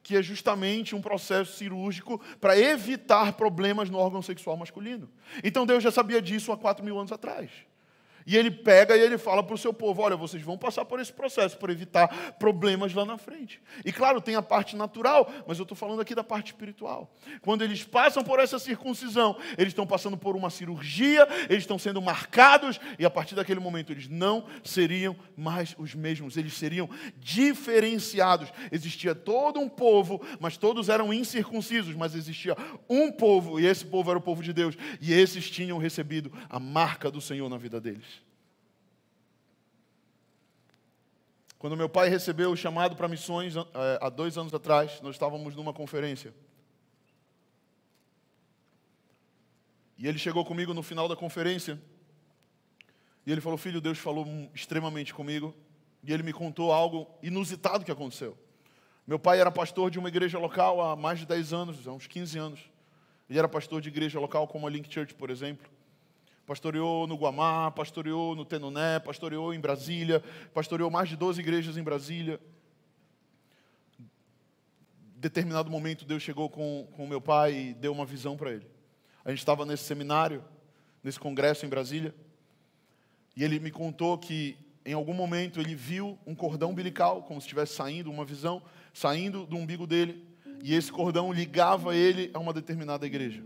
que 0.00 0.16
é 0.16 0.22
justamente 0.22 0.94
um 0.94 1.02
processo 1.02 1.56
cirúrgico 1.56 2.20
para 2.40 2.56
evitar 2.56 3.32
problemas 3.32 3.90
no 3.90 3.98
órgão 3.98 4.22
sexual 4.22 4.56
masculino. 4.56 5.10
Então 5.42 5.66
Deus 5.66 5.82
já 5.82 5.90
sabia 5.90 6.22
disso 6.22 6.52
há 6.52 6.56
quatro 6.56 6.84
mil 6.84 6.96
anos 6.96 7.10
atrás. 7.10 7.50
E 8.26 8.36
ele 8.36 8.50
pega 8.50 8.96
e 8.96 9.00
ele 9.00 9.18
fala 9.18 9.42
para 9.42 9.54
o 9.54 9.58
seu 9.58 9.72
povo: 9.72 10.02
olha, 10.02 10.16
vocês 10.16 10.42
vão 10.42 10.58
passar 10.58 10.84
por 10.84 11.00
esse 11.00 11.12
processo 11.12 11.56
para 11.58 11.72
evitar 11.72 12.08
problemas 12.38 12.92
lá 12.94 13.04
na 13.04 13.18
frente. 13.18 13.60
E 13.84 13.92
claro, 13.92 14.20
tem 14.20 14.34
a 14.34 14.42
parte 14.42 14.76
natural, 14.76 15.30
mas 15.46 15.58
eu 15.58 15.62
estou 15.62 15.76
falando 15.76 16.00
aqui 16.00 16.14
da 16.14 16.24
parte 16.24 16.48
espiritual. 16.48 17.12
Quando 17.40 17.62
eles 17.62 17.84
passam 17.84 18.22
por 18.22 18.38
essa 18.40 18.58
circuncisão, 18.58 19.36
eles 19.56 19.68
estão 19.68 19.86
passando 19.86 20.16
por 20.16 20.36
uma 20.36 20.50
cirurgia, 20.50 21.26
eles 21.48 21.62
estão 21.62 21.78
sendo 21.78 22.00
marcados, 22.02 22.80
e 22.98 23.04
a 23.04 23.10
partir 23.10 23.34
daquele 23.34 23.60
momento 23.60 23.92
eles 23.92 24.08
não 24.08 24.46
seriam 24.62 25.16
mais 25.36 25.74
os 25.78 25.94
mesmos, 25.94 26.36
eles 26.36 26.54
seriam 26.54 26.88
diferenciados. 27.18 28.52
Existia 28.70 29.14
todo 29.14 29.60
um 29.60 29.68
povo, 29.68 30.20
mas 30.38 30.56
todos 30.56 30.88
eram 30.88 31.12
incircuncisos, 31.12 31.94
mas 31.94 32.14
existia 32.14 32.56
um 32.88 33.10
povo, 33.10 33.60
e 33.60 33.66
esse 33.66 33.84
povo 33.84 34.10
era 34.10 34.18
o 34.18 34.22
povo 34.22 34.42
de 34.42 34.52
Deus, 34.52 34.76
e 35.00 35.12
esses 35.12 35.50
tinham 35.50 35.78
recebido 35.78 36.32
a 36.48 36.58
marca 36.58 37.10
do 37.10 37.20
Senhor 37.20 37.48
na 37.48 37.56
vida 37.56 37.80
deles. 37.80 38.09
Quando 41.60 41.76
meu 41.76 41.90
pai 41.90 42.08
recebeu 42.08 42.50
o 42.50 42.56
chamado 42.56 42.96
para 42.96 43.06
missões 43.06 43.54
eh, 43.54 43.98
há 44.00 44.08
dois 44.08 44.38
anos 44.38 44.54
atrás, 44.54 44.98
nós 45.02 45.14
estávamos 45.14 45.54
numa 45.54 45.74
conferência. 45.74 46.32
E 49.98 50.08
ele 50.08 50.18
chegou 50.18 50.42
comigo 50.42 50.72
no 50.72 50.82
final 50.82 51.06
da 51.06 51.14
conferência. 51.14 51.78
E 53.26 53.30
ele 53.30 53.42
falou: 53.42 53.58
Filho, 53.58 53.78
Deus 53.78 53.98
falou 53.98 54.26
extremamente 54.54 55.12
comigo. 55.12 55.54
E 56.02 56.10
ele 56.10 56.22
me 56.22 56.32
contou 56.32 56.72
algo 56.72 57.06
inusitado 57.22 57.84
que 57.84 57.92
aconteceu. 57.92 58.38
Meu 59.06 59.18
pai 59.18 59.38
era 59.38 59.50
pastor 59.50 59.90
de 59.90 59.98
uma 59.98 60.08
igreja 60.08 60.38
local 60.38 60.80
há 60.80 60.96
mais 60.96 61.18
de 61.18 61.26
10 61.26 61.52
anos, 61.52 61.86
há 61.86 61.92
uns 61.92 62.06
15 62.06 62.38
anos. 62.38 62.60
Ele 63.28 63.38
era 63.38 63.46
pastor 63.46 63.82
de 63.82 63.90
igreja 63.90 64.18
local, 64.18 64.48
como 64.48 64.66
a 64.66 64.70
Link 64.70 64.90
Church, 64.90 65.14
por 65.14 65.28
exemplo 65.28 65.70
pastoreou 66.50 67.06
no 67.06 67.14
Guamá, 67.14 67.70
pastoreou 67.70 68.34
no 68.34 68.44
Tenoné, 68.44 68.98
pastoreou 68.98 69.54
em 69.54 69.60
Brasília, 69.60 70.20
pastoreou 70.52 70.90
mais 70.90 71.08
de 71.08 71.14
12 71.14 71.40
igrejas 71.40 71.76
em 71.76 71.82
Brasília. 71.84 72.40
Determinado 75.14 75.70
momento, 75.70 76.04
Deus 76.04 76.24
chegou 76.24 76.50
com 76.50 76.88
o 76.98 77.06
meu 77.06 77.20
pai 77.20 77.54
e 77.54 77.74
deu 77.74 77.92
uma 77.92 78.04
visão 78.04 78.36
para 78.36 78.50
ele. 78.50 78.66
A 79.24 79.30
gente 79.30 79.38
estava 79.38 79.64
nesse 79.64 79.84
seminário, 79.84 80.42
nesse 81.04 81.20
congresso 81.20 81.64
em 81.64 81.68
Brasília, 81.68 82.12
e 83.36 83.44
ele 83.44 83.60
me 83.60 83.70
contou 83.70 84.18
que 84.18 84.58
em 84.84 84.92
algum 84.92 85.14
momento 85.14 85.60
ele 85.60 85.76
viu 85.76 86.18
um 86.26 86.34
cordão 86.34 86.70
umbilical, 86.70 87.22
como 87.22 87.40
se 87.40 87.46
estivesse 87.46 87.74
saindo, 87.74 88.10
uma 88.10 88.24
visão, 88.24 88.60
saindo 88.92 89.46
do 89.46 89.54
umbigo 89.54 89.86
dele, 89.86 90.26
e 90.64 90.74
esse 90.74 90.90
cordão 90.90 91.32
ligava 91.32 91.94
ele 91.94 92.28
a 92.34 92.40
uma 92.40 92.52
determinada 92.52 93.06
igreja 93.06 93.40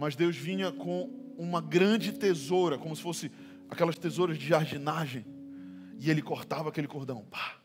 mas 0.00 0.16
Deus 0.16 0.34
vinha 0.34 0.72
com 0.72 1.10
uma 1.36 1.60
grande 1.60 2.10
tesoura, 2.10 2.78
como 2.78 2.96
se 2.96 3.02
fosse 3.02 3.30
aquelas 3.68 3.98
tesouras 3.98 4.38
de 4.38 4.46
jardinagem, 4.46 5.26
e 5.98 6.10
ele 6.10 6.22
cortava 6.22 6.70
aquele 6.70 6.86
cordão. 6.86 7.22
Pá. 7.30 7.58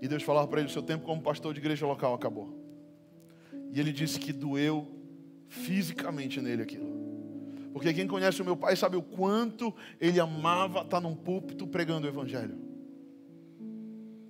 E 0.00 0.08
Deus 0.08 0.22
falava 0.22 0.48
para 0.48 0.60
ele: 0.60 0.70
o 0.70 0.72
seu 0.72 0.82
tempo 0.82 1.04
como 1.04 1.20
pastor 1.20 1.52
de 1.52 1.60
igreja 1.60 1.86
local 1.86 2.14
acabou. 2.14 2.58
E 3.74 3.78
ele 3.78 3.92
disse 3.92 4.18
que 4.18 4.32
doeu 4.32 4.90
fisicamente 5.48 6.40
nele 6.40 6.62
aquilo. 6.62 6.90
Porque 7.74 7.92
quem 7.92 8.06
conhece 8.06 8.40
o 8.40 8.44
meu 8.44 8.56
pai 8.56 8.74
sabe 8.74 8.96
o 8.96 9.02
quanto 9.02 9.74
ele 10.00 10.18
amava 10.18 10.80
estar 10.80 11.00
num 11.02 11.14
púlpito 11.14 11.66
pregando 11.66 12.06
o 12.06 12.10
evangelho. 12.10 12.58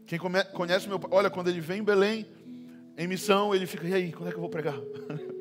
Quem 0.04 0.18
conhece 0.18 0.86
o 0.86 0.88
meu 0.88 0.98
pai, 0.98 1.10
olha, 1.12 1.30
quando 1.30 1.46
ele 1.46 1.60
vem 1.60 1.78
em 1.78 1.84
Belém, 1.84 2.26
em 2.98 3.06
missão, 3.06 3.54
ele 3.54 3.66
fica, 3.66 3.86
e 3.86 3.94
aí, 3.94 4.12
quando 4.12 4.28
é 4.28 4.30
que 4.32 4.36
eu 4.36 4.40
vou 4.40 4.50
pregar? 4.50 4.74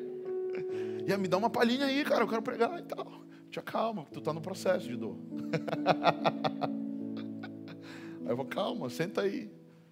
E 1.06 1.16
me 1.16 1.28
dá 1.28 1.36
uma 1.36 1.50
palhinha 1.50 1.86
aí, 1.86 2.04
cara, 2.04 2.24
eu 2.24 2.28
quero 2.28 2.42
pregar 2.42 2.78
e 2.78 2.82
tal. 2.82 3.22
Te 3.50 3.58
acalma, 3.58 4.06
tu 4.12 4.18
está 4.18 4.32
no 4.32 4.40
processo 4.40 4.88
de 4.88 4.96
dor. 4.96 5.16
aí 8.24 8.30
eu 8.30 8.36
vou, 8.36 8.46
calma, 8.46 8.88
senta 8.88 9.22
aí, 9.22 9.50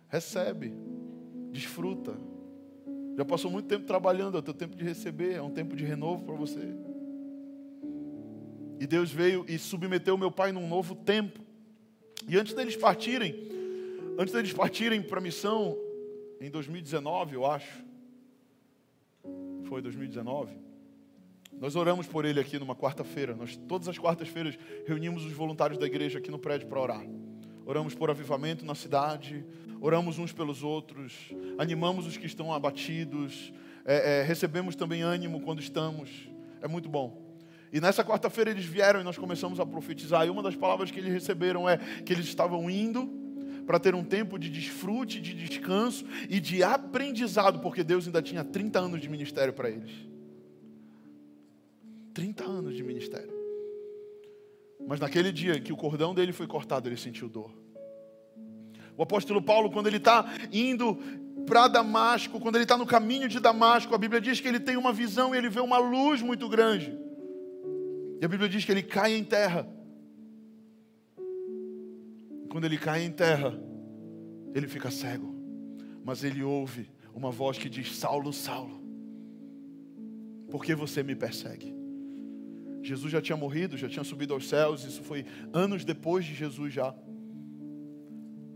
recebe, 0.08 0.72
desfruta. 1.50 2.16
Já 3.16 3.24
passou 3.24 3.50
muito 3.50 3.66
tempo 3.66 3.84
trabalhando, 3.84 4.36
é 4.36 4.40
o 4.40 4.42
teu 4.42 4.54
tempo 4.54 4.76
de 4.76 4.84
receber, 4.84 5.34
é 5.34 5.42
um 5.42 5.50
tempo 5.50 5.76
de 5.76 5.84
renovo 5.84 6.24
para 6.24 6.34
você. 6.34 6.74
E 8.78 8.86
Deus 8.86 9.10
veio 9.10 9.44
e 9.46 9.58
submeteu 9.58 10.16
meu 10.16 10.30
pai 10.30 10.52
num 10.52 10.66
novo 10.66 10.94
tempo. 10.94 11.40
E 12.26 12.38
antes 12.38 12.54
deles 12.54 12.76
partirem, 12.76 13.34
antes 14.18 14.32
deles 14.32 14.52
partirem 14.52 15.02
para 15.02 15.18
a 15.18 15.22
missão, 15.22 15.76
em 16.40 16.50
2019, 16.50 17.34
eu 17.34 17.44
acho, 17.44 17.84
foi 19.64 19.82
2019, 19.82 20.69
nós 21.58 21.76
oramos 21.76 22.06
por 22.06 22.24
ele 22.24 22.40
aqui 22.40 22.58
numa 22.58 22.74
quarta-feira. 22.74 23.34
Nós 23.34 23.56
todas 23.68 23.88
as 23.88 23.98
quartas-feiras 23.98 24.58
reunimos 24.86 25.24
os 25.24 25.32
voluntários 25.32 25.78
da 25.78 25.86
igreja 25.86 26.18
aqui 26.18 26.30
no 26.30 26.38
prédio 26.38 26.68
para 26.68 26.80
orar. 26.80 27.06
Oramos 27.66 27.94
por 27.94 28.10
avivamento 28.10 28.64
na 28.64 28.74
cidade, 28.74 29.44
oramos 29.80 30.18
uns 30.18 30.32
pelos 30.32 30.62
outros, 30.62 31.32
animamos 31.58 32.06
os 32.06 32.16
que 32.16 32.26
estão 32.26 32.52
abatidos, 32.52 33.52
é, 33.84 34.20
é, 34.20 34.22
recebemos 34.22 34.74
também 34.74 35.02
ânimo 35.02 35.40
quando 35.40 35.60
estamos. 35.60 36.10
É 36.60 36.68
muito 36.68 36.88
bom. 36.88 37.30
E 37.72 37.80
nessa 37.80 38.04
quarta-feira 38.04 38.50
eles 38.50 38.64
vieram 38.64 39.00
e 39.00 39.04
nós 39.04 39.16
começamos 39.16 39.60
a 39.60 39.66
profetizar. 39.66 40.26
E 40.26 40.30
uma 40.30 40.42
das 40.42 40.56
palavras 40.56 40.90
que 40.90 40.98
eles 40.98 41.12
receberam 41.12 41.68
é 41.68 41.76
que 41.76 42.12
eles 42.12 42.26
estavam 42.26 42.68
indo 42.68 43.08
para 43.66 43.78
ter 43.78 43.94
um 43.94 44.02
tempo 44.02 44.38
de 44.38 44.50
desfrute, 44.50 45.20
de 45.20 45.32
descanso 45.32 46.04
e 46.28 46.40
de 46.40 46.62
aprendizado, 46.62 47.60
porque 47.60 47.84
Deus 47.84 48.06
ainda 48.06 48.20
tinha 48.20 48.42
30 48.42 48.80
anos 48.80 49.00
de 49.00 49.08
ministério 49.08 49.52
para 49.52 49.70
eles. 49.70 50.09
30 52.20 52.44
anos 52.44 52.76
de 52.76 52.82
ministério. 52.82 53.32
Mas 54.86 55.00
naquele 55.00 55.32
dia 55.32 55.58
que 55.58 55.72
o 55.72 55.76
cordão 55.76 56.14
dele 56.14 56.34
foi 56.34 56.46
cortado, 56.46 56.86
ele 56.86 56.98
sentiu 56.98 57.30
dor. 57.30 57.50
O 58.94 59.02
apóstolo 59.02 59.40
Paulo, 59.40 59.70
quando 59.70 59.86
ele 59.86 59.96
está 59.96 60.30
indo 60.52 60.98
para 61.46 61.66
Damasco, 61.66 62.38
quando 62.38 62.56
ele 62.56 62.64
está 62.64 62.76
no 62.76 62.84
caminho 62.84 63.26
de 63.26 63.40
Damasco, 63.40 63.94
a 63.94 63.98
Bíblia 63.98 64.20
diz 64.20 64.38
que 64.38 64.46
ele 64.46 64.60
tem 64.60 64.76
uma 64.76 64.92
visão 64.92 65.34
e 65.34 65.38
ele 65.38 65.48
vê 65.48 65.60
uma 65.60 65.78
luz 65.78 66.20
muito 66.20 66.46
grande. 66.46 66.94
E 68.20 68.24
a 68.24 68.28
Bíblia 68.28 68.50
diz 68.50 68.66
que 68.66 68.72
ele 68.72 68.82
cai 68.82 69.14
em 69.14 69.24
terra. 69.24 69.66
Quando 72.50 72.66
ele 72.66 72.76
cai 72.76 73.02
em 73.02 73.10
terra, 73.10 73.58
ele 74.54 74.68
fica 74.68 74.90
cego. 74.90 75.34
Mas 76.04 76.22
ele 76.22 76.42
ouve 76.42 76.90
uma 77.14 77.30
voz 77.30 77.56
que 77.56 77.70
diz: 77.70 77.96
Saulo, 77.96 78.30
Saulo, 78.30 78.78
por 80.50 80.62
que 80.62 80.74
você 80.74 81.02
me 81.02 81.16
persegue? 81.16 81.79
Jesus 82.82 83.12
já 83.12 83.20
tinha 83.20 83.36
morrido, 83.36 83.76
já 83.76 83.88
tinha 83.88 84.04
subido 84.04 84.32
aos 84.32 84.48
céus, 84.48 84.84
isso 84.84 85.02
foi 85.02 85.24
anos 85.52 85.84
depois 85.84 86.24
de 86.24 86.34
Jesus 86.34 86.72
já. 86.72 86.94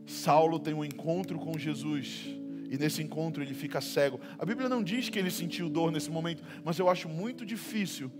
Saulo 0.06 0.58
tem 0.58 0.74
um 0.74 0.84
encontro 0.84 1.38
com 1.38 1.58
Jesus 1.58 2.26
e 2.70 2.78
nesse 2.78 3.02
encontro 3.02 3.42
ele 3.42 3.54
fica 3.54 3.80
cego. 3.80 4.20
A 4.38 4.44
Bíblia 4.44 4.68
não 4.68 4.82
diz 4.82 5.08
que 5.08 5.18
ele 5.18 5.30
sentiu 5.30 5.68
dor 5.68 5.90
nesse 5.90 6.10
momento, 6.10 6.42
mas 6.64 6.78
eu 6.78 6.88
acho 6.88 7.08
muito 7.08 7.44
difícil 7.44 8.10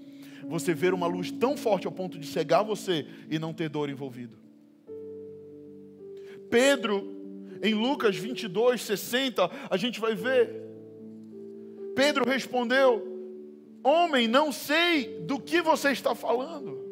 você 0.47 0.75
ver 0.75 0.93
uma 0.93 1.07
luz 1.07 1.31
tão 1.31 1.57
forte 1.57 1.87
ao 1.87 1.93
ponto 1.93 2.19
de 2.19 2.27
cegar 2.27 2.65
você 2.65 3.07
e 3.31 3.39
não 3.39 3.53
ter 3.53 3.69
dor 3.69 3.89
envolvido. 3.89 4.37
Pedro, 6.51 7.59
em 7.63 7.75
Lucas 7.75 8.17
22, 8.17 8.81
60, 8.83 9.51
a 9.71 9.77
gente 9.77 9.99
vai 9.99 10.15
ver. 10.15 10.63
Pedro 11.95 12.25
respondeu: 12.25 13.14
Homem, 13.85 14.27
não 14.27 14.51
sei 14.51 15.21
do 15.21 15.39
que 15.39 15.61
você 15.61 15.91
está 15.91 16.15
falando. 16.15 16.83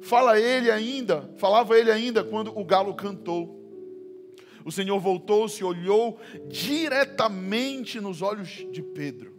Fala 0.00 0.40
ele 0.40 0.70
ainda, 0.70 1.30
falava 1.36 1.78
ele 1.78 1.90
ainda 1.90 2.24
quando 2.24 2.58
o 2.58 2.64
galo 2.64 2.94
cantou. 2.94 3.60
O 4.64 4.72
Senhor 4.72 4.98
voltou-se 4.98 5.62
olhou 5.62 6.18
diretamente 6.48 8.00
nos 8.00 8.22
olhos 8.22 8.66
de 8.70 8.82
Pedro. 8.82 9.32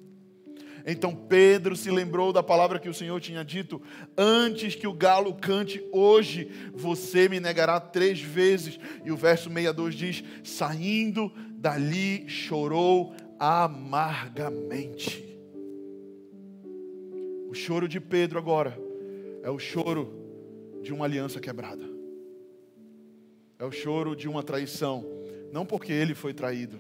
Então 0.86 1.16
Pedro 1.16 1.76
se 1.76 1.89
lembrou 1.89 2.32
da 2.32 2.43
palavra 2.43 2.78
que 2.78 2.89
o 2.89 2.93
Senhor 2.93 3.20
tinha 3.20 3.43
dito: 3.43 3.82
Antes 4.18 4.76
que 4.76 4.86
o 4.86 4.93
galo 4.93 5.34
cante, 5.34 5.84
hoje 5.91 6.51
você 6.74 7.28
me 7.28 7.39
negará 7.39 7.80
três 7.80 8.22
vezes. 8.22 8.78
E 9.04 9.12
o 9.12 9.18
verso 9.18 9.49
62 9.49 9.95
diz: 9.95 10.24
Saindo 10.43 11.32
dali, 11.54 12.28
chorou 12.28 13.16
amargamente. 13.39 15.33
O 17.54 17.56
choro 17.56 17.88
de 17.88 17.99
Pedro 17.99 18.39
agora 18.39 18.76
é 19.43 19.49
o 19.51 19.60
choro 19.60 20.12
de 20.82 20.91
uma 20.91 21.06
aliança 21.06 21.39
quebrada. 21.39 21.86
É 23.60 23.64
o 23.64 23.72
choro 23.72 24.16
de 24.16 24.28
uma 24.28 24.41
traição, 24.41 25.06
não 25.51 25.64
porque 25.64 25.93
ele 25.93 26.16
foi 26.16 26.34
traído, 26.34 26.80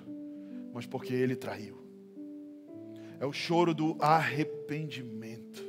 mas 0.73 0.87
porque 0.87 1.13
ele 1.13 1.35
traiu. 1.35 1.77
É 3.19 3.25
o 3.27 3.31
choro 3.31 3.71
do 3.71 3.95
arrependimento. 3.99 5.63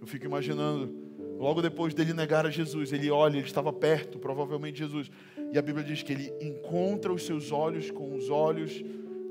Eu 0.00 0.06
fico 0.06 0.26
imaginando, 0.26 0.94
logo 1.36 1.60
depois 1.60 1.92
dele 1.92 2.12
negar 2.12 2.46
a 2.46 2.50
Jesus, 2.50 2.92
ele 2.92 3.10
olha, 3.10 3.38
ele 3.38 3.46
estava 3.46 3.72
perto, 3.72 4.16
provavelmente 4.16 4.78
Jesus, 4.78 5.10
e 5.52 5.58
a 5.58 5.62
Bíblia 5.62 5.84
diz 5.84 6.04
que 6.04 6.12
ele 6.12 6.32
encontra 6.40 7.12
os 7.12 7.26
seus 7.26 7.50
olhos 7.50 7.90
com 7.90 8.14
os 8.14 8.30
olhos 8.30 8.80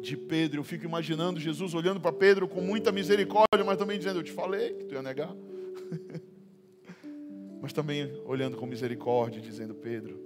de 0.01 0.15
Pedro. 0.15 0.59
Eu 0.59 0.63
fico 0.63 0.85
imaginando 0.85 1.39
Jesus 1.39 1.73
olhando 1.73 1.99
para 1.99 2.13
Pedro 2.13 2.47
com 2.47 2.61
muita 2.61 2.91
misericórdia, 2.91 3.63
mas 3.65 3.77
também 3.77 3.97
dizendo: 3.97 4.19
Eu 4.19 4.23
te 4.23 4.31
falei 4.31 4.73
que 4.73 4.85
tu 4.85 4.95
ia 4.95 5.01
negar. 5.01 5.33
mas 7.61 7.73
também 7.73 8.11
olhando 8.25 8.57
com 8.57 8.65
misericórdia, 8.65 9.41
dizendo: 9.41 9.75
Pedro, 9.75 10.19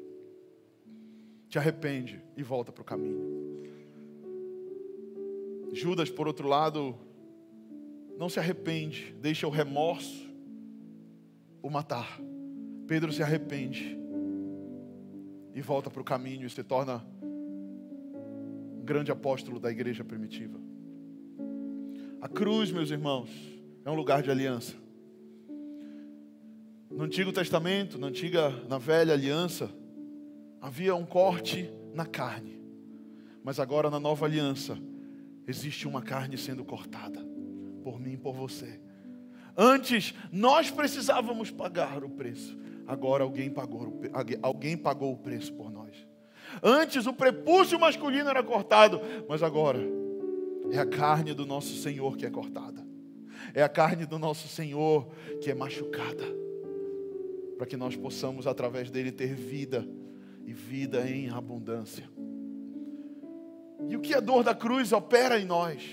te 1.50 1.58
arrepende 1.58 2.22
e 2.36 2.44
volta 2.44 2.72
para 2.72 2.82
o 2.82 2.86
caminho. 2.86 3.62
Judas, 5.74 6.10
por 6.10 6.28
outro 6.28 6.48
lado, 6.48 6.96
não 8.18 8.30
se 8.30 8.40
arrepende, 8.40 9.16
deixa 9.20 9.48
o 9.48 9.50
remorso 9.50 10.30
o 11.62 11.70
matar. 11.70 12.20
Pedro 12.88 13.14
se 13.14 13.24
arrepende 13.24 13.98
e 15.54 15.62
volta 15.62 15.90
para 15.90 16.02
o 16.02 16.06
caminho 16.06 16.46
e 16.46 16.50
se 16.50 16.64
torna 16.64 17.06
grande 18.84 19.12
apóstolo 19.12 19.60
da 19.60 19.72
igreja 19.72 20.04
primitiva. 20.04 20.60
A 22.22 22.28
cruz, 22.28 22.72
meus 22.72 22.92
irmãos, 22.92 23.30
é 23.84 23.90
um 23.90 23.96
lugar 23.96 24.22
de 24.22 24.30
aliança. 24.30 24.76
No 26.90 27.04
Antigo 27.04 27.32
Testamento, 27.32 27.98
na 27.98 28.08
antiga, 28.08 28.50
na 28.68 28.78
velha 28.78 29.14
aliança, 29.14 29.70
havia 30.62 30.94
um 30.94 31.06
corte 31.06 31.72
na 31.94 32.06
carne. 32.06 32.62
Mas 33.44 33.60
agora 33.60 33.90
na 33.90 34.00
nova 34.00 34.26
aliança 34.26 34.78
existe 35.48 35.88
uma 35.88 36.02
carne 36.02 36.38
sendo 36.38 36.64
cortada 36.64 37.26
por 37.84 38.00
mim 38.00 38.14
e 38.14 38.18
por 38.18 38.34
você. 38.34 38.80
Antes 39.58 40.14
nós 40.32 40.70
precisávamos 40.70 41.50
pagar 41.50 42.04
o 42.04 42.10
preço. 42.10 42.58
Agora 42.86 43.24
alguém 43.24 43.50
pagou, 43.50 44.00
alguém 44.42 44.78
pagou 44.78 45.14
o 45.14 45.18
preço 45.18 45.54
por 45.54 45.72
nós. 45.72 46.11
Antes 46.62 47.06
o 47.06 47.14
prepúcio 47.14 47.80
masculino 47.80 48.30
era 48.30 48.44
cortado, 48.44 49.02
mas 49.28 49.42
agora 49.44 49.80
é 50.72 50.80
a 50.80 50.86
carne 50.86 51.34
do 51.34 51.46
nosso 51.46 51.76
Senhor 51.76 52.18
que 52.18 52.26
é 52.26 52.30
cortada. 52.30 52.86
É 53.54 53.62
a 53.64 53.70
carne 53.70 54.06
do 54.06 54.18
nosso 54.20 54.48
Senhor 54.48 55.08
que 55.42 55.52
é 55.52 55.54
machucada. 55.54 56.24
Para 57.58 57.68
que 57.68 57.78
nós 57.78 57.96
possamos, 57.96 58.48
através 58.48 58.90
dele, 58.90 59.12
ter 59.12 59.36
vida 59.36 59.88
e 60.46 60.54
vida 60.54 61.08
em 61.08 61.30
abundância. 61.30 62.10
E 63.90 63.96
o 63.96 64.02
que 64.02 64.14
a 64.14 64.20
dor 64.20 64.44
da 64.44 64.56
cruz 64.56 64.92
opera 64.92 65.40
em 65.40 65.46
nós? 65.46 65.84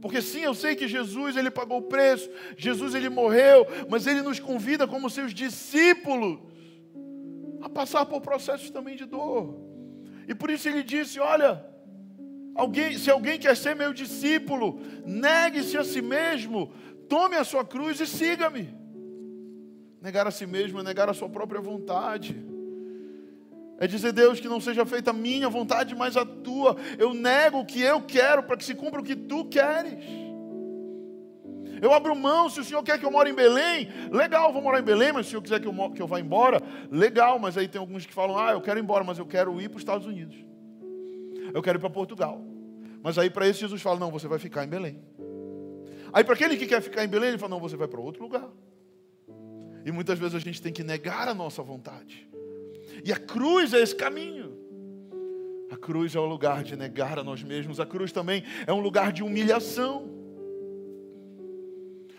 Porque 0.00 0.20
sim, 0.20 0.40
eu 0.40 0.54
sei 0.54 0.76
que 0.76 0.86
Jesus 0.86 1.36
ele 1.36 1.50
pagou 1.50 1.78
o 1.78 1.82
preço, 1.82 2.30
Jesus 2.56 2.94
ele 2.94 3.08
morreu, 3.08 3.66
mas 3.88 4.06
ele 4.06 4.22
nos 4.22 4.38
convida 4.38 4.86
como 4.86 5.10
seus 5.10 5.32
discípulos 5.32 6.38
a 7.60 7.68
passar 7.68 8.06
por 8.06 8.20
processos 8.20 8.70
também 8.70 8.96
de 8.96 9.04
dor. 9.04 9.58
E 10.28 10.34
por 10.34 10.50
isso 10.50 10.68
ele 10.68 10.82
disse: 10.82 11.20
Olha, 11.20 11.64
alguém, 12.54 12.96
se 12.98 13.10
alguém 13.10 13.38
quer 13.38 13.56
ser 13.56 13.74
meu 13.74 13.92
discípulo, 13.92 14.80
negue-se 15.04 15.76
a 15.76 15.84
si 15.84 16.02
mesmo, 16.02 16.72
tome 17.08 17.36
a 17.36 17.44
sua 17.44 17.64
cruz 17.64 18.00
e 18.00 18.06
siga-me. 18.06 18.74
Negar 20.00 20.26
a 20.26 20.30
si 20.30 20.46
mesmo 20.46 20.80
é 20.80 20.82
negar 20.82 21.08
a 21.08 21.14
sua 21.14 21.28
própria 21.28 21.60
vontade. 21.60 22.36
É 23.78 23.86
dizer, 23.86 24.12
Deus, 24.12 24.40
que 24.40 24.48
não 24.48 24.60
seja 24.60 24.86
feita 24.86 25.10
a 25.10 25.14
minha 25.14 25.48
vontade, 25.48 25.94
mas 25.94 26.16
a 26.16 26.24
tua. 26.24 26.76
Eu 26.98 27.12
nego 27.12 27.60
o 27.60 27.66
que 27.66 27.80
eu 27.80 28.00
quero 28.00 28.42
para 28.42 28.56
que 28.56 28.64
se 28.64 28.74
cumpra 28.74 29.00
o 29.00 29.04
que 29.04 29.14
tu 29.14 29.44
queres. 29.44 29.92
Eu 31.80 31.92
abro 31.92 32.14
mão, 32.14 32.48
se 32.48 32.60
o 32.60 32.64
Senhor 32.64 32.82
quer 32.82 32.98
que 32.98 33.04
eu 33.04 33.10
more 33.10 33.30
em 33.30 33.34
Belém, 33.34 33.88
legal, 34.10 34.52
vou 34.52 34.62
morar 34.62 34.80
em 34.80 34.84
Belém, 34.84 35.12
mas 35.12 35.26
se 35.26 35.28
o 35.28 35.30
Senhor 35.30 35.42
quiser 35.42 35.60
que 35.60 35.66
eu, 35.66 35.90
que 35.90 36.02
eu 36.02 36.06
vá 36.06 36.18
embora, 36.20 36.60
legal, 36.90 37.38
mas 37.38 37.56
aí 37.56 37.68
tem 37.68 37.80
alguns 37.80 38.06
que 38.06 38.14
falam, 38.14 38.38
ah, 38.38 38.52
eu 38.52 38.60
quero 38.60 38.78
ir 38.78 38.82
embora, 38.82 39.04
mas 39.04 39.18
eu 39.18 39.26
quero 39.26 39.60
ir 39.60 39.68
para 39.68 39.76
os 39.76 39.82
Estados 39.82 40.06
Unidos. 40.06 40.36
Eu 41.52 41.62
quero 41.62 41.78
ir 41.78 41.80
para 41.80 41.90
Portugal. 41.90 42.42
Mas 43.02 43.18
aí 43.18 43.30
para 43.30 43.46
esse 43.46 43.60
Jesus 43.60 43.80
fala, 43.80 44.00
não, 44.00 44.10
você 44.10 44.26
vai 44.26 44.38
ficar 44.38 44.64
em 44.64 44.68
Belém. 44.68 45.02
Aí 46.12 46.24
para 46.24 46.34
aquele 46.34 46.56
que 46.56 46.66
quer 46.66 46.80
ficar 46.80 47.04
em 47.04 47.08
Belém, 47.08 47.30
ele 47.30 47.38
fala, 47.38 47.50
não, 47.50 47.60
você 47.60 47.76
vai 47.76 47.88
para 47.88 48.00
outro 48.00 48.22
lugar. 48.22 48.48
E 49.84 49.92
muitas 49.92 50.18
vezes 50.18 50.34
a 50.34 50.38
gente 50.40 50.60
tem 50.60 50.72
que 50.72 50.82
negar 50.82 51.28
a 51.28 51.34
nossa 51.34 51.62
vontade. 51.62 52.28
E 53.04 53.12
a 53.12 53.16
cruz 53.16 53.72
é 53.72 53.80
esse 53.80 53.94
caminho. 53.94 54.56
A 55.70 55.76
cruz 55.76 56.14
é 56.14 56.18
o 56.18 56.24
lugar 56.24 56.64
de 56.64 56.76
negar 56.76 57.18
a 57.18 57.24
nós 57.24 57.42
mesmos. 57.42 57.78
A 57.78 57.86
cruz 57.86 58.10
também 58.10 58.42
é 58.66 58.72
um 58.72 58.80
lugar 58.80 59.12
de 59.12 59.22
humilhação. 59.22 60.10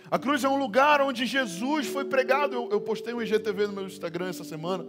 A 0.09 0.17
cruz 0.17 0.43
é 0.43 0.49
um 0.49 0.57
lugar 0.57 1.01
onde 1.01 1.25
Jesus 1.25 1.87
foi 1.87 2.05
pregado. 2.05 2.55
Eu, 2.55 2.69
eu, 2.71 2.81
postei 2.81 3.13
um 3.13 3.21
IGTV 3.21 3.67
no 3.67 3.73
meu 3.73 3.85
Instagram 3.85 4.29
essa 4.29 4.43
semana. 4.43 4.85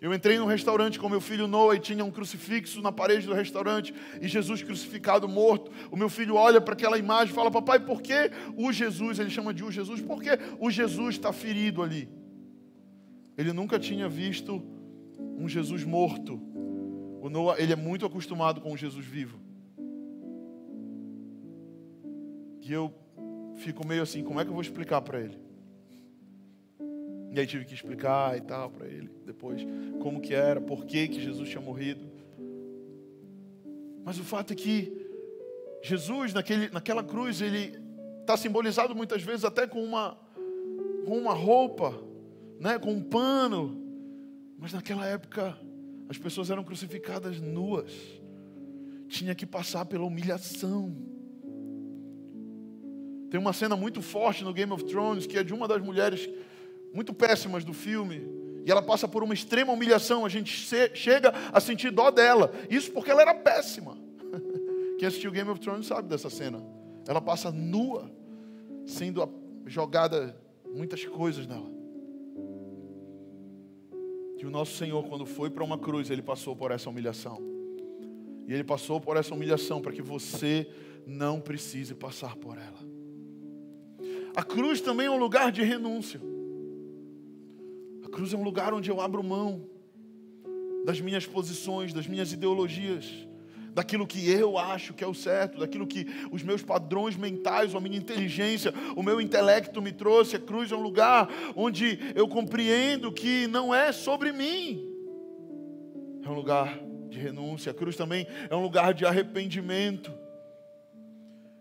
Eu 0.00 0.12
entrei 0.12 0.36
num 0.36 0.46
restaurante 0.46 0.98
com 0.98 1.08
meu 1.08 1.20
filho 1.20 1.46
Noah 1.46 1.76
e 1.76 1.78
tinha 1.80 2.04
um 2.04 2.10
crucifixo 2.10 2.82
na 2.82 2.90
parede 2.90 3.24
do 3.24 3.32
restaurante 3.32 3.94
e 4.20 4.26
Jesus 4.26 4.60
crucificado, 4.60 5.28
morto. 5.28 5.70
O 5.92 5.96
meu 5.96 6.08
filho 6.08 6.34
olha 6.34 6.60
para 6.60 6.74
aquela 6.74 6.98
imagem 6.98 7.32
e 7.32 7.36
fala: 7.36 7.52
Papai, 7.52 7.78
por 7.78 8.02
que 8.02 8.32
o 8.56 8.72
Jesus, 8.72 9.20
ele 9.20 9.30
chama 9.30 9.54
de 9.54 9.62
o 9.62 9.70
Jesus, 9.70 10.00
por 10.00 10.20
que 10.20 10.30
o 10.58 10.68
Jesus 10.68 11.14
está 11.14 11.32
ferido 11.32 11.82
ali? 11.82 12.08
Ele 13.38 13.52
nunca 13.52 13.78
tinha 13.78 14.08
visto 14.08 14.60
um 15.38 15.48
Jesus 15.48 15.84
morto. 15.84 16.34
O 17.20 17.30
Noah, 17.30 17.62
ele 17.62 17.72
é 17.72 17.76
muito 17.76 18.04
acostumado 18.04 18.60
com 18.60 18.72
o 18.72 18.76
Jesus 18.76 19.06
vivo. 19.06 19.38
E 22.60 22.72
eu 22.72 22.92
fico 23.56 23.86
meio 23.86 24.02
assim, 24.02 24.22
como 24.22 24.40
é 24.40 24.44
que 24.44 24.50
eu 24.50 24.54
vou 24.54 24.62
explicar 24.62 25.00
para 25.02 25.20
ele? 25.20 25.38
E 27.32 27.40
aí 27.40 27.46
tive 27.46 27.64
que 27.64 27.74
explicar 27.74 28.36
e 28.36 28.42
tal 28.42 28.70
para 28.70 28.86
ele 28.86 29.10
depois 29.24 29.66
como 30.00 30.20
que 30.20 30.34
era, 30.34 30.60
por 30.60 30.84
que 30.84 31.08
que 31.08 31.20
Jesus 31.20 31.48
tinha 31.48 31.62
morrido. 31.62 32.04
Mas 34.04 34.18
o 34.18 34.24
fato 34.24 34.52
é 34.52 34.56
que 34.56 35.06
Jesus 35.82 36.34
naquele, 36.34 36.68
naquela 36.68 37.02
cruz 37.02 37.40
ele 37.40 37.78
está 38.20 38.36
simbolizado 38.36 38.94
muitas 38.94 39.22
vezes 39.22 39.44
até 39.44 39.66
com 39.66 39.82
uma 39.82 40.18
com 41.06 41.18
uma 41.18 41.32
roupa, 41.32 42.00
né, 42.60 42.78
com 42.78 42.92
um 42.92 43.02
pano. 43.02 43.80
Mas 44.58 44.72
naquela 44.72 45.06
época 45.06 45.58
as 46.08 46.18
pessoas 46.18 46.50
eram 46.50 46.62
crucificadas 46.62 47.40
nuas. 47.40 47.92
tinha 49.08 49.34
que 49.34 49.46
passar 49.46 49.86
pela 49.86 50.04
humilhação. 50.04 50.94
Tem 53.32 53.40
uma 53.40 53.54
cena 53.54 53.74
muito 53.74 54.02
forte 54.02 54.44
no 54.44 54.52
Game 54.52 54.70
of 54.72 54.84
Thrones 54.84 55.26
que 55.26 55.38
é 55.38 55.42
de 55.42 55.54
uma 55.54 55.66
das 55.66 55.80
mulheres 55.80 56.28
muito 56.92 57.14
péssimas 57.14 57.64
do 57.64 57.72
filme. 57.72 58.28
E 58.66 58.70
ela 58.70 58.82
passa 58.82 59.08
por 59.08 59.22
uma 59.22 59.32
extrema 59.32 59.72
humilhação. 59.72 60.26
A 60.26 60.28
gente 60.28 60.52
chega 60.94 61.32
a 61.50 61.58
sentir 61.58 61.90
dó 61.90 62.10
dela. 62.10 62.52
Isso 62.68 62.92
porque 62.92 63.10
ela 63.10 63.22
era 63.22 63.34
péssima. 63.34 63.96
Quem 65.00 65.08
assistiu 65.08 65.32
Game 65.32 65.48
of 65.48 65.58
Thrones 65.62 65.86
sabe 65.86 66.10
dessa 66.10 66.28
cena. 66.28 66.62
Ela 67.08 67.22
passa 67.22 67.50
nua, 67.50 68.12
sendo 68.84 69.26
jogada 69.64 70.38
muitas 70.70 71.02
coisas 71.06 71.46
nela. 71.46 71.72
Que 74.36 74.44
o 74.44 74.50
nosso 74.50 74.76
Senhor, 74.76 75.02
quando 75.08 75.24
foi 75.24 75.48
para 75.48 75.64
uma 75.64 75.78
cruz, 75.78 76.10
ele 76.10 76.20
passou 76.20 76.54
por 76.54 76.70
essa 76.70 76.90
humilhação. 76.90 77.38
E 78.46 78.52
ele 78.52 78.62
passou 78.62 79.00
por 79.00 79.16
essa 79.16 79.34
humilhação 79.34 79.80
para 79.80 79.90
que 79.90 80.02
você 80.02 80.70
não 81.06 81.40
precise 81.40 81.94
passar 81.94 82.36
por 82.36 82.58
ela. 82.58 82.91
A 84.34 84.42
cruz 84.42 84.80
também 84.80 85.06
é 85.06 85.10
um 85.10 85.18
lugar 85.18 85.52
de 85.52 85.62
renúncia. 85.62 86.20
A 88.04 88.08
cruz 88.08 88.32
é 88.32 88.36
um 88.36 88.42
lugar 88.42 88.72
onde 88.72 88.90
eu 88.90 89.00
abro 89.00 89.22
mão 89.22 89.68
das 90.84 91.00
minhas 91.00 91.26
posições, 91.26 91.92
das 91.92 92.06
minhas 92.06 92.32
ideologias, 92.32 93.06
daquilo 93.74 94.06
que 94.06 94.28
eu 94.28 94.58
acho 94.58 94.94
que 94.94 95.04
é 95.04 95.06
o 95.06 95.14
certo, 95.14 95.60
daquilo 95.60 95.86
que 95.86 96.06
os 96.30 96.42
meus 96.42 96.62
padrões 96.62 97.16
mentais, 97.16 97.74
a 97.74 97.80
minha 97.80 97.96
inteligência, 97.96 98.72
o 98.96 99.02
meu 99.02 99.20
intelecto 99.20 99.80
me 99.80 99.92
trouxe. 99.92 100.36
A 100.36 100.40
cruz 100.40 100.72
é 100.72 100.76
um 100.76 100.82
lugar 100.82 101.28
onde 101.54 101.98
eu 102.14 102.26
compreendo 102.26 103.12
que 103.12 103.46
não 103.46 103.74
é 103.74 103.92
sobre 103.92 104.32
mim. 104.32 104.88
É 106.24 106.28
um 106.28 106.34
lugar 106.34 106.78
de 107.08 107.18
renúncia. 107.18 107.70
A 107.70 107.74
cruz 107.74 107.96
também 107.96 108.26
é 108.48 108.56
um 108.56 108.62
lugar 108.62 108.94
de 108.94 109.04
arrependimento. 109.04 110.12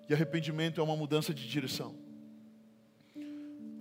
E 0.09 0.13
arrependimento 0.13 0.81
é 0.81 0.83
uma 0.83 0.95
mudança 0.95 1.33
de 1.33 1.47
direção. 1.47 2.00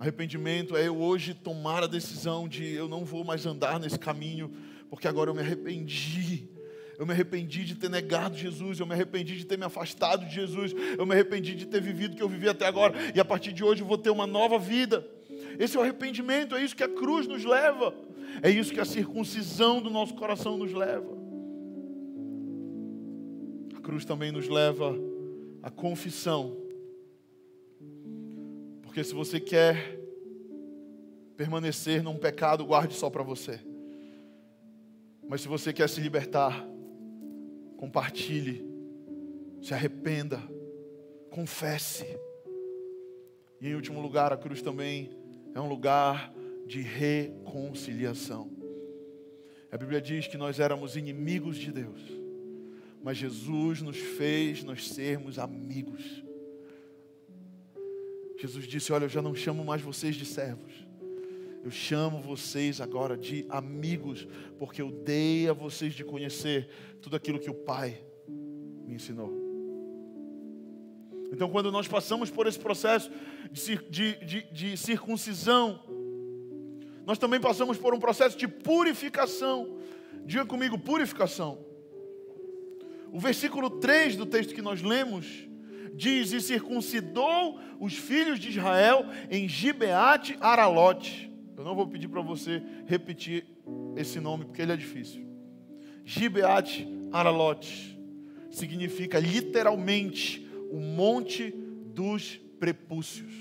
Arrependimento 0.01 0.75
é 0.75 0.87
eu 0.87 0.97
hoje 0.97 1.35
tomar 1.35 1.83
a 1.83 1.87
decisão 1.87 2.47
de 2.47 2.65
eu 2.73 2.87
não 2.87 3.05
vou 3.05 3.23
mais 3.23 3.45
andar 3.45 3.79
nesse 3.79 3.99
caminho, 3.99 4.51
porque 4.89 5.07
agora 5.07 5.29
eu 5.29 5.33
me 5.35 5.41
arrependi. 5.41 6.49
Eu 6.97 7.05
me 7.05 7.13
arrependi 7.13 7.63
de 7.63 7.75
ter 7.75 7.87
negado 7.87 8.35
Jesus, 8.35 8.79
eu 8.79 8.87
me 8.87 8.93
arrependi 8.93 9.37
de 9.37 9.45
ter 9.45 9.59
me 9.59 9.63
afastado 9.63 10.25
de 10.25 10.33
Jesus, 10.33 10.73
eu 10.97 11.05
me 11.05 11.13
arrependi 11.13 11.53
de 11.53 11.67
ter 11.67 11.79
vivido 11.79 12.13
o 12.13 12.15
que 12.15 12.23
eu 12.23 12.27
vivi 12.27 12.49
até 12.49 12.65
agora, 12.65 12.95
e 13.13 13.19
a 13.19 13.25
partir 13.25 13.53
de 13.53 13.63
hoje 13.63 13.83
eu 13.83 13.85
vou 13.85 13.95
ter 13.95 14.09
uma 14.09 14.25
nova 14.25 14.57
vida. 14.57 15.07
Esse 15.59 15.77
é 15.77 15.79
o 15.79 15.83
arrependimento, 15.83 16.55
é 16.55 16.63
isso 16.63 16.75
que 16.75 16.83
a 16.83 16.89
cruz 16.89 17.27
nos 17.27 17.45
leva, 17.45 17.93
é 18.41 18.49
isso 18.49 18.73
que 18.73 18.79
a 18.79 18.85
circuncisão 18.85 19.79
do 19.79 19.91
nosso 19.91 20.15
coração 20.15 20.57
nos 20.57 20.73
leva. 20.73 21.15
A 23.75 23.79
cruz 23.79 24.03
também 24.03 24.31
nos 24.31 24.47
leva 24.47 24.97
à 25.61 25.69
confissão 25.69 26.57
porque 28.91 29.05
se 29.05 29.13
você 29.13 29.39
quer 29.39 29.97
permanecer 31.37 32.03
num 32.03 32.17
pecado, 32.17 32.65
guarde 32.65 32.93
só 32.93 33.09
para 33.09 33.23
você. 33.23 33.57
Mas 35.29 35.39
se 35.39 35.47
você 35.47 35.71
quer 35.71 35.87
se 35.87 36.01
libertar, 36.01 36.67
compartilhe, 37.77 38.69
se 39.61 39.73
arrependa, 39.73 40.43
confesse. 41.29 42.05
E 43.61 43.69
em 43.69 43.75
último 43.75 44.01
lugar, 44.01 44.33
a 44.33 44.37
cruz 44.37 44.61
também 44.61 45.09
é 45.55 45.61
um 45.61 45.69
lugar 45.69 46.33
de 46.67 46.81
reconciliação. 46.81 48.51
A 49.71 49.77
Bíblia 49.77 50.01
diz 50.01 50.27
que 50.27 50.37
nós 50.37 50.59
éramos 50.59 50.97
inimigos 50.97 51.55
de 51.55 51.71
Deus, 51.71 52.01
mas 53.01 53.15
Jesus 53.15 53.81
nos 53.81 53.95
fez 53.97 54.65
nós 54.65 54.85
sermos 54.85 55.39
amigos. 55.39 56.29
Jesus 58.41 58.67
disse: 58.67 58.91
Olha, 58.91 59.05
eu 59.05 59.09
já 59.09 59.21
não 59.21 59.35
chamo 59.35 59.63
mais 59.63 59.83
vocês 59.83 60.15
de 60.15 60.25
servos. 60.25 60.73
Eu 61.63 61.69
chamo 61.69 62.19
vocês 62.19 62.81
agora 62.81 63.15
de 63.15 63.45
amigos, 63.47 64.27
porque 64.57 64.81
eu 64.81 64.91
dei 64.91 65.47
a 65.47 65.53
vocês 65.53 65.93
de 65.93 66.03
conhecer 66.03 66.67
tudo 67.03 67.15
aquilo 67.15 67.37
que 67.37 67.51
o 67.51 67.53
Pai 67.53 68.03
me 68.27 68.95
ensinou. 68.95 69.31
Então, 71.31 71.51
quando 71.51 71.71
nós 71.71 71.87
passamos 71.87 72.31
por 72.31 72.47
esse 72.47 72.57
processo 72.57 73.11
de, 73.51 73.77
de, 73.89 74.25
de, 74.25 74.41
de 74.51 74.75
circuncisão, 74.75 75.79
nós 77.05 77.19
também 77.19 77.39
passamos 77.39 77.77
por 77.77 77.93
um 77.93 77.99
processo 77.99 78.35
de 78.35 78.47
purificação. 78.47 79.77
Diga 80.25 80.47
comigo, 80.47 80.79
purificação. 80.79 81.59
O 83.11 83.19
versículo 83.19 83.69
3 83.69 84.15
do 84.15 84.25
texto 84.25 84.55
que 84.55 84.63
nós 84.63 84.81
lemos 84.81 85.47
diz: 85.95 86.31
E 86.31 86.41
circuncidou 86.41 87.59
os 87.79 87.93
filhos 87.93 88.39
de 88.39 88.49
Israel 88.49 89.05
em 89.29 89.47
Gibeate 89.47 90.37
Aralote. 90.39 91.31
Eu 91.55 91.63
não 91.63 91.75
vou 91.75 91.87
pedir 91.87 92.07
para 92.07 92.21
você 92.21 92.61
repetir 92.85 93.45
esse 93.95 94.19
nome 94.19 94.45
porque 94.45 94.61
ele 94.61 94.71
é 94.71 94.77
difícil. 94.77 95.25
Gibeate 96.03 96.87
Aralote 97.11 97.99
significa 98.49 99.19
literalmente 99.19 100.47
o 100.71 100.79
monte 100.79 101.51
dos 101.93 102.39
prepúcios. 102.59 103.31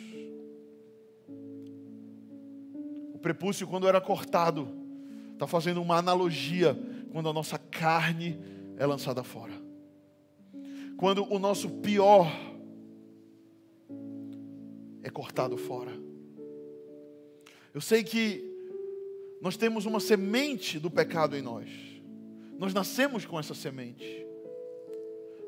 O 3.15 3.19
prepúcio, 3.19 3.67
quando 3.67 3.89
era 3.89 4.01
cortado, 4.01 4.69
está 5.33 5.47
fazendo 5.47 5.81
uma 5.83 5.97
analogia 5.97 6.79
quando 7.13 7.29
a 7.29 7.33
nossa 7.33 7.59
carne 7.59 8.39
é 8.77 8.87
lançada 8.87 9.23
fora 9.23 9.60
quando 11.01 11.27
o 11.33 11.39
nosso 11.39 11.71
pior 11.81 12.31
é 15.03 15.09
cortado 15.09 15.57
fora. 15.57 15.91
Eu 17.73 17.81
sei 17.81 18.05
que 18.05 18.45
nós 19.41 19.57
temos 19.57 19.87
uma 19.87 19.99
semente 19.99 20.79
do 20.79 20.91
pecado 20.91 21.35
em 21.35 21.41
nós. 21.41 21.71
Nós 22.59 22.75
nascemos 22.75 23.25
com 23.25 23.41
essa 23.41 23.55
semente. 23.55 24.27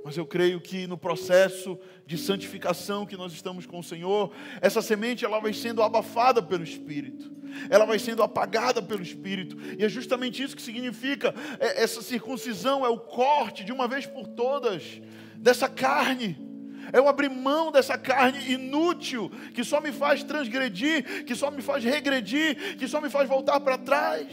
Mas 0.04 0.16
eu 0.16 0.26
creio 0.26 0.60
que 0.60 0.86
no 0.86 0.98
processo 0.98 1.78
de 2.04 2.18
santificação 2.18 3.06
que 3.06 3.16
nós 3.16 3.32
estamos 3.32 3.66
com 3.66 3.78
o 3.78 3.84
Senhor, 3.84 4.32
essa 4.60 4.82
semente 4.82 5.24
ela 5.24 5.38
vai 5.38 5.52
sendo 5.52 5.82
abafada 5.82 6.42
pelo 6.42 6.64
Espírito, 6.64 7.30
ela 7.70 7.84
vai 7.84 7.98
sendo 7.98 8.22
apagada 8.22 8.82
pelo 8.82 9.02
Espírito, 9.02 9.56
e 9.78 9.84
é 9.84 9.88
justamente 9.88 10.42
isso 10.42 10.56
que 10.56 10.62
significa 10.62 11.34
é, 11.60 11.82
essa 11.82 12.02
circuncisão, 12.02 12.84
é 12.84 12.88
o 12.88 12.98
corte 12.98 13.64
de 13.64 13.72
uma 13.72 13.86
vez 13.86 14.06
por 14.06 14.26
todas 14.26 15.00
dessa 15.36 15.68
carne. 15.68 16.50
É 16.92 17.00
o 17.00 17.06
abrir 17.06 17.30
mão 17.30 17.70
dessa 17.70 17.96
carne 17.96 18.52
inútil, 18.52 19.30
que 19.54 19.62
só 19.62 19.80
me 19.80 19.92
faz 19.92 20.24
transgredir, 20.24 21.24
que 21.24 21.34
só 21.34 21.48
me 21.48 21.62
faz 21.62 21.84
regredir, 21.84 22.76
que 22.76 22.88
só 22.88 23.00
me 23.00 23.08
faz 23.08 23.28
voltar 23.28 23.60
para 23.60 23.78
trás. 23.78 24.28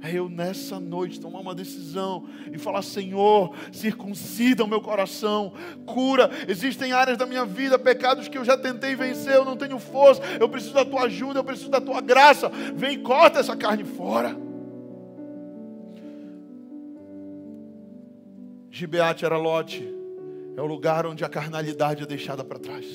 É 0.00 0.12
eu 0.12 0.28
nessa 0.28 0.78
noite 0.78 1.20
tomar 1.20 1.40
uma 1.40 1.54
decisão 1.54 2.24
e 2.52 2.58
falar: 2.58 2.82
Senhor, 2.82 3.54
circuncida 3.72 4.64
o 4.64 4.68
meu 4.68 4.80
coração, 4.80 5.52
cura. 5.84 6.30
Existem 6.46 6.92
áreas 6.92 7.18
da 7.18 7.26
minha 7.26 7.44
vida, 7.44 7.78
pecados 7.78 8.28
que 8.28 8.38
eu 8.38 8.44
já 8.44 8.56
tentei 8.56 8.94
vencer, 8.94 9.34
eu 9.34 9.44
não 9.44 9.56
tenho 9.56 9.78
força, 9.78 10.22
eu 10.38 10.48
preciso 10.48 10.74
da 10.74 10.84
tua 10.84 11.02
ajuda, 11.02 11.40
eu 11.40 11.44
preciso 11.44 11.70
da 11.70 11.80
tua 11.80 12.00
graça. 12.00 12.48
Vem 12.74 13.02
corta 13.02 13.40
essa 13.40 13.56
carne 13.56 13.84
fora. 13.84 14.36
Gibeate 18.70 19.24
era 19.24 19.36
Lote, 19.36 19.82
é 20.56 20.62
o 20.62 20.66
lugar 20.66 21.06
onde 21.06 21.24
a 21.24 21.28
carnalidade 21.28 22.04
é 22.04 22.06
deixada 22.06 22.44
para 22.44 22.60
trás. 22.60 22.86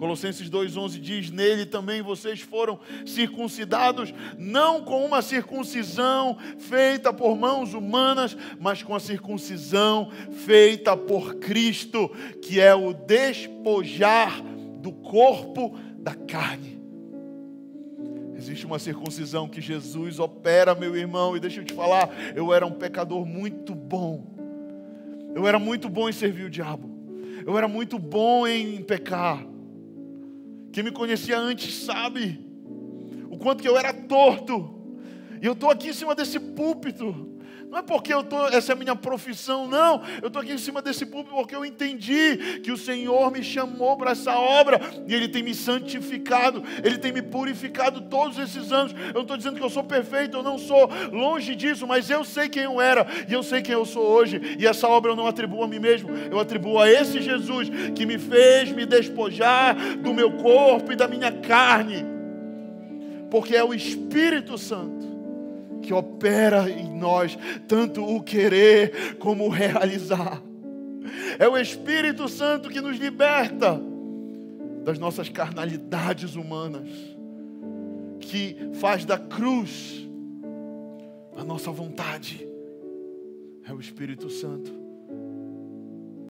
Colossenses 0.00 0.50
2,11 0.50 0.98
diz: 0.98 1.30
Nele 1.30 1.64
também 1.64 2.02
vocês 2.02 2.40
foram 2.40 2.80
circuncidados, 3.06 4.12
não 4.36 4.82
com 4.82 5.04
uma 5.04 5.22
circuncisão 5.22 6.36
feita 6.58 7.12
por 7.12 7.36
mãos 7.36 7.74
humanas, 7.74 8.36
mas 8.58 8.82
com 8.82 8.94
a 8.94 9.00
circuncisão 9.00 10.10
feita 10.32 10.96
por 10.96 11.36
Cristo, 11.36 12.10
que 12.42 12.58
é 12.58 12.74
o 12.74 12.92
despojar 12.92 14.42
do 14.80 14.90
corpo 14.90 15.78
da 15.98 16.14
carne. 16.14 16.80
Existe 18.34 18.64
uma 18.64 18.78
circuncisão 18.78 19.46
que 19.46 19.60
Jesus 19.60 20.18
opera, 20.18 20.74
meu 20.74 20.96
irmão, 20.96 21.36
e 21.36 21.40
deixa 21.40 21.60
eu 21.60 21.64
te 21.64 21.74
falar, 21.74 22.08
eu 22.34 22.52
era 22.54 22.66
um 22.66 22.72
pecador 22.72 23.26
muito 23.26 23.74
bom 23.74 24.40
eu 25.34 25.46
era 25.46 25.58
muito 25.58 25.88
bom 25.88 26.08
em 26.08 26.12
servir 26.12 26.44
o 26.44 26.50
diabo. 26.50 26.90
Eu 27.46 27.56
era 27.56 27.68
muito 27.68 27.98
bom 27.98 28.46
em 28.46 28.82
pecar. 28.82 29.46
Quem 30.72 30.84
me 30.84 30.92
conhecia 30.92 31.38
antes 31.38 31.74
sabe 31.84 32.46
o 33.28 33.36
quanto 33.38 33.62
que 33.62 33.68
eu 33.68 33.76
era 33.76 33.92
torto. 33.92 34.78
E 35.40 35.46
eu 35.46 35.52
estou 35.52 35.70
aqui 35.70 35.88
em 35.88 35.92
cima 35.92 36.14
desse 36.14 36.38
púlpito 36.38 37.29
Não 37.70 37.78
é 37.78 37.82
porque 37.82 38.12
eu 38.12 38.24
tô, 38.24 38.48
essa 38.48 38.72
é 38.72 38.74
a 38.74 38.76
minha 38.76 38.96
profissão, 38.96 39.68
não. 39.68 40.02
Eu 40.20 40.26
estou 40.26 40.42
aqui 40.42 40.52
em 40.52 40.58
cima 40.58 40.82
desse 40.82 41.06
púlpito 41.06 41.36
porque 41.36 41.54
eu 41.54 41.64
entendi 41.64 42.60
que 42.64 42.72
o 42.72 42.76
Senhor 42.76 43.30
me 43.30 43.44
chamou 43.44 43.96
para 43.96 44.10
essa 44.10 44.36
obra 44.36 44.80
e 45.06 45.14
Ele 45.14 45.28
tem 45.28 45.40
me 45.40 45.54
santificado, 45.54 46.64
Ele 46.82 46.98
tem 46.98 47.12
me 47.12 47.22
purificado 47.22 48.00
todos 48.00 48.38
esses 48.38 48.72
anos. 48.72 48.92
Eu 48.92 49.14
não 49.14 49.22
estou 49.22 49.36
dizendo 49.36 49.56
que 49.56 49.62
eu 49.62 49.70
sou 49.70 49.84
perfeito, 49.84 50.36
eu 50.36 50.42
não 50.42 50.58
sou 50.58 50.90
longe 51.12 51.54
disso, 51.54 51.86
mas 51.86 52.10
eu 52.10 52.24
sei 52.24 52.48
quem 52.48 52.64
eu 52.64 52.80
era 52.80 53.06
e 53.28 53.32
eu 53.32 53.42
sei 53.44 53.62
quem 53.62 53.74
eu 53.74 53.84
sou 53.84 54.02
hoje. 54.04 54.56
E 54.58 54.66
essa 54.66 54.88
obra 54.88 55.12
eu 55.12 55.16
não 55.16 55.28
atribuo 55.28 55.62
a 55.62 55.68
mim 55.68 55.78
mesmo, 55.78 56.10
eu 56.28 56.40
atribuo 56.40 56.76
a 56.76 56.90
esse 56.90 57.22
Jesus 57.22 57.70
que 57.94 58.04
me 58.04 58.18
fez 58.18 58.72
me 58.72 58.84
despojar 58.84 59.76
do 59.98 60.12
meu 60.12 60.32
corpo 60.32 60.90
e 60.90 60.96
da 60.96 61.06
minha 61.06 61.30
carne, 61.30 62.04
porque 63.30 63.54
é 63.54 63.62
o 63.62 63.72
Espírito 63.72 64.58
Santo 64.58 64.99
que 65.90 65.94
opera 65.94 66.70
em 66.70 66.88
nós, 66.88 67.36
tanto 67.66 68.04
o 68.04 68.22
querer 68.22 69.16
como 69.16 69.46
o 69.46 69.48
realizar. 69.48 70.40
É 71.36 71.48
o 71.48 71.58
Espírito 71.58 72.28
Santo 72.28 72.68
que 72.68 72.80
nos 72.80 72.96
liberta 72.96 73.82
das 74.84 75.00
nossas 75.00 75.28
carnalidades 75.28 76.36
humanas, 76.36 76.88
que 78.20 78.56
faz 78.74 79.04
da 79.04 79.18
cruz 79.18 80.08
a 81.36 81.42
nossa 81.42 81.72
vontade. 81.72 82.48
É 83.68 83.72
o 83.72 83.80
Espírito 83.80 84.30
Santo. 84.30 84.79